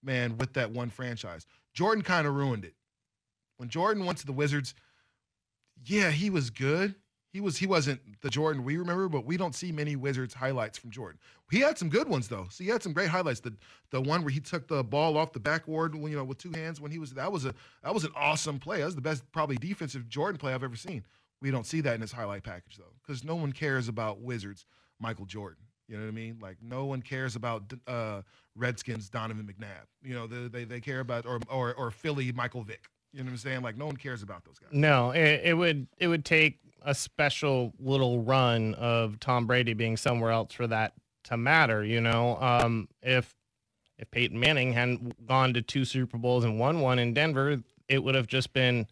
man, 0.03 0.39
with 0.39 0.53
that 0.55 0.71
one 0.71 0.91
franchise. 0.91 1.47
Jordan 1.73 2.03
kind 2.05 2.27
of 2.27 2.35
ruined 2.35 2.65
it. 2.65 2.75
When 3.57 3.69
Jordan 3.69 4.05
went 4.07 4.19
to 4.19 4.27
the 4.27 4.33
Wizards, 4.33 4.75
yeah, 5.85 6.11
he 6.11 6.31
was 6.31 6.51
good. 6.51 6.95
He 7.35 7.41
was 7.41 7.59
he 7.59 7.67
wasn't 7.67 8.01
the 8.21 8.31
Jordan 8.31 8.63
we 8.63 8.77
remember, 8.77 9.09
but 9.09 9.27
we 9.27 9.37
don't 9.37 9.57
see 9.57 9.73
many 9.73 9.97
Wizards 9.97 10.35
highlights 10.35 10.79
from 10.79 10.93
Jordan. 10.93 11.19
He 11.51 11.59
had 11.59 11.77
some 11.77 11.89
good 11.89 12.09
ones 12.09 12.29
though. 12.29 12.47
So 12.49 12.63
he 12.63 12.71
had 12.71 12.81
some 12.81 12.93
great 12.93 13.09
highlights. 13.09 13.41
The 13.41 13.53
the 13.91 14.01
one 14.01 14.23
where 14.23 14.31
he 14.31 14.39
took 14.39 14.69
the 14.69 14.85
ball 14.85 15.17
off 15.17 15.33
the 15.33 15.41
backboard, 15.41 15.97
you 15.97 16.11
know, 16.11 16.23
with 16.23 16.39
two 16.39 16.53
hands 16.53 16.81
when 16.81 16.93
he 16.93 17.01
was 17.01 17.11
that 17.15 17.33
was 17.33 17.45
a 17.45 17.53
that 17.83 17.93
was 17.93 18.05
an 18.05 18.13
awesome 18.15 18.61
play. 18.61 18.79
That 18.79 18.85
was 18.85 18.95
the 18.95 19.01
best 19.01 19.25
probably 19.33 19.57
defensive 19.57 20.09
Jordan 20.09 20.39
play 20.39 20.55
I've 20.55 20.63
ever 20.63 20.77
seen. 20.77 21.05
We 21.43 21.51
don't 21.51 21.67
see 21.67 21.81
that 21.81 21.97
in 21.97 22.03
his 22.03 22.13
highlight 22.13 22.45
package 22.45 22.77
though, 22.79 22.95
because 23.05 23.25
no 23.25 23.35
one 23.35 23.51
cares 23.51 23.89
about 23.89 24.21
Wizards 24.21 24.65
Michael 25.01 25.27
Jordan. 25.27 25.65
You 25.89 25.97
know 25.97 26.05
what 26.05 26.11
I 26.11 26.13
mean? 26.13 26.39
Like 26.41 26.59
no 26.63 26.85
one 26.85 27.03
cares 27.03 27.35
about 27.35 27.65
uh, 27.89 28.23
Redskins 28.55 29.11
Donovan 29.11 29.45
McNabb. 29.45 29.87
You 30.05 30.15
know 30.15 30.29
they, 30.29 30.47
they 30.47 30.65
they 30.65 30.81
care 30.81 31.01
about 31.01 31.27
or 31.27 31.41
or 31.51 31.75
or 31.75 31.91
Philly 31.91 32.31
Michael 32.31 32.63
Vick. 32.63 32.85
You 33.13 33.21
know 33.21 33.25
what 33.27 33.33
I'm 33.33 33.39
saying? 33.39 33.63
Like 33.63 33.77
no 33.77 33.87
one 33.87 33.97
cares 33.97 34.23
about 34.23 34.45
those 34.45 34.61
guys. 34.61 34.71
No, 34.71 35.11
it, 35.11 35.41
it 35.45 35.55
would 35.57 35.89
it 35.99 36.07
would 36.07 36.25
take 36.25 36.61
a 36.85 36.95
special 36.95 37.73
little 37.79 38.23
run 38.23 38.75
of 38.75 39.19
Tom 39.19 39.47
Brady 39.47 39.75
being 39.75 39.97
somewhere 39.97 40.31
else 40.31 40.53
for 40.53 40.67
that 40.67 40.93
to 41.25 41.37
matter. 41.37 41.85
You 41.85 42.01
know, 42.01 42.37
um, 42.41 42.89
if 43.03 43.35
if 43.99 44.11
Peyton 44.11 44.39
Manning 44.39 44.73
hadn't 44.73 45.27
gone 45.27 45.55
to 45.55 45.63
two 45.63 45.85
Super 45.85 46.19
Bowls 46.19 46.45
and 46.45 46.59
won 46.59 46.81
one 46.81 46.99
in 46.99 47.15
Denver, 47.15 47.63
it 47.89 48.03
would 48.03 48.15
have 48.15 48.27
just 48.27 48.53
been 48.53 48.87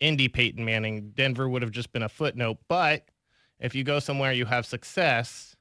Indy 0.00 0.28
Peyton 0.28 0.64
Manning. 0.64 1.10
Denver 1.10 1.48
would 1.48 1.62
have 1.62 1.70
just 1.70 1.92
been 1.92 2.02
a 2.02 2.08
footnote. 2.08 2.58
But 2.68 3.06
if 3.58 3.74
you 3.74 3.84
go 3.84 3.98
somewhere 3.98 4.32
you 4.32 4.44
have 4.44 4.66
success, 4.66 5.56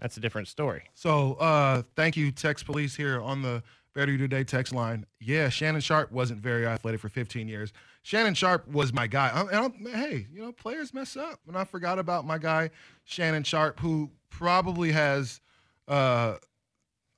that's 0.00 0.16
a 0.16 0.20
different 0.20 0.48
story. 0.48 0.84
So 0.94 1.34
uh, 1.34 1.82
thank 1.96 2.16
you, 2.16 2.30
Text 2.30 2.66
Police 2.66 2.96
here 2.96 3.20
on 3.20 3.42
the 3.42 3.62
Better 3.94 4.12
You 4.12 4.18
Today 4.18 4.44
text 4.44 4.74
line. 4.74 5.06
Yeah, 5.20 5.48
Shannon 5.48 5.80
Sharpe 5.80 6.10
wasn't 6.10 6.40
very 6.40 6.66
athletic 6.66 7.00
for 7.00 7.08
15 7.08 7.48
years. 7.48 7.72
Shannon 8.02 8.34
Sharpe 8.34 8.68
was 8.68 8.92
my 8.92 9.06
guy. 9.06 9.30
I'm, 9.32 9.48
I'm, 9.48 9.86
hey, 9.86 10.26
you 10.32 10.42
know, 10.42 10.52
players 10.52 10.92
mess 10.92 11.16
up, 11.16 11.40
and 11.46 11.56
I 11.56 11.64
forgot 11.64 11.98
about 11.98 12.26
my 12.26 12.38
guy 12.38 12.70
Shannon 13.04 13.44
Sharpe, 13.44 13.80
who 13.80 14.10
probably 14.30 14.92
has. 14.92 15.40
Uh, 15.86 16.36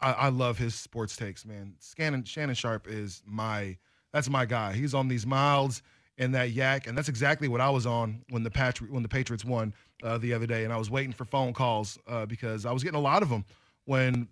I, 0.00 0.12
I 0.12 0.28
love 0.28 0.58
his 0.58 0.74
sports 0.74 1.16
takes, 1.16 1.46
man. 1.46 1.74
Shannon 1.80 2.24
Shannon 2.24 2.54
Sharpe 2.54 2.86
is 2.88 3.22
my 3.26 3.76
that's 4.12 4.28
my 4.28 4.44
guy. 4.44 4.72
He's 4.72 4.94
on 4.94 5.08
these 5.08 5.26
miles 5.26 5.82
and 6.18 6.34
that 6.34 6.50
yak, 6.52 6.86
and 6.86 6.96
that's 6.96 7.08
exactly 7.08 7.48
what 7.48 7.60
I 7.60 7.70
was 7.70 7.86
on 7.86 8.22
when 8.30 8.42
the 8.42 8.50
Patri- 8.50 8.88
when 8.88 9.02
the 9.02 9.08
Patriots 9.08 9.44
won 9.44 9.74
uh, 10.02 10.18
the 10.18 10.32
other 10.32 10.46
day, 10.46 10.64
and 10.64 10.72
I 10.72 10.76
was 10.76 10.90
waiting 10.90 11.12
for 11.12 11.24
phone 11.24 11.52
calls 11.52 11.98
uh, 12.06 12.26
because 12.26 12.66
I 12.66 12.72
was 12.72 12.82
getting 12.82 12.98
a 12.98 13.02
lot 13.02 13.22
of 13.22 13.28
them 13.28 13.44
when 13.84 14.28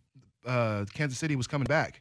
uh, 0.47 0.85
Kansas 0.95 1.19
City 1.19 1.37
was 1.37 1.47
coming 1.47 1.67
back, 1.67 2.01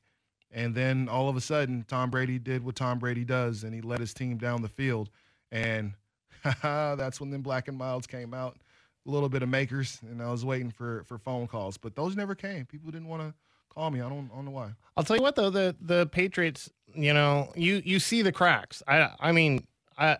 and 0.54 0.76
then 0.76 1.10
all 1.10 1.28
of 1.28 1.36
a 1.36 1.42
sudden 1.42 1.84
Tom 1.88 2.10
Brady 2.10 2.40
did 2.40 2.64
what 2.64 2.76
Tom 2.76 3.00
Brady 3.00 3.26
does, 3.26 3.64
and 3.64 3.74
he 3.74 3.82
led 3.82 4.00
his 4.00 4.14
team 4.14 4.38
down 4.38 4.62
the 4.62 4.70
field, 4.70 5.10
and 5.52 5.94
that's 6.64 7.20
when 7.20 7.32
them 7.32 7.42
black 7.42 7.68
and 7.68 7.78
milds 7.78 8.08
came 8.08 8.34
out, 8.34 8.58
a 9.06 9.12
little 9.12 9.30
bit 9.30 9.44
of 9.44 9.50
makers, 9.50 10.00
and 10.04 10.22
I 10.22 10.32
was 10.32 10.46
waiting 10.46 10.72
for 10.72 11.04
for 11.06 11.18
phone 11.18 11.48
calls, 11.48 11.78
but 11.78 11.96
those 11.96 12.16
never 12.16 12.36
came. 12.36 12.66
People 12.66 12.92
didn't 12.92 13.08
want 13.08 13.24
to 13.24 13.34
call 13.74 13.90
me. 13.92 14.02
I 14.02 14.10
don't, 14.10 14.30
I 14.32 14.36
don't 14.36 14.46
know 14.46 14.52
why. 14.52 14.72
I'll 14.96 15.04
tell 15.04 15.18
you 15.18 15.24
what 15.24 15.36
though, 15.36 15.50
the 15.50 15.76
the 15.82 16.06
Patriots, 16.08 16.70
you 16.94 17.14
know, 17.14 17.52
you 17.56 17.82
you 17.84 18.00
see 18.00 18.22
the 18.22 18.32
cracks. 18.32 18.84
I 18.88 19.10
I 19.20 19.32
mean, 19.32 19.66
I, 19.98 20.18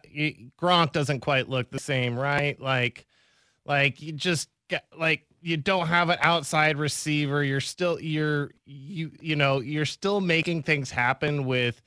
Gronk 0.60 0.92
doesn't 0.92 1.22
quite 1.22 1.50
look 1.50 1.72
the 1.72 1.80
same, 1.80 2.18
right? 2.18 2.60
Like 2.60 3.06
like 3.66 4.02
you 4.02 4.12
just 4.12 4.50
get 4.70 4.86
like 4.98 5.26
you 5.44 5.58
don't 5.58 5.88
have 5.88 6.10
an 6.10 6.18
outside 6.22 6.78
receiver. 6.78 7.44
You're 7.44 7.60
still 7.60 8.00
you're 8.00 8.52
you 8.66 9.12
you 9.22 9.36
know, 9.36 9.60
you're 9.60 9.86
still 9.86 10.22
making 10.22 10.64
things 10.64 10.90
happen 10.90 11.46
with 11.46 11.82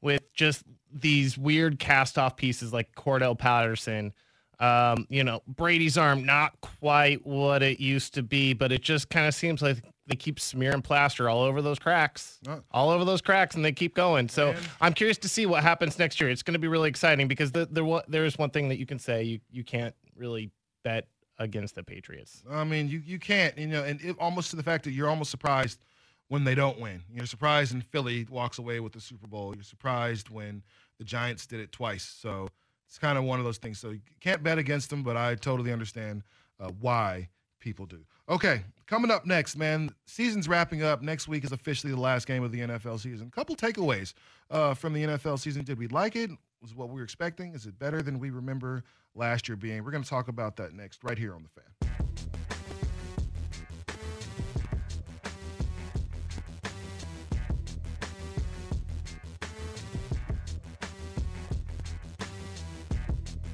with 0.00 0.22
just 0.34 0.62
these 0.92 1.36
weird 1.36 1.78
cast 1.78 2.16
off 2.16 2.36
pieces 2.36 2.72
like 2.72 2.94
Cordell 2.94 3.36
Patterson. 3.38 4.12
Um, 4.60 5.06
you 5.08 5.24
know, 5.24 5.42
Brady's 5.46 5.96
arm 5.96 6.24
not 6.24 6.60
quite 6.60 7.26
what 7.26 7.62
it 7.62 7.80
used 7.80 8.14
to 8.14 8.22
be, 8.22 8.52
but 8.52 8.72
it 8.72 8.82
just 8.82 9.08
kind 9.08 9.26
of 9.26 9.34
seems 9.34 9.62
like 9.62 9.82
they 10.06 10.16
keep 10.16 10.38
smearing 10.38 10.82
plaster 10.82 11.28
all 11.30 11.42
over 11.42 11.62
those 11.62 11.78
cracks, 11.78 12.38
Oh. 12.46 12.60
all 12.70 12.90
over 12.90 13.04
those 13.04 13.22
cracks, 13.22 13.54
and 13.54 13.64
they 13.64 13.72
keep 13.72 13.94
going. 13.94 14.28
So 14.28 14.52
Man. 14.52 14.62
I'm 14.80 14.92
curious 14.92 15.16
to 15.18 15.28
see 15.28 15.46
what 15.46 15.62
happens 15.62 15.98
next 15.98 16.20
year. 16.20 16.28
It's 16.28 16.42
going 16.42 16.52
to 16.52 16.58
be 16.58 16.68
really 16.68 16.88
exciting 16.90 17.26
because 17.26 17.52
the, 17.52 17.66
there 17.70 17.84
there 18.08 18.24
is 18.26 18.36
one 18.38 18.50
thing 18.50 18.68
that 18.68 18.78
you 18.78 18.86
can 18.86 18.98
say 18.98 19.22
you 19.22 19.40
you 19.50 19.64
can't 19.64 19.94
really 20.14 20.50
bet 20.84 21.06
against 21.40 21.74
the 21.74 21.82
Patriots. 21.82 22.44
I 22.48 22.62
mean, 22.62 22.88
you 22.88 23.02
you 23.04 23.18
can't, 23.18 23.56
you 23.58 23.66
know, 23.66 23.82
and 23.82 24.00
it, 24.02 24.16
almost 24.20 24.50
to 24.50 24.56
the 24.56 24.62
fact 24.62 24.84
that 24.84 24.92
you're 24.92 25.08
almost 25.08 25.30
surprised 25.30 25.80
when 26.28 26.44
they 26.44 26.54
don't 26.54 26.78
win. 26.78 27.02
You're 27.12 27.26
surprised 27.26 27.72
when 27.72 27.82
Philly 27.82 28.26
walks 28.30 28.58
away 28.58 28.78
with 28.78 28.92
the 28.92 29.00
Super 29.00 29.26
Bowl. 29.26 29.52
You're 29.54 29.64
surprised 29.64 30.30
when 30.30 30.62
the 30.98 31.04
Giants 31.04 31.46
did 31.46 31.58
it 31.58 31.72
twice. 31.72 32.04
So 32.04 32.48
it's 32.86 32.98
kind 32.98 33.18
of 33.18 33.24
one 33.24 33.40
of 33.40 33.44
those 33.44 33.58
things. 33.58 33.80
So 33.80 33.90
you 33.90 34.00
can't 34.20 34.42
bet 34.42 34.58
against 34.58 34.90
them, 34.90 35.02
but 35.02 35.16
I 35.16 35.34
totally 35.34 35.72
understand 35.72 36.22
uh, 36.60 36.70
why 36.78 37.28
people 37.58 37.86
do. 37.86 38.04
Okay, 38.28 38.62
coming 38.86 39.10
up 39.10 39.26
next, 39.26 39.56
man. 39.56 39.90
Season's 40.06 40.46
wrapping 40.46 40.84
up. 40.84 41.02
Next 41.02 41.26
week 41.26 41.42
is 41.42 41.50
officially 41.50 41.92
the 41.92 42.00
last 42.00 42.28
game 42.28 42.44
of 42.44 42.52
the 42.52 42.60
NFL 42.60 43.00
season. 43.00 43.28
couple 43.30 43.56
takeaways 43.56 44.14
uh, 44.50 44.74
from 44.74 44.92
the 44.92 45.02
NFL 45.02 45.40
season. 45.40 45.64
Did 45.64 45.78
we 45.78 45.88
like 45.88 46.14
it? 46.14 46.30
Was 46.62 46.74
what 46.74 46.90
we 46.90 46.96
were 46.96 47.02
expecting? 47.04 47.54
Is 47.54 47.66
it 47.66 47.78
better 47.78 48.02
than 48.02 48.18
we 48.18 48.30
remember 48.30 48.84
last 49.14 49.48
year 49.48 49.56
being? 49.56 49.84
We're 49.84 49.90
going 49.90 50.04
to 50.04 50.08
talk 50.08 50.28
about 50.28 50.56
that 50.56 50.74
next, 50.74 51.02
right 51.04 51.18
here 51.18 51.34
on 51.34 51.42
the 51.42 51.48
fan. 51.48 51.64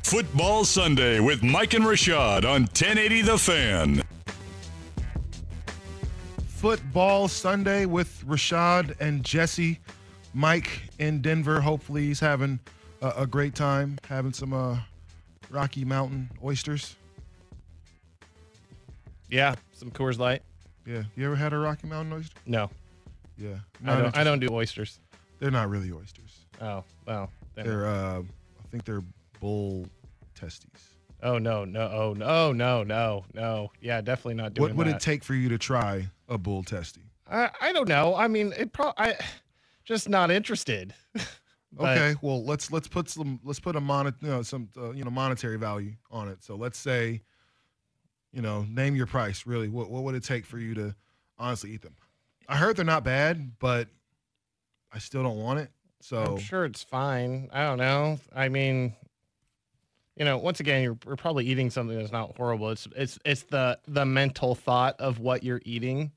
Football 0.03 0.65
Sunday 0.65 1.19
with 1.19 1.43
Mike 1.43 1.75
and 1.75 1.85
Rashad 1.85 2.45
on 2.45 2.63
1080 2.63 3.23
The 3.23 3.37
Fan. 3.37 4.03
Football 6.47 7.27
Sunday 7.27 7.87
with 7.87 8.25
Rashad 8.25 8.95
and 9.01 9.25
Jesse. 9.25 9.81
Mike 10.33 10.83
in 11.01 11.21
Denver. 11.21 11.61
Hopefully, 11.61 12.07
he's 12.07 12.21
having 12.21 12.61
a, 13.03 13.15
a 13.19 13.27
great 13.27 13.57
time, 13.57 13.99
having 14.09 14.33
some 14.33 14.53
uh, 14.53 14.79
Rocky 15.51 15.85
Mountain 15.85 16.31
oysters. 16.45 16.97
Yeah, 19.29 19.55
some 19.73 19.91
Coors 19.91 20.19
Light. 20.19 20.43
Yeah, 20.87 21.03
you 21.17 21.27
ever 21.27 21.35
had 21.37 21.53
a 21.53 21.59
Rocky 21.59 21.87
Mountain 21.89 22.13
oyster? 22.13 22.37
No, 22.47 22.71
Yeah, 23.37 23.57
I 23.85 24.01
don't. 24.01 24.17
I 24.17 24.25
don't 24.25 24.39
do 24.39 24.49
oysters. 24.53 25.01
They're 25.41 25.51
not 25.51 25.69
really 25.69 25.91
oysters. 25.93 26.47
Oh 26.61 26.85
well. 27.07 27.31
then- 27.55 27.67
They're, 27.67 27.87
uh, 27.87 28.21
I 28.21 28.69
think 28.71 28.85
they're 28.85 29.03
bull 29.41 29.87
testes. 30.35 30.91
oh 31.23 31.39
no 31.39 31.65
no 31.65 31.81
oh 31.93 32.13
no 32.15 32.53
no 32.53 32.83
no 32.83 33.25
no 33.35 33.71
yeah 33.81 34.01
definitely 34.01 34.35
not 34.35 34.53
doing 34.55 34.69
What 34.71 34.77
would 34.77 34.87
that. 34.87 34.97
it 34.97 35.01
take 35.01 35.25
for 35.25 35.35
you 35.35 35.49
to 35.51 35.59
try 35.59 36.07
a 36.29 36.39
bull 36.39 36.63
testy? 36.63 37.03
I, 37.31 37.51
I 37.61 37.73
don't 37.73 37.89
know. 37.89 38.15
I 38.15 38.29
mean, 38.29 38.53
it 38.57 38.73
probably 38.73 38.95
I 38.99 39.17
just 39.85 40.09
not 40.09 40.31
interested. 40.31 40.95
But- 41.77 41.99
Okay, 41.99 42.15
well 42.23 42.43
let's 42.45 42.73
let's 42.73 42.89
put 42.89 43.09
some 43.11 43.39
let's 43.45 43.61
put 43.61 43.77
a 43.77 43.81
mon 43.81 44.07
you 44.23 44.29
know 44.29 44.43
some 44.43 44.69
uh, 44.79 44.91
you 44.93 45.05
know 45.05 45.11
monetary 45.11 45.59
value 45.59 45.93
on 46.11 46.29
it. 46.29 46.43
So 46.43 46.57
let's 46.57 46.79
say, 46.79 47.23
you 48.33 48.41
know, 48.43 48.65
name 48.69 48.97
your 48.97 49.07
price. 49.07 49.47
Really, 49.47 49.69
what 49.69 49.91
what 49.91 50.03
would 50.05 50.15
it 50.15 50.25
take 50.25 50.47
for 50.47 50.59
you 50.59 50.75
to 50.75 50.95
honestly 51.39 51.73
eat 51.73 51.83
them? 51.83 51.95
I 52.49 52.57
heard 52.57 52.77
they're 52.77 52.85
not 52.85 53.05
bad, 53.05 53.59
but 53.59 53.89
I 54.93 54.99
still 54.99 55.23
don't 55.23 55.37
want 55.39 55.59
it. 55.61 55.71
So 56.01 56.23
I'm 56.23 56.39
sure 56.39 56.65
it's 56.65 56.83
fine. 56.83 57.49
I 57.53 57.65
don't 57.65 57.79
know. 57.79 58.19
I 58.35 58.49
mean, 58.49 58.95
you 60.17 60.25
know, 60.25 60.39
once 60.39 60.61
again, 60.61 60.83
you're, 60.83 60.97
you're 61.07 61.17
probably 61.17 61.45
eating 61.47 61.69
something 61.71 61.99
that's 61.99 62.13
not 62.13 62.37
horrible. 62.37 62.71
It's 62.71 62.87
it's 62.97 63.19
it's 63.25 63.43
the 63.43 63.79
the 63.87 64.07
mental 64.07 64.55
thought 64.55 64.99
of 65.01 65.19
what 65.19 65.43
you're 65.43 65.61
eating. 65.65 66.13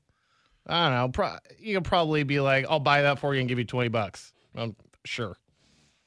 I 0.66 0.88
don't 0.88 0.96
know. 0.98 1.08
Pro- 1.08 1.38
you 1.58 1.74
could 1.74 1.84
probably 1.84 2.22
be 2.22 2.40
like, 2.40 2.64
"I'll 2.70 2.80
buy 2.80 3.02
that 3.02 3.18
for 3.18 3.34
you 3.34 3.40
and 3.40 3.48
give 3.48 3.58
you 3.58 3.64
twenty 3.64 3.88
bucks." 3.88 4.32
I'm 4.54 4.76
sure. 5.04 5.36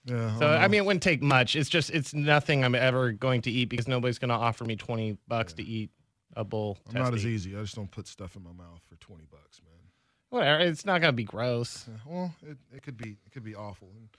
Yeah, 0.05 0.33
So 0.35 0.41
don't 0.41 0.61
I 0.61 0.67
mean, 0.67 0.79
it 0.79 0.85
wouldn't 0.85 1.03
take 1.03 1.21
much. 1.21 1.55
It's 1.55 1.69
just 1.69 1.89
it's 1.91 2.13
nothing 2.13 2.63
I'm 2.63 2.75
ever 2.75 3.11
going 3.11 3.41
to 3.43 3.51
eat 3.51 3.65
because 3.65 3.87
nobody's 3.87 4.19
going 4.19 4.29
to 4.29 4.35
offer 4.35 4.65
me 4.65 4.75
twenty 4.75 5.17
bucks 5.27 5.53
to 5.53 5.63
eat 5.63 5.91
a 6.35 6.43
bowl. 6.43 6.77
I'm 6.89 7.01
not 7.01 7.13
as 7.13 7.25
easy. 7.25 7.55
I 7.55 7.61
just 7.61 7.75
don't 7.75 7.91
put 7.91 8.07
stuff 8.07 8.35
in 8.35 8.43
my 8.43 8.51
mouth 8.51 8.81
for 8.89 8.95
twenty 8.97 9.25
bucks, 9.29 9.61
man. 9.63 9.73
Whatever. 10.29 10.63
It's 10.63 10.85
not 10.85 10.99
going 10.99 11.13
to 11.13 11.15
be 11.15 11.23
gross. 11.23 11.85
Yeah, 11.87 11.97
well, 12.05 12.35
it, 12.41 12.57
it 12.75 12.81
could 12.81 12.97
be 12.97 13.17
it 13.25 13.31
could 13.31 13.43
be 13.43 13.55
awful, 13.55 13.89
and 13.95 14.09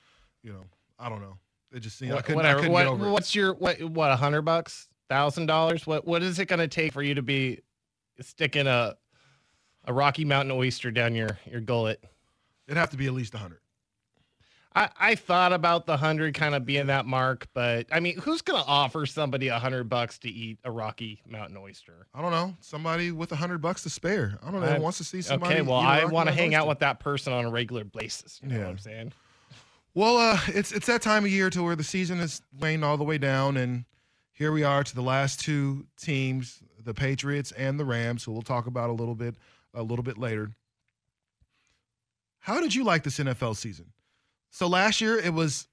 you 0.43 0.53
know, 0.53 0.65
I 0.99 1.09
don't 1.09 1.21
know. 1.21 1.39
It 1.73 1.81
just 1.81 1.99
seems 1.99 2.13
I 2.13 2.17
Wha- 2.17 2.23
I 2.29 2.35
whatever. 2.35 2.71
what, 2.71 2.85
get 2.85 2.87
over 2.93 3.07
it. 3.07 3.11
what's 3.11 3.35
your 3.35 3.55
what? 3.55 3.83
What 3.83 4.11
a 4.11 4.17
hundred 4.17 4.43
bucks? 4.43 4.89
Thousand 5.11 5.47
dollars? 5.47 5.87
What? 5.87 6.07
What 6.07 6.23
is 6.23 6.39
it 6.39 6.47
going 6.47 6.61
to 6.61 6.69
take 6.69 6.93
for 6.93 7.03
you 7.03 7.15
to 7.17 7.23
be 7.23 7.61
sticking 8.21 8.67
a 8.69 8.95
a 9.87 9.93
Rocky 9.93 10.25
Mountain 10.25 10.53
oyster 10.53 10.91
down 10.93 11.15
your 11.15 11.37
your 11.51 11.61
gullet? 11.61 12.03
It'd 12.69 12.79
have 12.79 12.91
to 12.91 12.97
be 12.97 13.07
at 13.07 13.13
least 13.13 13.35
a 13.35 13.39
hundred. 13.39 13.59
I, 14.77 14.89
I 14.99 15.15
thought 15.15 15.53
about 15.53 15.87
the 15.87 15.97
hundred 15.97 16.35
kind 16.35 16.55
of 16.55 16.67
being 16.67 16.87
that 16.89 17.07
mark, 17.07 17.47
but 17.55 17.87
I 17.93 18.01
mean, 18.01 18.19
who's 18.19 18.43
going 18.43 18.61
to 18.61 18.69
offer 18.69 19.07
somebody 19.07 19.47
a 19.49 19.59
hundred 19.59 19.89
bucks 19.89 20.19
to 20.19 20.29
eat 20.29 20.59
a 20.65 20.71
Rocky 20.71 21.23
Mountain 21.29 21.57
oyster? 21.57 22.09
I 22.13 22.21
don't 22.21 22.33
know. 22.33 22.55
Somebody 22.61 23.13
with 23.13 23.31
a 23.31 23.37
hundred 23.37 23.59
bucks 23.63 23.85
to 23.85 23.91
spare. 23.91 24.37
I 24.43 24.51
don't 24.51 24.61
know. 24.61 24.67
I- 24.67 24.79
wants 24.79 24.99
to 24.99 25.05
see 25.05 25.23
somebody. 25.23 25.55
Okay, 25.55 25.63
well, 25.63 25.79
I 25.79 26.05
want 26.07 26.29
to 26.29 26.35
hang 26.35 26.55
out 26.57 26.67
with 26.67 26.81
that 26.81 26.99
person 26.99 27.33
on 27.33 27.45
a 27.45 27.51
regular 27.51 27.85
basis. 27.85 28.41
You 28.43 28.49
know 28.49 28.57
Yeah. 28.57 28.63
what 28.65 28.71
I'm 28.71 28.79
saying? 28.79 29.13
Well, 29.95 30.17
uh, 30.17 30.41
it's 30.49 30.73
it's 30.73 30.87
that 30.87 31.03
time 31.03 31.25
of 31.25 31.31
year 31.31 31.51
to 31.51 31.63
where 31.63 31.77
the 31.77 31.85
season 31.85 32.19
is 32.19 32.43
waned 32.59 32.85
all 32.85 32.97
the 32.97 33.05
way 33.05 33.17
down, 33.17 33.57
and 33.57 33.85
here 34.33 34.51
we 34.51 34.65
are 34.65 34.83
to 34.83 34.95
the 34.95 35.03
last 35.03 35.39
two 35.39 35.87
teams, 35.97 36.59
the 36.83 36.93
Patriots 36.95 37.53
and 37.53 37.79
the 37.79 37.85
Rams, 37.85 38.25
who 38.25 38.33
we'll 38.33 38.43
talk 38.43 38.67
about 38.67 38.91
a 38.91 38.93
little 38.93 39.15
bit 39.15 39.37
a 39.73 39.85
little 39.85 40.03
bit 40.03 40.19
later. 40.19 40.51
How 42.41 42.61
did 42.61 42.75
you 42.75 42.83
like 42.83 43.05
this 43.05 43.19
NFL 43.21 43.55
season? 43.57 43.87
So 44.55 44.69
last 44.69 45.01
year 45.01 45.19
it 45.19 45.35
was 45.35 45.67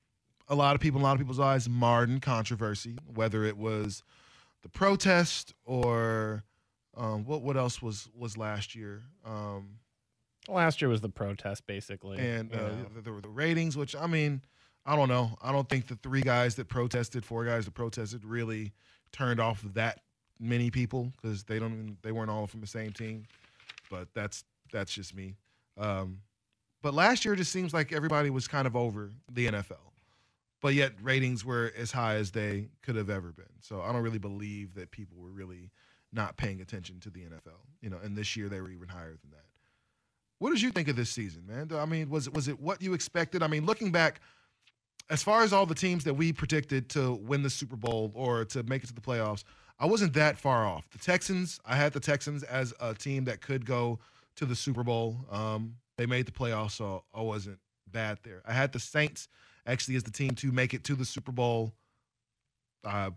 a 0.47 0.55
lot 0.55 0.73
of 0.73 0.81
people, 0.81 0.99
in 0.99 1.03
a 1.03 1.07
lot 1.07 1.11
of 1.11 1.19
people's 1.19 1.39
eyes, 1.39 1.69
Martin 1.69 2.19
controversy, 2.19 2.97
whether 3.13 3.43
it 3.43 3.55
was 3.55 4.01
the 4.63 4.69
protest 4.69 5.53
or 5.65 6.43
um, 6.97 7.23
what 7.25 7.43
what 7.43 7.57
else 7.57 7.79
was 7.79 8.09
was 8.17 8.39
last 8.39 8.73
year. 8.73 9.03
Um, 9.23 9.77
Last 10.49 10.81
year 10.81 10.89
was 10.89 11.01
the 11.01 11.09
protest, 11.09 11.67
basically. 11.67 12.17
and 12.17 12.51
uh, 12.55 12.71
there 13.03 13.13
were 13.13 13.21
the 13.21 13.29
ratings, 13.29 13.77
which 13.77 13.95
I 13.95 14.07
mean, 14.07 14.41
I 14.83 14.95
don't 14.95 15.09
know. 15.09 15.37
I 15.43 15.51
don't 15.51 15.69
think 15.69 15.85
the 15.85 15.95
three 15.97 16.21
guys 16.21 16.55
that 16.55 16.67
protested, 16.67 17.23
four 17.23 17.45
guys 17.45 17.65
that 17.65 17.75
protested, 17.75 18.25
really 18.25 18.73
turned 19.11 19.39
off 19.39 19.63
that 19.75 19.99
many 20.39 20.71
people 20.71 21.13
because 21.21 21.43
they 21.43 21.59
don't 21.59 21.73
even, 21.73 21.97
they 22.01 22.11
weren't 22.11 22.31
all 22.31 22.47
from 22.47 22.61
the 22.61 22.67
same 22.67 22.91
team. 22.93 23.25
But 23.91 24.07
that's 24.15 24.43
that's 24.71 24.91
just 24.91 25.15
me. 25.15 25.35
Um, 25.77 26.17
but 26.81 26.93
last 26.93 27.25
year, 27.25 27.33
it 27.33 27.37
just 27.37 27.51
seems 27.51 27.73
like 27.73 27.91
everybody 27.91 28.29
was 28.29 28.47
kind 28.47 28.65
of 28.67 28.75
over 28.75 29.11
the 29.31 29.47
NFL, 29.47 29.91
but 30.61 30.73
yet 30.73 30.93
ratings 31.01 31.45
were 31.45 31.71
as 31.77 31.91
high 31.91 32.15
as 32.15 32.31
they 32.31 32.69
could 32.81 32.95
have 32.95 33.09
ever 33.09 33.31
been. 33.31 33.45
So 33.61 33.81
I 33.81 33.91
don't 33.91 34.01
really 34.01 34.19
believe 34.19 34.73
that 34.75 34.91
people 34.91 35.17
were 35.19 35.29
really 35.29 35.71
not 36.11 36.37
paying 36.37 36.61
attention 36.61 36.99
to 37.01 37.09
the 37.09 37.21
NFL. 37.21 37.59
You 37.81 37.89
know, 37.89 37.97
and 38.03 38.15
this 38.15 38.35
year 38.35 38.49
they 38.49 38.61
were 38.61 38.69
even 38.69 38.87
higher 38.87 39.17
than 39.21 39.31
that. 39.31 39.45
What 40.39 40.49
did 40.49 40.61
you 40.61 40.71
think 40.71 40.87
of 40.87 40.95
this 40.95 41.11
season, 41.11 41.43
man? 41.47 41.69
I 41.73 41.85
mean, 41.85 42.09
was 42.09 42.27
it 42.27 42.33
was 42.33 42.47
it 42.47 42.59
what 42.59 42.81
you 42.81 42.93
expected? 42.93 43.43
I 43.43 43.47
mean, 43.47 43.65
looking 43.65 43.91
back, 43.91 44.21
as 45.09 45.21
far 45.21 45.43
as 45.43 45.53
all 45.53 45.67
the 45.67 45.75
teams 45.75 46.03
that 46.05 46.15
we 46.15 46.33
predicted 46.33 46.89
to 46.89 47.13
win 47.13 47.43
the 47.43 47.49
Super 47.49 47.75
Bowl 47.75 48.11
or 48.15 48.45
to 48.45 48.63
make 48.63 48.83
it 48.83 48.87
to 48.87 48.93
the 48.93 49.01
playoffs, 49.01 49.43
I 49.79 49.85
wasn't 49.85 50.13
that 50.13 50.37
far 50.37 50.65
off. 50.65 50.89
The 50.89 50.97
Texans, 50.97 51.59
I 51.65 51.75
had 51.75 51.93
the 51.93 51.99
Texans 51.99 52.41
as 52.43 52.73
a 52.79 52.95
team 52.95 53.25
that 53.25 53.41
could 53.41 53.65
go 53.65 53.99
to 54.35 54.45
the 54.45 54.55
Super 54.55 54.83
Bowl. 54.83 55.17
Um, 55.29 55.75
they 56.01 56.07
made 56.07 56.25
the 56.25 56.31
playoffs, 56.31 56.71
so 56.71 57.03
I 57.13 57.21
wasn't 57.21 57.59
bad 57.87 58.17
there. 58.23 58.41
I 58.45 58.53
had 58.53 58.71
the 58.71 58.79
Saints 58.79 59.27
actually 59.67 59.95
as 59.95 60.03
the 60.03 60.11
team 60.11 60.31
to 60.31 60.51
make 60.51 60.73
it 60.73 60.83
to 60.85 60.95
the 60.95 61.05
Super 61.05 61.31
Bowl. 61.31 61.71
Uh, 62.83 63.11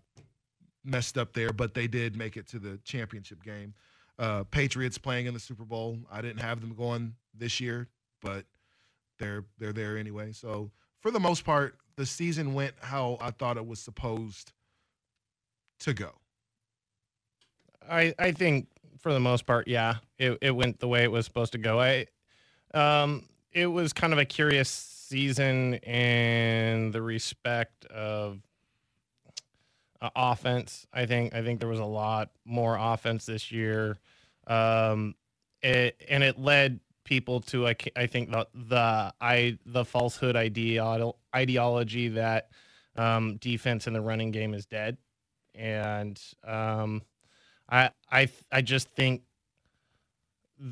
messed 0.85 1.16
up 1.16 1.32
there, 1.32 1.51
but 1.51 1.72
they 1.72 1.87
did 1.87 2.14
make 2.14 2.37
it 2.37 2.47
to 2.47 2.59
the 2.59 2.78
championship 2.85 3.43
game 3.43 3.72
uh, 4.18 4.45
Patriots 4.45 4.99
playing 4.99 5.26
in 5.26 5.35
the 5.35 5.41
Super 5.41 5.64
Bowl. 5.64 5.99
I 6.11 6.20
didn't 6.20 6.41
have 6.41 6.61
them 6.61 6.74
going 6.74 7.14
this 7.37 7.61
year, 7.61 7.89
but 8.22 8.45
they're 9.18 9.45
they're 9.59 9.72
there 9.72 9.97
anyway. 9.97 10.32
So 10.32 10.70
for 11.01 11.11
the 11.11 11.20
most 11.20 11.45
part, 11.45 11.78
the 11.97 12.07
season 12.07 12.55
went 12.55 12.74
how 12.80 13.18
I 13.20 13.30
thought 13.30 13.57
it 13.57 13.66
was 13.66 13.80
supposed 13.80 14.53
to 15.80 15.95
go. 15.95 16.12
I 17.89 18.14
I 18.18 18.32
think 18.32 18.68
for 18.99 19.12
the 19.12 19.20
most 19.20 19.47
part, 19.47 19.68
yeah, 19.68 19.97
it 20.18 20.39
it 20.41 20.53
went 20.53 20.80
the 20.80 20.89
way 20.89 21.03
it 21.03 21.11
was 21.11 21.24
supposed 21.24 21.53
to 21.53 21.59
go. 21.59 21.80
I 21.80 22.07
um 22.75 23.25
it 23.53 23.66
was 23.66 23.93
kind 23.93 24.12
of 24.12 24.18
a 24.18 24.25
curious 24.25 24.68
season 24.68 25.75
in 25.75 26.91
the 26.91 27.01
respect 27.01 27.85
of 27.87 28.41
uh, 30.01 30.11
offense. 30.16 30.87
I 30.93 31.07
think 31.07 31.35
I 31.35 31.43
think 31.43 31.61
there 31.61 31.68
was 31.68 31.81
a 31.81 31.85
lot 31.85 32.31
more 32.45 32.77
offense 32.79 33.27
this 33.27 33.53
year. 33.53 33.97
Um 34.47 35.14
it 35.62 36.01
and 36.09 36.22
it 36.22 36.39
led 36.39 36.81
people 37.05 37.41
to 37.41 37.68
I, 37.68 37.77
I 37.97 38.07
think 38.07 38.31
the 38.31 38.47
the 38.55 39.14
I 39.20 39.59
the 39.66 39.85
falsehood 39.85 40.37
idea 40.37 40.85
ideology 41.35 42.09
that 42.09 42.51
um 42.97 43.37
defense 43.37 43.87
in 43.87 43.93
the 43.93 44.01
running 44.01 44.31
game 44.31 44.55
is 44.55 44.66
dead. 44.66 44.97
And 45.55 46.20
um 46.45 47.03
I 47.68 47.91
I 48.11 48.29
I 48.53 48.62
just 48.62 48.89
think 48.91 49.22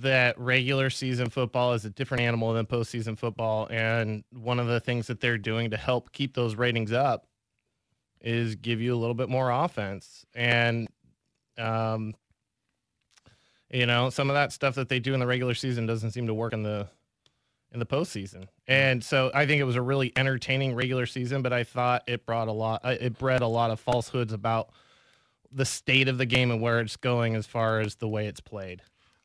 that 0.00 0.38
regular 0.38 0.88
season 0.88 1.28
football 1.28 1.74
is 1.74 1.84
a 1.84 1.90
different 1.90 2.22
animal 2.22 2.54
than 2.54 2.64
postseason 2.64 3.18
football, 3.18 3.66
and 3.70 4.24
one 4.32 4.58
of 4.58 4.66
the 4.66 4.80
things 4.80 5.06
that 5.08 5.20
they're 5.20 5.36
doing 5.36 5.70
to 5.70 5.76
help 5.76 6.12
keep 6.12 6.34
those 6.34 6.54
ratings 6.54 6.92
up 6.92 7.26
is 8.22 8.54
give 8.54 8.80
you 8.80 8.94
a 8.94 8.96
little 8.96 9.14
bit 9.14 9.28
more 9.28 9.50
offense, 9.50 10.24
and 10.34 10.88
um, 11.58 12.14
you 13.70 13.84
know 13.84 14.08
some 14.08 14.30
of 14.30 14.34
that 14.34 14.50
stuff 14.52 14.76
that 14.76 14.88
they 14.88 14.98
do 14.98 15.12
in 15.12 15.20
the 15.20 15.26
regular 15.26 15.52
season 15.52 15.84
doesn't 15.84 16.12
seem 16.12 16.26
to 16.26 16.34
work 16.34 16.54
in 16.54 16.62
the 16.62 16.88
in 17.70 17.78
the 17.78 17.86
postseason, 17.86 18.46
and 18.66 19.04
so 19.04 19.30
I 19.34 19.44
think 19.44 19.60
it 19.60 19.64
was 19.64 19.76
a 19.76 19.82
really 19.82 20.10
entertaining 20.16 20.74
regular 20.74 21.04
season, 21.04 21.42
but 21.42 21.52
I 21.52 21.64
thought 21.64 22.04
it 22.06 22.24
brought 22.24 22.48
a 22.48 22.52
lot, 22.52 22.80
uh, 22.82 22.96
it 22.98 23.18
bred 23.18 23.42
a 23.42 23.46
lot 23.46 23.70
of 23.70 23.78
falsehoods 23.78 24.32
about 24.32 24.70
the 25.50 25.66
state 25.66 26.08
of 26.08 26.16
the 26.16 26.24
game 26.24 26.50
and 26.50 26.62
where 26.62 26.80
it's 26.80 26.96
going 26.96 27.34
as 27.34 27.46
far 27.46 27.80
as 27.80 27.96
the 27.96 28.08
way 28.08 28.26
it's 28.26 28.40
played. 28.40 28.80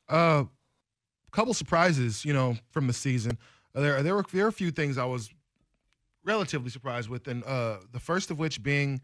Uh, 0.09 0.43
couple 1.31 1.53
surprises, 1.53 2.25
you 2.25 2.33
know, 2.33 2.57
from 2.71 2.87
the 2.87 2.93
season. 2.93 3.37
Uh, 3.75 3.81
there, 3.81 4.03
there 4.03 4.15
were 4.15 4.25
there 4.31 4.43
were 4.43 4.49
a 4.49 4.53
few 4.53 4.71
things 4.71 4.97
I 4.97 5.05
was 5.05 5.29
relatively 6.23 6.69
surprised 6.69 7.09
with, 7.09 7.27
and 7.27 7.43
uh, 7.43 7.77
the 7.91 7.99
first 7.99 8.31
of 8.31 8.39
which 8.39 8.61
being 8.63 9.01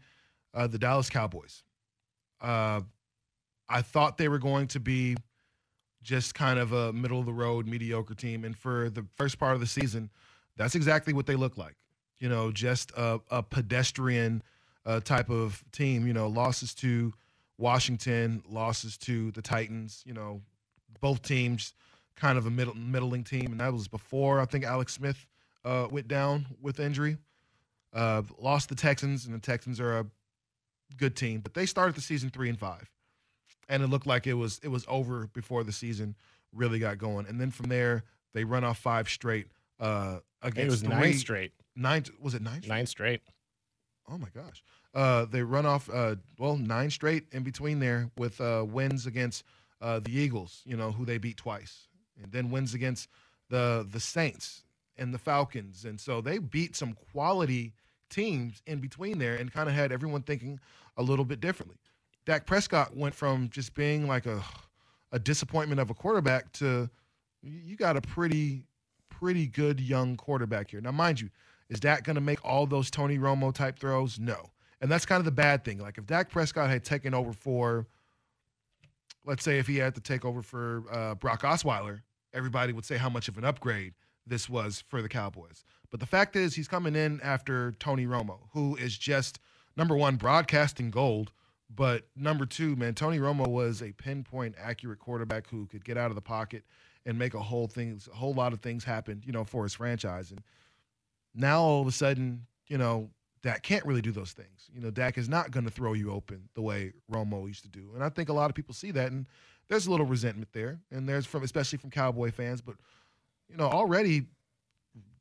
uh, 0.52 0.66
the 0.66 0.78
Dallas 0.78 1.10
Cowboys. 1.10 1.62
Uh, 2.40 2.82
I 3.68 3.82
thought 3.82 4.18
they 4.18 4.28
were 4.28 4.38
going 4.38 4.68
to 4.68 4.80
be 4.80 5.16
just 6.02 6.34
kind 6.34 6.58
of 6.58 6.72
a 6.72 6.92
middle 6.92 7.18
of 7.18 7.26
the 7.26 7.32
road, 7.32 7.66
mediocre 7.66 8.14
team, 8.14 8.44
and 8.44 8.56
for 8.56 8.90
the 8.90 9.06
first 9.16 9.38
part 9.38 9.54
of 9.54 9.60
the 9.60 9.66
season, 9.66 10.10
that's 10.56 10.74
exactly 10.74 11.12
what 11.14 11.26
they 11.26 11.34
look 11.34 11.56
like. 11.56 11.76
You 12.18 12.28
know, 12.28 12.52
just 12.52 12.92
a, 12.96 13.20
a 13.30 13.42
pedestrian 13.42 14.42
uh, 14.86 15.00
type 15.00 15.30
of 15.30 15.64
team. 15.72 16.06
You 16.06 16.12
know, 16.12 16.28
losses 16.28 16.74
to 16.76 17.12
Washington, 17.58 18.42
losses 18.48 18.96
to 18.98 19.30
the 19.32 19.42
Titans. 19.42 20.02
You 20.06 20.12
know, 20.12 20.42
both 21.00 21.22
teams 21.22 21.72
kind 22.16 22.38
of 22.38 22.46
a 22.46 22.50
middle, 22.50 22.74
middling 22.74 23.24
team, 23.24 23.46
and 23.52 23.60
that 23.60 23.72
was 23.72 23.88
before 23.88 24.40
I 24.40 24.44
think 24.46 24.64
Alex 24.64 24.92
Smith 24.94 25.26
uh, 25.64 25.88
went 25.90 26.08
down 26.08 26.46
with 26.60 26.80
injury. 26.80 27.16
Uh, 27.92 28.22
lost 28.38 28.68
the 28.68 28.74
Texans, 28.74 29.24
and 29.24 29.34
the 29.34 29.38
Texans 29.38 29.78
are 29.80 29.98
a 30.00 30.06
good 30.96 31.14
team, 31.16 31.40
but 31.40 31.54
they 31.54 31.64
started 31.66 31.94
the 31.94 32.00
season 32.00 32.28
three 32.30 32.48
and 32.48 32.58
five, 32.58 32.90
and 33.68 33.82
it 33.82 33.86
looked 33.86 34.06
like 34.06 34.26
it 34.26 34.34
was 34.34 34.60
it 34.64 34.68
was 34.68 34.84
over 34.88 35.28
before 35.32 35.62
the 35.62 35.72
season 35.72 36.16
really 36.52 36.78
got 36.80 36.98
going. 36.98 37.26
And 37.26 37.40
then 37.40 37.50
from 37.52 37.66
there, 37.68 38.02
they 38.32 38.42
run 38.44 38.64
off 38.64 38.78
five 38.78 39.08
straight 39.08 39.46
uh, 39.78 40.18
against 40.42 40.58
It 40.66 40.70
was 40.70 40.80
three, 40.82 40.88
nine 40.90 41.12
straight, 41.14 41.52
Nine 41.76 42.04
was 42.20 42.34
it 42.34 42.42
nine? 42.42 42.62
straight? 42.62 42.68
nine 42.74 42.86
straight. 42.86 43.20
Oh 44.08 44.18
my 44.18 44.28
gosh. 44.34 44.62
Uh, 44.92 45.24
they 45.24 45.42
run 45.42 45.64
off 45.66 45.88
uh, 45.92 46.16
well 46.38 46.56
nine 46.56 46.90
straight 46.90 47.26
in 47.32 47.42
between 47.44 47.78
there 47.80 48.10
with 48.18 48.40
uh, 48.40 48.64
wins 48.68 49.06
against 49.06 49.44
uh, 49.80 50.00
the 50.00 50.16
Eagles, 50.16 50.62
you 50.64 50.76
know, 50.76 50.90
who 50.92 51.04
they 51.04 51.18
beat 51.18 51.36
twice, 51.36 51.86
and 52.22 52.32
then 52.32 52.50
wins 52.50 52.74
against 52.74 53.08
the 53.48 53.86
the 53.90 54.00
Saints 54.00 54.64
and 54.96 55.12
the 55.12 55.18
Falcons, 55.18 55.84
and 55.84 56.00
so 56.00 56.20
they 56.20 56.38
beat 56.38 56.76
some 56.76 56.94
quality 57.12 57.72
teams 58.10 58.62
in 58.66 58.78
between 58.78 59.18
there, 59.18 59.34
and 59.34 59.52
kind 59.52 59.68
of 59.68 59.74
had 59.74 59.92
everyone 59.92 60.22
thinking 60.22 60.60
a 60.96 61.02
little 61.02 61.24
bit 61.24 61.40
differently. 61.40 61.76
Dak 62.26 62.46
Prescott 62.46 62.96
went 62.96 63.14
from 63.14 63.48
just 63.50 63.74
being 63.74 64.06
like 64.06 64.26
a 64.26 64.42
a 65.12 65.18
disappointment 65.18 65.80
of 65.80 65.90
a 65.90 65.94
quarterback 65.94 66.52
to 66.52 66.90
you 67.42 67.76
got 67.76 67.96
a 67.96 68.00
pretty 68.00 68.64
pretty 69.10 69.46
good 69.46 69.80
young 69.80 70.16
quarterback 70.16 70.70
here. 70.70 70.80
Now, 70.80 70.90
mind 70.90 71.20
you, 71.20 71.30
is 71.68 71.80
Dak 71.80 72.04
going 72.04 72.16
to 72.16 72.20
make 72.20 72.44
all 72.44 72.66
those 72.66 72.90
Tony 72.90 73.18
Romo 73.18 73.54
type 73.54 73.78
throws? 73.78 74.18
No. 74.18 74.50
And 74.80 74.90
that's 74.90 75.06
kind 75.06 75.20
of 75.20 75.24
the 75.24 75.30
bad 75.30 75.64
thing. 75.64 75.78
Like 75.78 75.98
if 75.98 76.06
Dak 76.06 76.30
Prescott 76.30 76.68
had 76.68 76.84
taken 76.84 77.14
over 77.14 77.32
for, 77.32 77.86
let's 79.24 79.44
say, 79.44 79.58
if 79.58 79.66
he 79.66 79.76
had 79.76 79.94
to 79.94 80.00
take 80.00 80.24
over 80.24 80.42
for 80.42 80.84
uh, 80.90 81.14
Brock 81.14 81.42
Osweiler, 81.42 82.02
everybody 82.32 82.72
would 82.72 82.84
say 82.84 82.96
how 82.96 83.08
much 83.08 83.28
of 83.28 83.38
an 83.38 83.44
upgrade 83.44 83.94
this 84.26 84.48
was 84.48 84.82
for 84.88 85.02
the 85.02 85.08
Cowboys. 85.08 85.64
But 85.90 86.00
the 86.00 86.06
fact 86.06 86.36
is, 86.36 86.54
he's 86.54 86.68
coming 86.68 86.96
in 86.96 87.20
after 87.22 87.72
Tony 87.78 88.06
Romo, 88.06 88.38
who 88.52 88.76
is 88.76 88.96
just 88.96 89.38
number 89.76 89.96
one, 89.96 90.16
broadcasting 90.16 90.90
gold. 90.90 91.32
But 91.74 92.06
number 92.16 92.46
two, 92.46 92.76
man, 92.76 92.94
Tony 92.94 93.18
Romo 93.18 93.46
was 93.46 93.82
a 93.82 93.92
pinpoint 93.92 94.54
accurate 94.60 94.98
quarterback 94.98 95.48
who 95.48 95.66
could 95.66 95.84
get 95.84 95.96
out 95.96 96.10
of 96.10 96.14
the 96.14 96.20
pocket 96.20 96.64
and 97.06 97.18
make 97.18 97.34
a 97.34 97.40
whole 97.40 97.66
things, 97.66 98.08
a 98.10 98.14
whole 98.14 98.34
lot 98.34 98.52
of 98.52 98.60
things 98.60 98.84
happen, 98.84 99.22
you 99.24 99.32
know, 99.32 99.44
for 99.44 99.62
his 99.62 99.74
franchise. 99.74 100.30
And 100.30 100.42
now 101.34 101.60
all 101.60 101.82
of 101.82 101.88
a 101.88 101.92
sudden, 101.92 102.46
you 102.68 102.78
know, 102.78 103.10
Dak 103.44 103.62
can't 103.62 103.84
really 103.84 104.00
do 104.00 104.10
those 104.10 104.32
things. 104.32 104.70
You 104.74 104.80
know, 104.80 104.90
Dak 104.90 105.18
is 105.18 105.28
not 105.28 105.50
going 105.50 105.64
to 105.64 105.70
throw 105.70 105.92
you 105.92 106.10
open 106.10 106.48
the 106.54 106.62
way 106.62 106.94
Romo 107.12 107.46
used 107.46 107.62
to 107.64 107.68
do. 107.68 107.90
And 107.94 108.02
I 108.02 108.08
think 108.08 108.30
a 108.30 108.32
lot 108.32 108.48
of 108.50 108.56
people 108.56 108.74
see 108.74 108.90
that 108.92 109.12
and 109.12 109.26
there's 109.68 109.86
a 109.86 109.90
little 109.90 110.06
resentment 110.06 110.48
there. 110.54 110.80
And 110.90 111.06
there's 111.06 111.26
from 111.26 111.42
especially 111.42 111.76
from 111.76 111.90
Cowboy 111.90 112.30
fans, 112.32 112.62
but 112.62 112.76
you 113.50 113.58
know, 113.58 113.66
already 113.66 114.22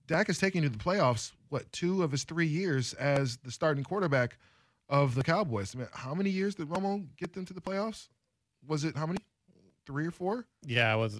Dak 0.07 0.29
is 0.29 0.37
taking 0.37 0.63
you 0.63 0.69
to 0.69 0.77
the 0.77 0.81
playoffs, 0.81 1.33
what, 1.49 1.69
two 1.73 2.01
of 2.01 2.11
his 2.11 2.23
three 2.23 2.47
years 2.47 2.93
as 2.93 3.35
the 3.43 3.51
starting 3.51 3.83
quarterback 3.83 4.37
of 4.87 5.15
the 5.15 5.23
Cowboys. 5.23 5.75
I 5.75 5.79
mean, 5.79 5.87
how 5.91 6.13
many 6.13 6.29
years 6.29 6.55
did 6.55 6.69
Romo 6.69 7.05
get 7.17 7.33
them 7.33 7.43
to 7.45 7.53
the 7.53 7.61
playoffs? 7.61 8.07
Was 8.65 8.85
it 8.85 8.95
how 8.95 9.05
many? 9.05 9.19
Three 9.85 10.07
or 10.07 10.11
four? 10.11 10.45
Yeah, 10.65 10.93
I 10.93 10.95
was. 10.95 11.19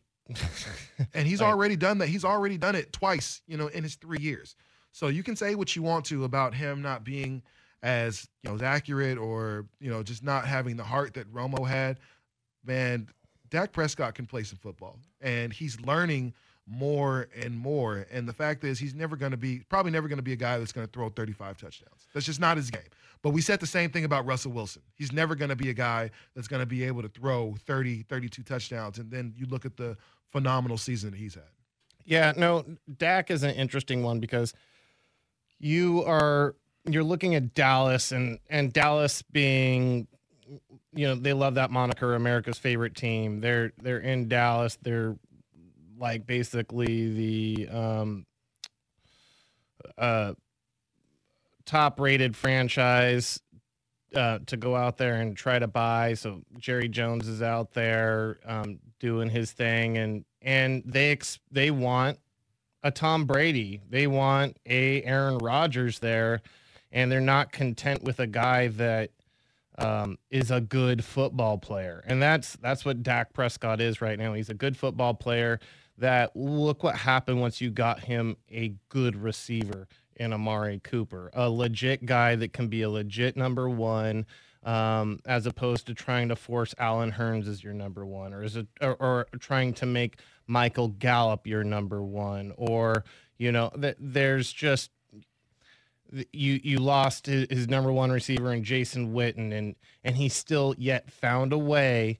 And 1.13 1.27
he's 1.27 1.41
Right. 1.41 1.49
already 1.49 1.75
done 1.75 1.97
that. 1.97 2.07
He's 2.07 2.23
already 2.23 2.57
done 2.57 2.75
it 2.75 2.93
twice, 2.93 3.41
you 3.45 3.57
know, 3.57 3.67
in 3.67 3.83
his 3.83 3.95
three 3.95 4.19
years. 4.21 4.55
So 4.93 5.07
you 5.07 5.23
can 5.23 5.35
say 5.35 5.55
what 5.55 5.75
you 5.75 5.81
want 5.81 6.05
to 6.05 6.23
about 6.23 6.53
him 6.53 6.81
not 6.81 7.03
being 7.03 7.41
as 7.81 8.29
you 8.43 8.49
know 8.49 8.55
as 8.55 8.61
accurate 8.61 9.17
or 9.17 9.65
you 9.79 9.89
know 9.89 10.01
just 10.01 10.23
not 10.23 10.47
having 10.47 10.77
the 10.77 10.83
heart 10.83 11.15
that 11.15 11.31
Romo 11.33 11.67
had, 11.67 11.99
man, 12.65 13.09
Dak 13.49 13.73
Prescott 13.73 14.15
can 14.15 14.25
play 14.25 14.43
some 14.43 14.57
football, 14.57 14.97
and 15.19 15.51
he's 15.51 15.79
learning 15.81 16.33
more 16.65 17.27
and 17.35 17.57
more. 17.57 18.07
And 18.11 18.27
the 18.27 18.33
fact 18.33 18.63
is, 18.63 18.79
he's 18.79 18.95
never 18.95 19.15
going 19.17 19.31
to 19.31 19.37
be 19.37 19.61
probably 19.67 19.91
never 19.91 20.07
going 20.07 20.17
to 20.17 20.23
be 20.23 20.33
a 20.33 20.37
guy 20.37 20.57
that's 20.57 20.71
going 20.71 20.87
to 20.87 20.91
throw 20.91 21.09
35 21.09 21.57
touchdowns. 21.57 22.07
That's 22.13 22.25
just 22.25 22.39
not 22.39 22.57
his 22.57 22.71
game. 22.71 22.81
But 23.21 23.31
we 23.31 23.41
said 23.41 23.59
the 23.59 23.67
same 23.67 23.89
thing 23.89 24.05
about 24.05 24.25
Russell 24.25 24.51
Wilson. 24.51 24.81
He's 24.95 25.11
never 25.11 25.35
going 25.35 25.49
to 25.49 25.55
be 25.55 25.69
a 25.69 25.73
guy 25.73 26.11
that's 26.35 26.47
going 26.47 26.61
to 26.61 26.65
be 26.65 26.83
able 26.83 27.01
to 27.01 27.09
throw 27.09 27.55
30, 27.65 28.03
32 28.03 28.43
touchdowns. 28.43 28.97
And 28.97 29.09
then 29.09 29.33
you 29.37 29.45
look 29.45 29.65
at 29.65 29.77
the 29.77 29.97
phenomenal 30.31 30.77
season 30.77 31.11
that 31.11 31.17
he's 31.17 31.35
had. 31.35 31.43
Yeah, 32.05 32.33
no, 32.35 32.65
Dak 32.97 33.31
is 33.31 33.43
an 33.43 33.55
interesting 33.55 34.03
one 34.03 34.19
because 34.19 34.53
you 35.63 36.03
are 36.03 36.55
you're 36.85 37.03
looking 37.03 37.35
at 37.35 37.53
Dallas 37.53 38.11
and 38.11 38.39
and 38.49 38.73
Dallas 38.73 39.21
being 39.21 40.07
you 40.95 41.07
know, 41.07 41.15
they 41.15 41.33
love 41.33 41.55
that 41.55 41.71
moniker 41.71 42.13
America's 42.13 42.59
favorite 42.59 42.95
team. 42.95 43.39
They're 43.39 43.71
they're 43.81 43.99
in 43.99 44.27
Dallas. 44.27 44.77
They're 44.81 45.15
like 45.97 46.27
basically 46.27 47.13
the 47.13 47.69
um 47.69 48.25
uh 49.97 50.33
top 51.65 51.99
rated 51.99 52.35
franchise 52.35 53.39
uh, 54.13 54.39
to 54.45 54.57
go 54.57 54.75
out 54.75 54.97
there 54.97 55.15
and 55.15 55.35
try 55.35 55.57
to 55.57 55.67
buy. 55.67 56.13
So 56.13 56.41
Jerry 56.59 56.87
Jones 56.87 57.27
is 57.27 57.41
out 57.41 57.73
there 57.73 58.37
um, 58.45 58.79
doing 58.99 59.29
his 59.29 59.51
thing, 59.53 59.97
and 59.97 60.25
and 60.41 60.83
they 60.85 61.11
ex- 61.11 61.39
they 61.51 61.71
want 61.71 62.19
a 62.83 62.91
Tom 62.91 63.25
Brady, 63.25 63.81
they 63.89 64.07
want 64.07 64.57
a 64.65 65.01
Aaron 65.03 65.37
Rodgers 65.37 65.99
there, 65.99 66.41
and 66.91 67.11
they're 67.11 67.21
not 67.21 67.51
content 67.51 68.03
with 68.03 68.19
a 68.19 68.27
guy 68.27 68.67
that 68.67 69.11
um, 69.77 70.17
is 70.29 70.51
a 70.51 70.61
good 70.61 71.03
football 71.03 71.57
player, 71.57 72.03
and 72.05 72.21
that's 72.21 72.55
that's 72.57 72.85
what 72.85 73.01
Dak 73.01 73.33
Prescott 73.33 73.81
is 73.81 74.01
right 74.01 74.19
now. 74.19 74.33
He's 74.33 74.49
a 74.49 74.53
good 74.53 74.77
football 74.77 75.13
player. 75.13 75.59
That 75.97 76.35
look 76.35 76.83
what 76.83 76.95
happened 76.95 77.39
once 77.39 77.61
you 77.61 77.69
got 77.69 78.01
him 78.01 78.35
a 78.51 78.73
good 78.89 79.15
receiver 79.15 79.87
in 80.15 80.33
Amari 80.33 80.79
Cooper, 80.83 81.29
a 81.33 81.49
legit 81.49 82.05
guy 82.05 82.35
that 82.35 82.53
can 82.53 82.67
be 82.67 82.81
a 82.81 82.89
legit 82.89 83.37
number 83.37 83.69
one, 83.69 84.25
um, 84.63 85.19
as 85.25 85.45
opposed 85.45 85.87
to 85.87 85.93
trying 85.93 86.29
to 86.29 86.35
force 86.35 86.73
Allen 86.77 87.11
Hurns 87.11 87.47
as 87.47 87.63
your 87.63 87.73
number 87.73 88.05
one, 88.05 88.33
or 88.33 88.43
is 88.43 88.55
it, 88.55 88.67
or, 88.81 88.95
or 88.95 89.27
trying 89.39 89.73
to 89.75 89.85
make 89.85 90.17
Michael 90.47 90.89
Gallup 90.89 91.47
your 91.47 91.63
number 91.63 92.01
one, 92.01 92.53
or 92.57 93.03
you 93.37 93.51
know 93.51 93.71
that 93.75 93.95
there's 93.99 94.51
just 94.51 94.91
you 96.31 96.59
you 96.63 96.79
lost 96.79 97.25
his, 97.25 97.67
number 97.67 97.91
one 97.91 98.11
receiver 98.11 98.53
in 98.53 98.63
Jason 98.63 99.13
Witten, 99.13 99.51
and 99.51 99.75
and 100.03 100.15
he 100.15 100.29
still 100.29 100.75
yet 100.77 101.11
found 101.11 101.53
a 101.53 101.57
way 101.57 102.19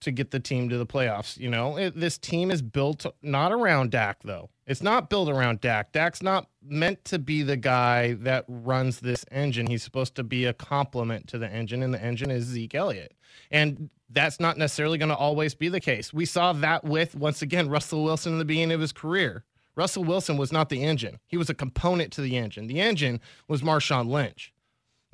to 0.00 0.10
get 0.10 0.30
the 0.30 0.40
team 0.40 0.68
to 0.68 0.76
the 0.78 0.86
playoffs. 0.86 1.38
You 1.38 1.48
know, 1.48 1.78
it, 1.78 1.98
this 1.98 2.18
team 2.18 2.50
is 2.50 2.62
built 2.62 3.06
not 3.22 3.52
around 3.52 3.90
Dak 3.90 4.22
though. 4.22 4.50
It's 4.66 4.82
not 4.82 5.10
built 5.10 5.28
around 5.28 5.60
Dak. 5.60 5.92
Dak's 5.92 6.22
not 6.22 6.48
meant 6.62 7.04
to 7.06 7.18
be 7.18 7.42
the 7.42 7.56
guy 7.56 8.14
that 8.14 8.44
runs 8.48 9.00
this 9.00 9.24
engine. 9.30 9.66
He's 9.66 9.82
supposed 9.82 10.14
to 10.16 10.24
be 10.24 10.46
a 10.46 10.54
complement 10.54 11.26
to 11.28 11.38
the 11.38 11.50
engine, 11.50 11.82
and 11.82 11.92
the 11.92 12.02
engine 12.02 12.30
is 12.30 12.44
Zeke 12.44 12.74
Elliott. 12.74 13.12
And 13.50 13.90
that's 14.14 14.40
not 14.40 14.56
necessarily 14.56 14.98
going 14.98 15.10
to 15.10 15.16
always 15.16 15.54
be 15.54 15.68
the 15.68 15.80
case. 15.80 16.12
We 16.12 16.24
saw 16.24 16.52
that 16.52 16.84
with, 16.84 17.14
once 17.14 17.42
again, 17.42 17.68
Russell 17.68 18.04
Wilson 18.04 18.32
in 18.32 18.38
the 18.38 18.44
beginning 18.44 18.74
of 18.74 18.80
his 18.80 18.92
career. 18.92 19.44
Russell 19.76 20.04
Wilson 20.04 20.36
was 20.36 20.52
not 20.52 20.68
the 20.68 20.84
engine, 20.84 21.18
he 21.26 21.36
was 21.36 21.50
a 21.50 21.54
component 21.54 22.12
to 22.12 22.20
the 22.20 22.36
engine. 22.36 22.68
The 22.68 22.80
engine 22.80 23.20
was 23.48 23.62
Marshawn 23.62 24.08
Lynch. 24.08 24.52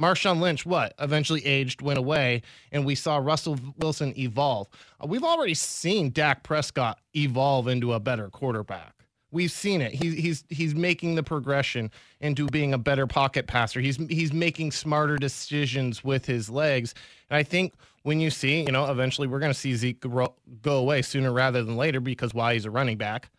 Marshawn 0.01 0.41
Lynch, 0.41 0.65
what? 0.65 0.95
Eventually 0.99 1.45
aged, 1.45 1.83
went 1.83 1.99
away, 1.99 2.43
and 2.73 2.87
we 2.87 2.95
saw 2.95 3.19
Russell 3.19 3.59
Wilson 3.79 4.15
evolve. 4.19 4.69
Uh, 4.99 5.07
we've 5.07 5.25
already 5.25 5.55
seen 5.55 6.11
Dak 6.11 6.43
Prescott 6.43 6.99
evolve 7.15 7.69
into 7.69 7.93
a 7.93 8.01
better 8.01 8.31
quarterback. 8.31 8.95
We've 9.31 9.51
seen 9.51 9.81
it. 9.81 9.93
He's 9.93 10.15
he's 10.15 10.45
he's 10.49 10.75
making 10.75 11.15
the 11.15 11.23
progression 11.23 11.91
into 12.21 12.47
being 12.47 12.75
a 12.75 12.79
better 12.79 13.07
pocket 13.07 13.47
passer. 13.47 13.81
He's 13.81 13.97
he's 14.09 14.33
making 14.33 14.73
smarter 14.73 15.19
decisions 15.19 16.03
with 16.03 16.27
his 16.27 16.51
legs. 16.51 16.95
And 17.29 17.37
I 17.37 17.43
think 17.43 17.75
when 18.03 18.21
you 18.21 18.31
see, 18.31 18.63
you 18.63 18.73
know, 18.73 18.91
eventually 18.91 19.29
we're 19.29 19.41
going 19.41 19.53
to 19.53 19.59
see 19.59 19.75
Zeke 19.75 20.01
go, 20.01 20.35
go 20.63 20.79
away 20.79 21.03
sooner 21.03 21.33
rather 21.33 21.63
than 21.63 21.77
later 21.77 22.01
because 22.01 22.33
why 22.33 22.55
he's 22.55 22.65
a 22.65 22.71
running 22.71 22.97
back. 22.97 23.31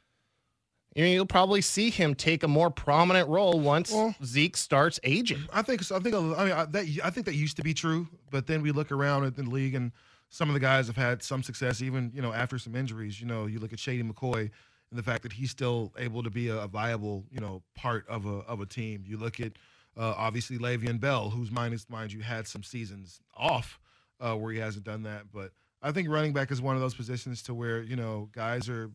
You 0.96 1.06
know, 1.06 1.10
you'll 1.10 1.26
probably 1.26 1.62
see 1.62 1.90
him 1.90 2.16
take 2.16 2.44
a 2.44 2.50
more 2.50 2.70
prominent 2.70 3.30
role 3.30 3.60
once 3.60 3.92
Well, 3.92 4.14
Zeke 4.24 4.58
starts 4.58 5.00
aging. 5.04 5.46
I 5.54 5.62
think 5.62 5.90
I 5.90 6.00
think 6.00 6.14
I 6.16 6.20
mean 6.20 6.52
I, 6.52 6.66
that 6.66 6.86
I 7.04 7.10
think 7.10 7.26
that 7.28 7.36
used 7.36 7.56
to 7.58 7.64
be 7.64 7.74
true, 7.74 8.10
but 8.30 8.46
then 8.46 8.62
we 8.62 8.72
look 8.72 8.92
around 8.92 9.24
at 9.24 9.36
the 9.36 9.44
league 9.44 9.74
and 9.74 9.94
some 10.28 10.50
of 10.50 10.54
the 10.54 10.60
guys 10.60 10.88
have 10.88 10.98
had 10.98 11.24
some 11.24 11.44
success, 11.44 11.82
even 11.82 12.12
you 12.14 12.22
know 12.22 12.34
after 12.34 12.60
some 12.60 12.76
injuries. 12.76 13.22
You 13.22 13.28
know, 13.28 13.46
you 13.46 13.60
look 13.60 13.72
at 13.72 13.80
Shady 13.80 14.04
McCoy 14.04 14.52
and 14.90 15.00
the 15.00 15.04
fact 15.04 15.24
that 15.24 15.32
he's 15.32 15.50
still 15.50 15.94
able 15.98 16.24
to 16.24 16.30
be 16.30 16.50
a, 16.50 16.58
a 16.58 16.68
viable 16.68 17.24
you 17.32 17.40
know 17.40 17.64
part 17.74 18.06
of 18.10 18.26
a 18.26 18.40
of 18.40 18.60
a 18.60 18.66
team. 18.66 19.06
You 19.08 19.16
look 19.18 19.40
at 19.40 19.54
uh, 19.98 20.14
obviously 20.18 20.58
Le'Veon 20.58 21.00
Bell, 21.00 21.30
whose 21.30 21.52
minus 21.52 21.90
mind 21.90 22.12
you 22.12 22.20
had 22.20 22.48
some 22.48 22.64
seasons 22.64 23.22
off 23.34 23.80
uh, 24.22 24.36
where 24.36 24.54
he 24.54 24.60
hasn't 24.60 24.86
done 24.86 25.04
that, 25.04 25.32
but 25.34 25.52
I 25.82 25.92
think 25.92 26.10
running 26.10 26.32
back 26.32 26.52
is 26.52 26.62
one 26.62 26.76
of 26.76 26.82
those 26.82 26.94
positions 26.94 27.42
to 27.44 27.54
where 27.54 27.82
you 27.82 27.96
know 27.96 28.30
guys 28.32 28.70
are 28.70 28.92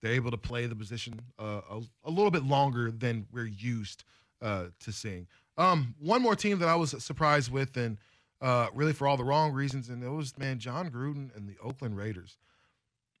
they're 0.00 0.12
able 0.12 0.30
to 0.30 0.38
play 0.38 0.66
the 0.66 0.76
position 0.76 1.20
uh, 1.38 1.60
a, 1.70 1.80
a 2.04 2.10
little 2.10 2.30
bit 2.30 2.44
longer 2.44 2.90
than 2.90 3.26
we're 3.32 3.46
used 3.46 4.04
uh, 4.40 4.66
to 4.80 4.92
seeing. 4.92 5.26
Um, 5.58 5.94
one 5.98 6.22
more 6.22 6.34
team 6.34 6.58
that 6.60 6.68
I 6.68 6.76
was 6.76 6.90
surprised 7.02 7.52
with, 7.52 7.76
and 7.76 7.98
uh, 8.40 8.68
really 8.72 8.92
for 8.92 9.06
all 9.06 9.16
the 9.16 9.24
wrong 9.24 9.52
reasons, 9.52 9.88
and 9.88 10.02
it 10.02 10.08
was 10.08 10.38
man 10.38 10.58
Jon 10.58 10.90
Gruden 10.90 11.34
and 11.36 11.48
the 11.48 11.56
Oakland 11.62 11.96
Raiders. 11.96 12.38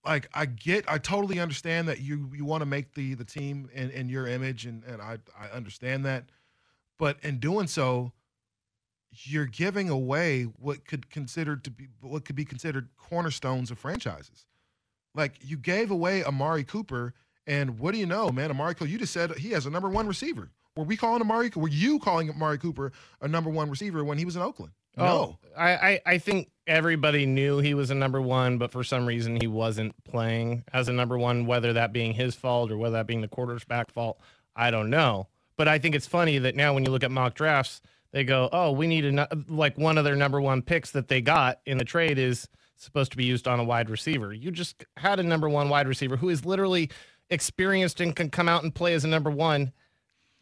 Like 0.04 0.28
I 0.32 0.46
get, 0.46 0.84
I 0.88 0.96
totally 0.96 1.40
understand 1.40 1.88
that 1.88 2.00
you 2.00 2.30
you 2.34 2.44
want 2.44 2.62
to 2.62 2.66
make 2.66 2.94
the 2.94 3.14
the 3.14 3.24
team 3.24 3.68
in, 3.74 3.90
in 3.90 4.08
your 4.08 4.26
image, 4.26 4.64
and 4.64 4.84
and 4.84 5.02
I 5.02 5.18
I 5.38 5.48
understand 5.48 6.06
that, 6.06 6.24
but 6.98 7.18
in 7.22 7.38
doing 7.38 7.66
so, 7.66 8.12
you're 9.12 9.46
giving 9.46 9.88
away 9.88 10.44
what 10.44 10.84
could 10.84 11.10
considered 11.10 11.64
to 11.64 11.70
be 11.70 11.88
what 12.00 12.24
could 12.24 12.36
be 12.36 12.44
considered 12.44 12.88
cornerstones 12.96 13.70
of 13.70 13.78
franchises. 13.78 14.46
Like 15.14 15.34
you 15.40 15.56
gave 15.56 15.90
away 15.90 16.22
Amari 16.24 16.64
Cooper, 16.64 17.14
and 17.46 17.78
what 17.78 17.92
do 17.92 17.98
you 17.98 18.06
know, 18.06 18.30
man? 18.30 18.50
Amari 18.50 18.74
Cooper, 18.74 18.90
you 18.90 18.98
just 18.98 19.12
said 19.12 19.36
he 19.36 19.50
has 19.50 19.66
a 19.66 19.70
number 19.70 19.88
one 19.88 20.06
receiver. 20.06 20.50
Were 20.76 20.84
we 20.84 20.96
calling 20.96 21.20
Amari? 21.20 21.50
Cooper? 21.50 21.60
Were 21.60 21.68
you 21.68 21.98
calling 21.98 22.30
Amari 22.30 22.58
Cooper 22.58 22.92
a 23.20 23.26
number 23.28 23.50
one 23.50 23.68
receiver 23.68 24.04
when 24.04 24.18
he 24.18 24.24
was 24.24 24.36
in 24.36 24.42
Oakland? 24.42 24.72
Oh, 24.96 25.04
no. 25.04 25.12
Oh, 25.12 25.38
I, 25.56 25.70
I, 25.70 26.00
I 26.06 26.18
think 26.18 26.50
everybody 26.66 27.26
knew 27.26 27.58
he 27.58 27.74
was 27.74 27.90
a 27.90 27.94
number 27.94 28.20
one, 28.20 28.58
but 28.58 28.70
for 28.70 28.84
some 28.84 29.06
reason 29.06 29.40
he 29.40 29.46
wasn't 29.46 29.94
playing 30.04 30.64
as 30.72 30.88
a 30.88 30.92
number 30.92 31.18
one, 31.18 31.46
whether 31.46 31.72
that 31.72 31.92
being 31.92 32.12
his 32.12 32.34
fault 32.34 32.70
or 32.70 32.78
whether 32.78 32.94
that 32.94 33.06
being 33.06 33.20
the 33.20 33.28
quarterback 33.28 33.90
fault, 33.90 34.20
I 34.54 34.70
don't 34.70 34.90
know. 34.90 35.28
But 35.56 35.68
I 35.68 35.78
think 35.78 35.94
it's 35.94 36.06
funny 36.06 36.38
that 36.38 36.54
now 36.54 36.72
when 36.72 36.84
you 36.84 36.90
look 36.90 37.04
at 37.04 37.10
mock 37.10 37.34
drafts, 37.34 37.82
they 38.12 38.24
go, 38.24 38.48
oh, 38.52 38.72
we 38.72 38.86
need 38.86 39.04
a, 39.04 39.28
like 39.48 39.78
one 39.78 39.98
of 39.98 40.04
their 40.04 40.16
number 40.16 40.40
one 40.40 40.62
picks 40.62 40.90
that 40.92 41.08
they 41.08 41.20
got 41.20 41.60
in 41.66 41.78
the 41.78 41.84
trade 41.84 42.18
is 42.18 42.48
supposed 42.76 43.10
to 43.12 43.16
be 43.16 43.24
used 43.24 43.46
on 43.46 43.60
a 43.60 43.64
wide 43.64 43.90
receiver. 43.90 44.32
You 44.32 44.50
just 44.50 44.84
had 44.96 45.20
a 45.20 45.22
number 45.22 45.48
one 45.48 45.68
wide 45.68 45.86
receiver 45.86 46.16
who 46.16 46.28
is 46.28 46.44
literally 46.44 46.90
experienced 47.28 48.00
and 48.00 48.14
can 48.16 48.30
come 48.30 48.48
out 48.48 48.62
and 48.62 48.74
play 48.74 48.94
as 48.94 49.04
a 49.04 49.08
number 49.08 49.30
one 49.30 49.72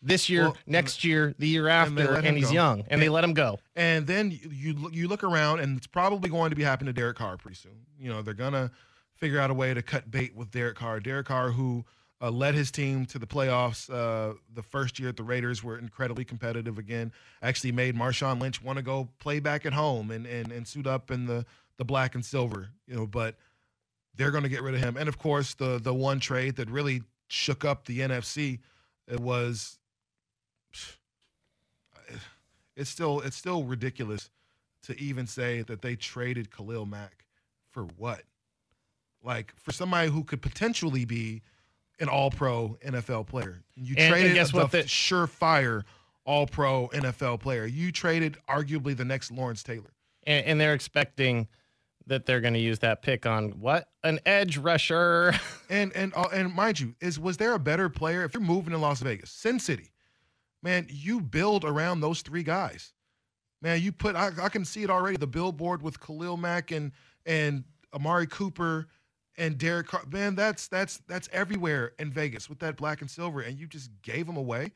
this 0.01 0.29
year, 0.29 0.45
Well, 0.45 0.57
next 0.66 1.03
year, 1.05 1.35
the 1.39 1.49
year 1.49 1.69
after, 1.69 2.12
let 2.12 2.25
and, 2.25 2.37
he's 2.37 2.49
go. 2.49 2.53
young, 2.55 2.85
and 2.89 3.03
they 3.03 3.09
let 3.09 3.25
him 3.25 3.35
go. 3.35 3.59
And 3.75 4.07
then 4.07 4.31
you, 4.31 4.39
you 4.49 4.91
you 4.93 5.09
look 5.09 5.25
around, 5.25 5.59
and 5.59 5.77
it's 5.77 5.89
probably 5.89 6.31
going 6.31 6.51
to 6.51 6.57
be 6.57 6.62
happening 6.62 6.95
to 6.95 6.99
Derek 6.99 7.16
Carr 7.16 7.37
pretty 7.37 7.57
soon. 7.57 7.81
You 7.99 8.11
know, 8.11 8.23
they're 8.23 8.35
gonna 8.35 8.71
figure 9.16 9.41
out 9.41 9.51
a 9.51 9.55
way 9.55 9.75
to 9.75 9.83
cut 9.83 10.09
bait 10.09 10.37
with 10.37 10.53
Derek 10.53 10.77
Carr. 10.77 11.01
Derek 11.01 11.27
Carr, 11.27 11.51
who 11.51 11.85
uh, 12.21 12.31
led 12.31 12.55
his 12.55 12.71
team 12.71 13.07
to 13.07 13.19
the 13.19 13.27
playoffs 13.27 13.89
uh, 13.91 14.35
the 14.55 14.62
first 14.62 14.99
year 14.99 15.09
at 15.09 15.16
the 15.16 15.23
Raiders, 15.23 15.62
were 15.62 15.79
incredibly 15.79 16.25
competitive 16.25 16.79
again. 16.79 17.12
Actually, 17.43 17.73
made 17.73 17.95
Marshawn 17.95 18.41
Lynch 18.41 18.62
want 18.62 18.77
to 18.77 18.83
go 18.83 19.09
play 19.21 19.41
back 19.41 19.66
at 19.66 19.73
home 19.73 20.11
and 20.11 20.27
and 20.27 20.51
and 20.51 20.66
suit 20.66 20.87
up 20.87 21.11
in 21.11 21.27
the 21.27 21.45
the 21.77 21.85
black 21.85 22.14
and 22.14 22.25
silver. 22.25 22.69
You 22.87 22.97
know, 22.97 23.07
but 23.07 23.37
they're 24.16 24.33
going 24.33 24.43
to 24.43 24.49
get 24.49 24.62
rid 24.62 24.75
of 24.75 24.81
him. 24.81 24.97
And 24.97 25.09
of 25.09 25.19
course, 25.19 25.55
the 25.55 25.79
the 25.79 25.95
one 25.95 26.21
trade 26.21 26.57
that 26.57 26.69
really 26.69 27.03
shook 27.29 27.64
up 27.64 27.85
the 27.85 28.01
NFC 28.01 28.59
it 29.09 29.21
was 29.21 29.79
it's 32.77 32.91
still 32.91 33.21
it's 33.21 33.37
still 33.37 33.64
ridiculous 33.64 34.31
to 34.83 34.99
even 35.01 35.27
say 35.27 35.62
that 35.62 35.83
they 35.83 35.97
traded 35.97 36.55
Khalil 36.55 36.87
Mack 36.87 37.25
for 37.71 37.85
what? 37.97 38.23
Like 39.23 39.53
for 39.57 39.73
somebody 39.73 40.11
who 40.11 40.25
could 40.25 40.43
potentially 40.43 41.05
be 41.05 41.43
an 42.01 42.09
all-pro 42.09 42.76
NFL 42.84 43.26
player. 43.26 43.62
You 43.74 43.94
And- 43.96 43.99
and 44.01 44.12
traded 44.12 44.34
guess 44.34 44.51
the 44.53 44.57
what? 44.59 44.70
The- 44.72 44.84
surefire 44.84 45.82
all-pro 46.24 46.88
NFL 46.88 47.40
player. 47.40 47.64
You 47.66 47.90
traded 47.92 48.36
arguably 48.49 48.96
the 48.96 49.05
next 49.05 49.30
Lawrence 49.30 49.62
Taylor. 49.62 49.92
and, 50.26 50.44
and 50.46 50.61
they're 50.61 50.74
expecting 50.74 51.49
that 52.07 52.24
they're 52.26 52.40
going 52.40 52.55
to 52.55 52.61
use 52.61 52.78
that 52.80 53.03
pick 53.03 53.26
on 53.26 53.51
what 53.61 53.88
an 54.03 54.18
edge 54.26 54.57
rusher. 54.59 55.34
And 55.70 55.92
and 55.94 56.14
uh, 56.16 56.28
and 56.32 56.55
mind 56.55 56.80
you, 56.80 56.94
is 56.99 57.18
was 57.20 57.36
there 57.36 57.53
a 57.53 57.59
better 57.59 57.90
player 57.90 58.24
if 58.24 58.32
you're 58.32 58.42
moving 58.42 58.70
to 58.72 58.78
Las 58.78 59.01
Vegas, 59.01 59.30
Sin 59.30 59.59
City? 59.61 59.92
man, 60.62 60.86
you 60.90 61.20
build 61.20 61.62
around 61.64 62.01
those 62.01 62.20
three 62.22 62.42
guys. 62.42 62.94
Man, 63.61 63.80
you 63.82 63.92
put 63.92 64.16
I, 64.16 64.30
I 64.42 64.49
can 64.49 64.64
see 64.64 64.82
it 64.82 64.88
already. 64.90 65.18
The 65.18 65.26
billboard 65.26 65.82
with 65.82 66.01
Khalil 66.01 66.38
Mack 66.38 66.70
and 66.70 66.92
and 67.26 67.64
Amari 67.92 68.26
Cooper 68.26 68.88
and 69.39 69.57
Derek 69.57 69.86
Carr. 69.86 70.03
Man, 70.11 70.34
that's 70.34 70.68
that's 70.68 70.99
that's 71.07 71.28
everywhere 71.32 71.93
in 71.99 72.11
Vegas 72.11 72.51
with 72.51 72.59
that 72.59 72.76
black 72.76 73.01
and 73.01 73.11
silver, 73.11 73.41
and 73.41 73.59
you 73.59 73.66
just 73.66 73.91
gave 74.03 74.26
them 74.26 74.36
away. 74.36 74.72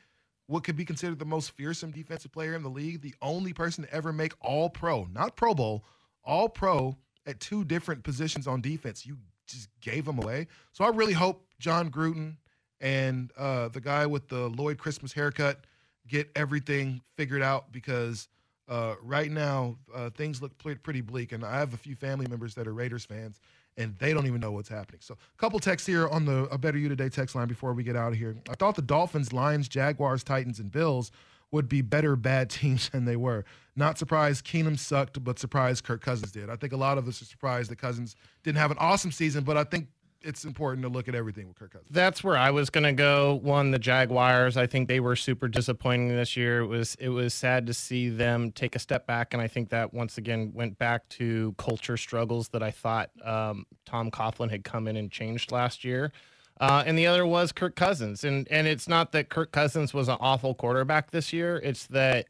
What 0.46 0.64
could 0.64 0.76
be 0.76 0.84
considered 0.84 1.18
the 1.18 1.24
most 1.24 1.50
fearsome 1.52 1.90
defensive 1.90 2.32
player 2.32 2.54
in 2.54 2.62
the 2.62 2.70
league, 2.70 3.00
the 3.00 3.14
only 3.20 3.52
person 3.52 3.84
to 3.84 3.92
ever 3.92 4.12
make 4.12 4.32
All 4.40 4.70
Pro, 4.70 5.06
not 5.12 5.36
Pro 5.36 5.54
Bowl, 5.54 5.84
All 6.24 6.48
Pro 6.48 6.96
at 7.26 7.40
two 7.40 7.64
different 7.64 8.02
positions 8.02 8.46
on 8.46 8.60
defense. 8.60 9.04
You 9.04 9.18
just 9.46 9.68
gave 9.80 10.04
them 10.04 10.18
away. 10.18 10.46
So 10.72 10.84
I 10.84 10.88
really 10.88 11.12
hope 11.12 11.44
Jon 11.58 11.90
Gruden 11.90 12.36
and 12.80 13.30
uh, 13.36 13.68
the 13.68 13.80
guy 13.80 14.06
with 14.06 14.28
the 14.28 14.48
Lloyd 14.48 14.78
Christmas 14.78 15.12
haircut 15.12 15.64
get 16.08 16.30
everything 16.34 17.00
figured 17.16 17.42
out 17.42 17.72
because 17.72 18.28
uh, 18.68 18.94
right 19.02 19.30
now 19.30 19.76
uh, 19.94 20.10
things 20.10 20.42
look 20.42 20.56
pretty 20.58 21.00
bleak. 21.00 21.32
And 21.32 21.44
I 21.44 21.58
have 21.58 21.74
a 21.74 21.76
few 21.76 21.94
family 21.94 22.26
members 22.28 22.54
that 22.56 22.66
are 22.66 22.74
Raiders 22.74 23.04
fans, 23.04 23.40
and 23.76 23.96
they 23.98 24.12
don't 24.12 24.26
even 24.26 24.40
know 24.40 24.52
what's 24.52 24.68
happening. 24.68 25.00
So 25.00 25.14
a 25.14 25.38
couple 25.38 25.58
texts 25.58 25.86
here 25.86 26.08
on 26.08 26.24
the 26.24 26.44
A 26.44 26.58
Better 26.58 26.78
You 26.78 26.88
Today 26.88 27.08
text 27.08 27.34
line 27.34 27.48
before 27.48 27.72
we 27.72 27.82
get 27.82 27.96
out 27.96 28.12
of 28.12 28.18
here. 28.18 28.36
I 28.50 28.54
thought 28.54 28.76
the 28.76 28.82
Dolphins, 28.82 29.32
Lions, 29.32 29.68
Jaguars, 29.68 30.22
Titans, 30.22 30.58
and 30.58 30.70
Bills 30.70 31.10
would 31.50 31.68
be 31.68 31.82
better 31.82 32.16
bad 32.16 32.50
teams 32.50 32.88
than 32.88 33.04
they 33.04 33.16
were. 33.16 33.44
Not 33.76 33.98
surprised 33.98 34.44
Keenum 34.44 34.78
sucked, 34.78 35.22
but 35.22 35.38
surprised 35.38 35.84
Kirk 35.84 36.02
Cousins 36.02 36.32
did. 36.32 36.50
I 36.50 36.56
think 36.56 36.72
a 36.72 36.76
lot 36.76 36.98
of 36.98 37.08
us 37.08 37.22
are 37.22 37.26
surprised 37.26 37.70
that 37.70 37.76
Cousins 37.76 38.16
didn't 38.42 38.58
have 38.58 38.70
an 38.70 38.78
awesome 38.78 39.12
season, 39.12 39.44
but 39.44 39.56
I 39.56 39.64
think 39.64 39.88
it's 40.24 40.44
important 40.44 40.82
to 40.82 40.88
look 40.88 41.08
at 41.08 41.14
everything 41.14 41.48
with 41.48 41.58
Kirk 41.58 41.72
Cousins. 41.72 41.90
That's 41.90 42.22
where 42.22 42.36
I 42.36 42.50
was 42.50 42.70
going 42.70 42.84
to 42.84 42.92
go. 42.92 43.40
One, 43.42 43.70
the 43.70 43.78
Jaguars. 43.78 44.56
I 44.56 44.66
think 44.66 44.88
they 44.88 45.00
were 45.00 45.16
super 45.16 45.48
disappointing 45.48 46.08
this 46.08 46.36
year. 46.36 46.60
It 46.60 46.66
was 46.66 46.94
it 46.96 47.08
was 47.08 47.34
sad 47.34 47.66
to 47.66 47.74
see 47.74 48.08
them 48.08 48.52
take 48.52 48.76
a 48.76 48.78
step 48.78 49.06
back, 49.06 49.32
and 49.34 49.42
I 49.42 49.48
think 49.48 49.70
that 49.70 49.92
once 49.92 50.18
again 50.18 50.52
went 50.54 50.78
back 50.78 51.08
to 51.10 51.54
culture 51.58 51.96
struggles 51.96 52.48
that 52.50 52.62
I 52.62 52.70
thought 52.70 53.10
um, 53.24 53.66
Tom 53.84 54.10
Coughlin 54.10 54.50
had 54.50 54.64
come 54.64 54.88
in 54.88 54.96
and 54.96 55.10
changed 55.10 55.52
last 55.52 55.84
year. 55.84 56.12
Uh, 56.60 56.82
and 56.86 56.96
the 56.98 57.06
other 57.06 57.26
was 57.26 57.50
Kirk 57.50 57.74
Cousins, 57.76 58.24
and 58.24 58.46
and 58.50 58.66
it's 58.66 58.88
not 58.88 59.12
that 59.12 59.28
Kirk 59.28 59.52
Cousins 59.52 59.92
was 59.92 60.08
an 60.08 60.18
awful 60.20 60.54
quarterback 60.54 61.10
this 61.10 61.32
year. 61.32 61.60
It's 61.62 61.86
that 61.88 62.26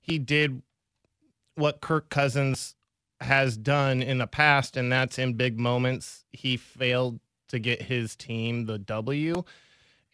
he 0.00 0.18
did 0.18 0.62
what 1.56 1.80
Kirk 1.80 2.08
Cousins 2.08 2.74
has 3.20 3.56
done 3.56 4.02
in 4.02 4.18
the 4.18 4.26
past, 4.26 4.76
and 4.76 4.92
that's 4.92 5.18
in 5.18 5.34
big 5.34 5.58
moments. 5.58 6.24
He 6.32 6.56
failed 6.56 7.20
to 7.48 7.58
get 7.58 7.82
his 7.82 8.16
team 8.16 8.66
the 8.66 8.78
W. 8.78 9.42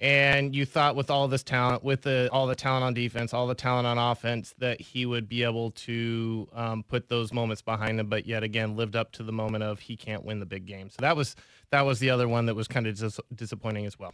And 0.01 0.53
you 0.55 0.67
thought 0.67 0.97
with 0.97 1.11
all 1.11 1.29
this 1.29 1.45
talent, 1.45 1.85
with 1.85 2.03
the 2.03 2.29
all 2.33 2.49
the 2.49 2.57
talent 2.57 2.85
on 2.85 2.93
defense, 2.93 3.33
all 3.33 3.47
the 3.47 3.55
talent 3.55 3.87
on 3.87 3.99
offense, 3.99 4.53
that 4.59 4.81
he 4.81 5.07
would 5.07 5.29
be 5.29 5.45
able 5.45 5.71
to 5.71 6.49
um, 6.53 6.83
put 6.83 7.09
those 7.09 7.33
moments 7.33 7.63
behind 7.63 8.01
him. 8.01 8.09
But 8.09 8.27
yet 8.27 8.43
again, 8.43 8.75
lived 8.75 8.97
up 8.97 9.13
to 9.13 9.23
the 9.23 9.31
moment 9.31 9.63
of 9.63 9.79
he 9.79 9.97
can't 9.97 10.25
win 10.25 10.41
the 10.41 10.47
big 10.47 10.67
game. 10.67 10.91
So 10.91 10.97
that 11.01 11.17
was 11.17 11.37
that 11.71 11.83
was 11.83 12.01
the 12.01 12.11
other 12.11 12.27
one 12.27 12.47
that 12.47 12.55
was 12.57 12.67
kind 12.67 12.89
of 12.89 12.99
dis- 12.99 13.21
disappointing 13.33 13.87
as 13.87 13.97
well. 13.97 14.13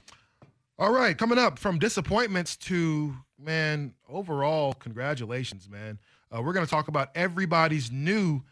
All 0.78 0.92
right, 0.92 1.16
coming 1.16 1.38
up 1.38 1.58
from 1.58 1.78
disappointments 1.78 2.56
to 2.58 3.14
man 3.38 3.94
overall, 4.10 4.74
congratulations, 4.74 5.70
man. 5.70 5.98
Uh, 6.30 6.42
we're 6.42 6.52
going 6.52 6.66
to 6.66 6.70
talk 6.70 6.88
about 6.88 7.08
everybody's 7.14 7.90
new 7.90 8.42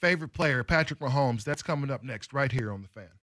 favorite 0.00 0.32
player, 0.32 0.62
Patrick 0.62 1.00
Mahomes. 1.00 1.42
That's 1.44 1.62
coming 1.62 1.90
up 1.90 2.04
next, 2.04 2.32
right 2.32 2.52
here 2.52 2.72
on 2.72 2.82
the 2.82 2.88
Fan. 2.88 3.08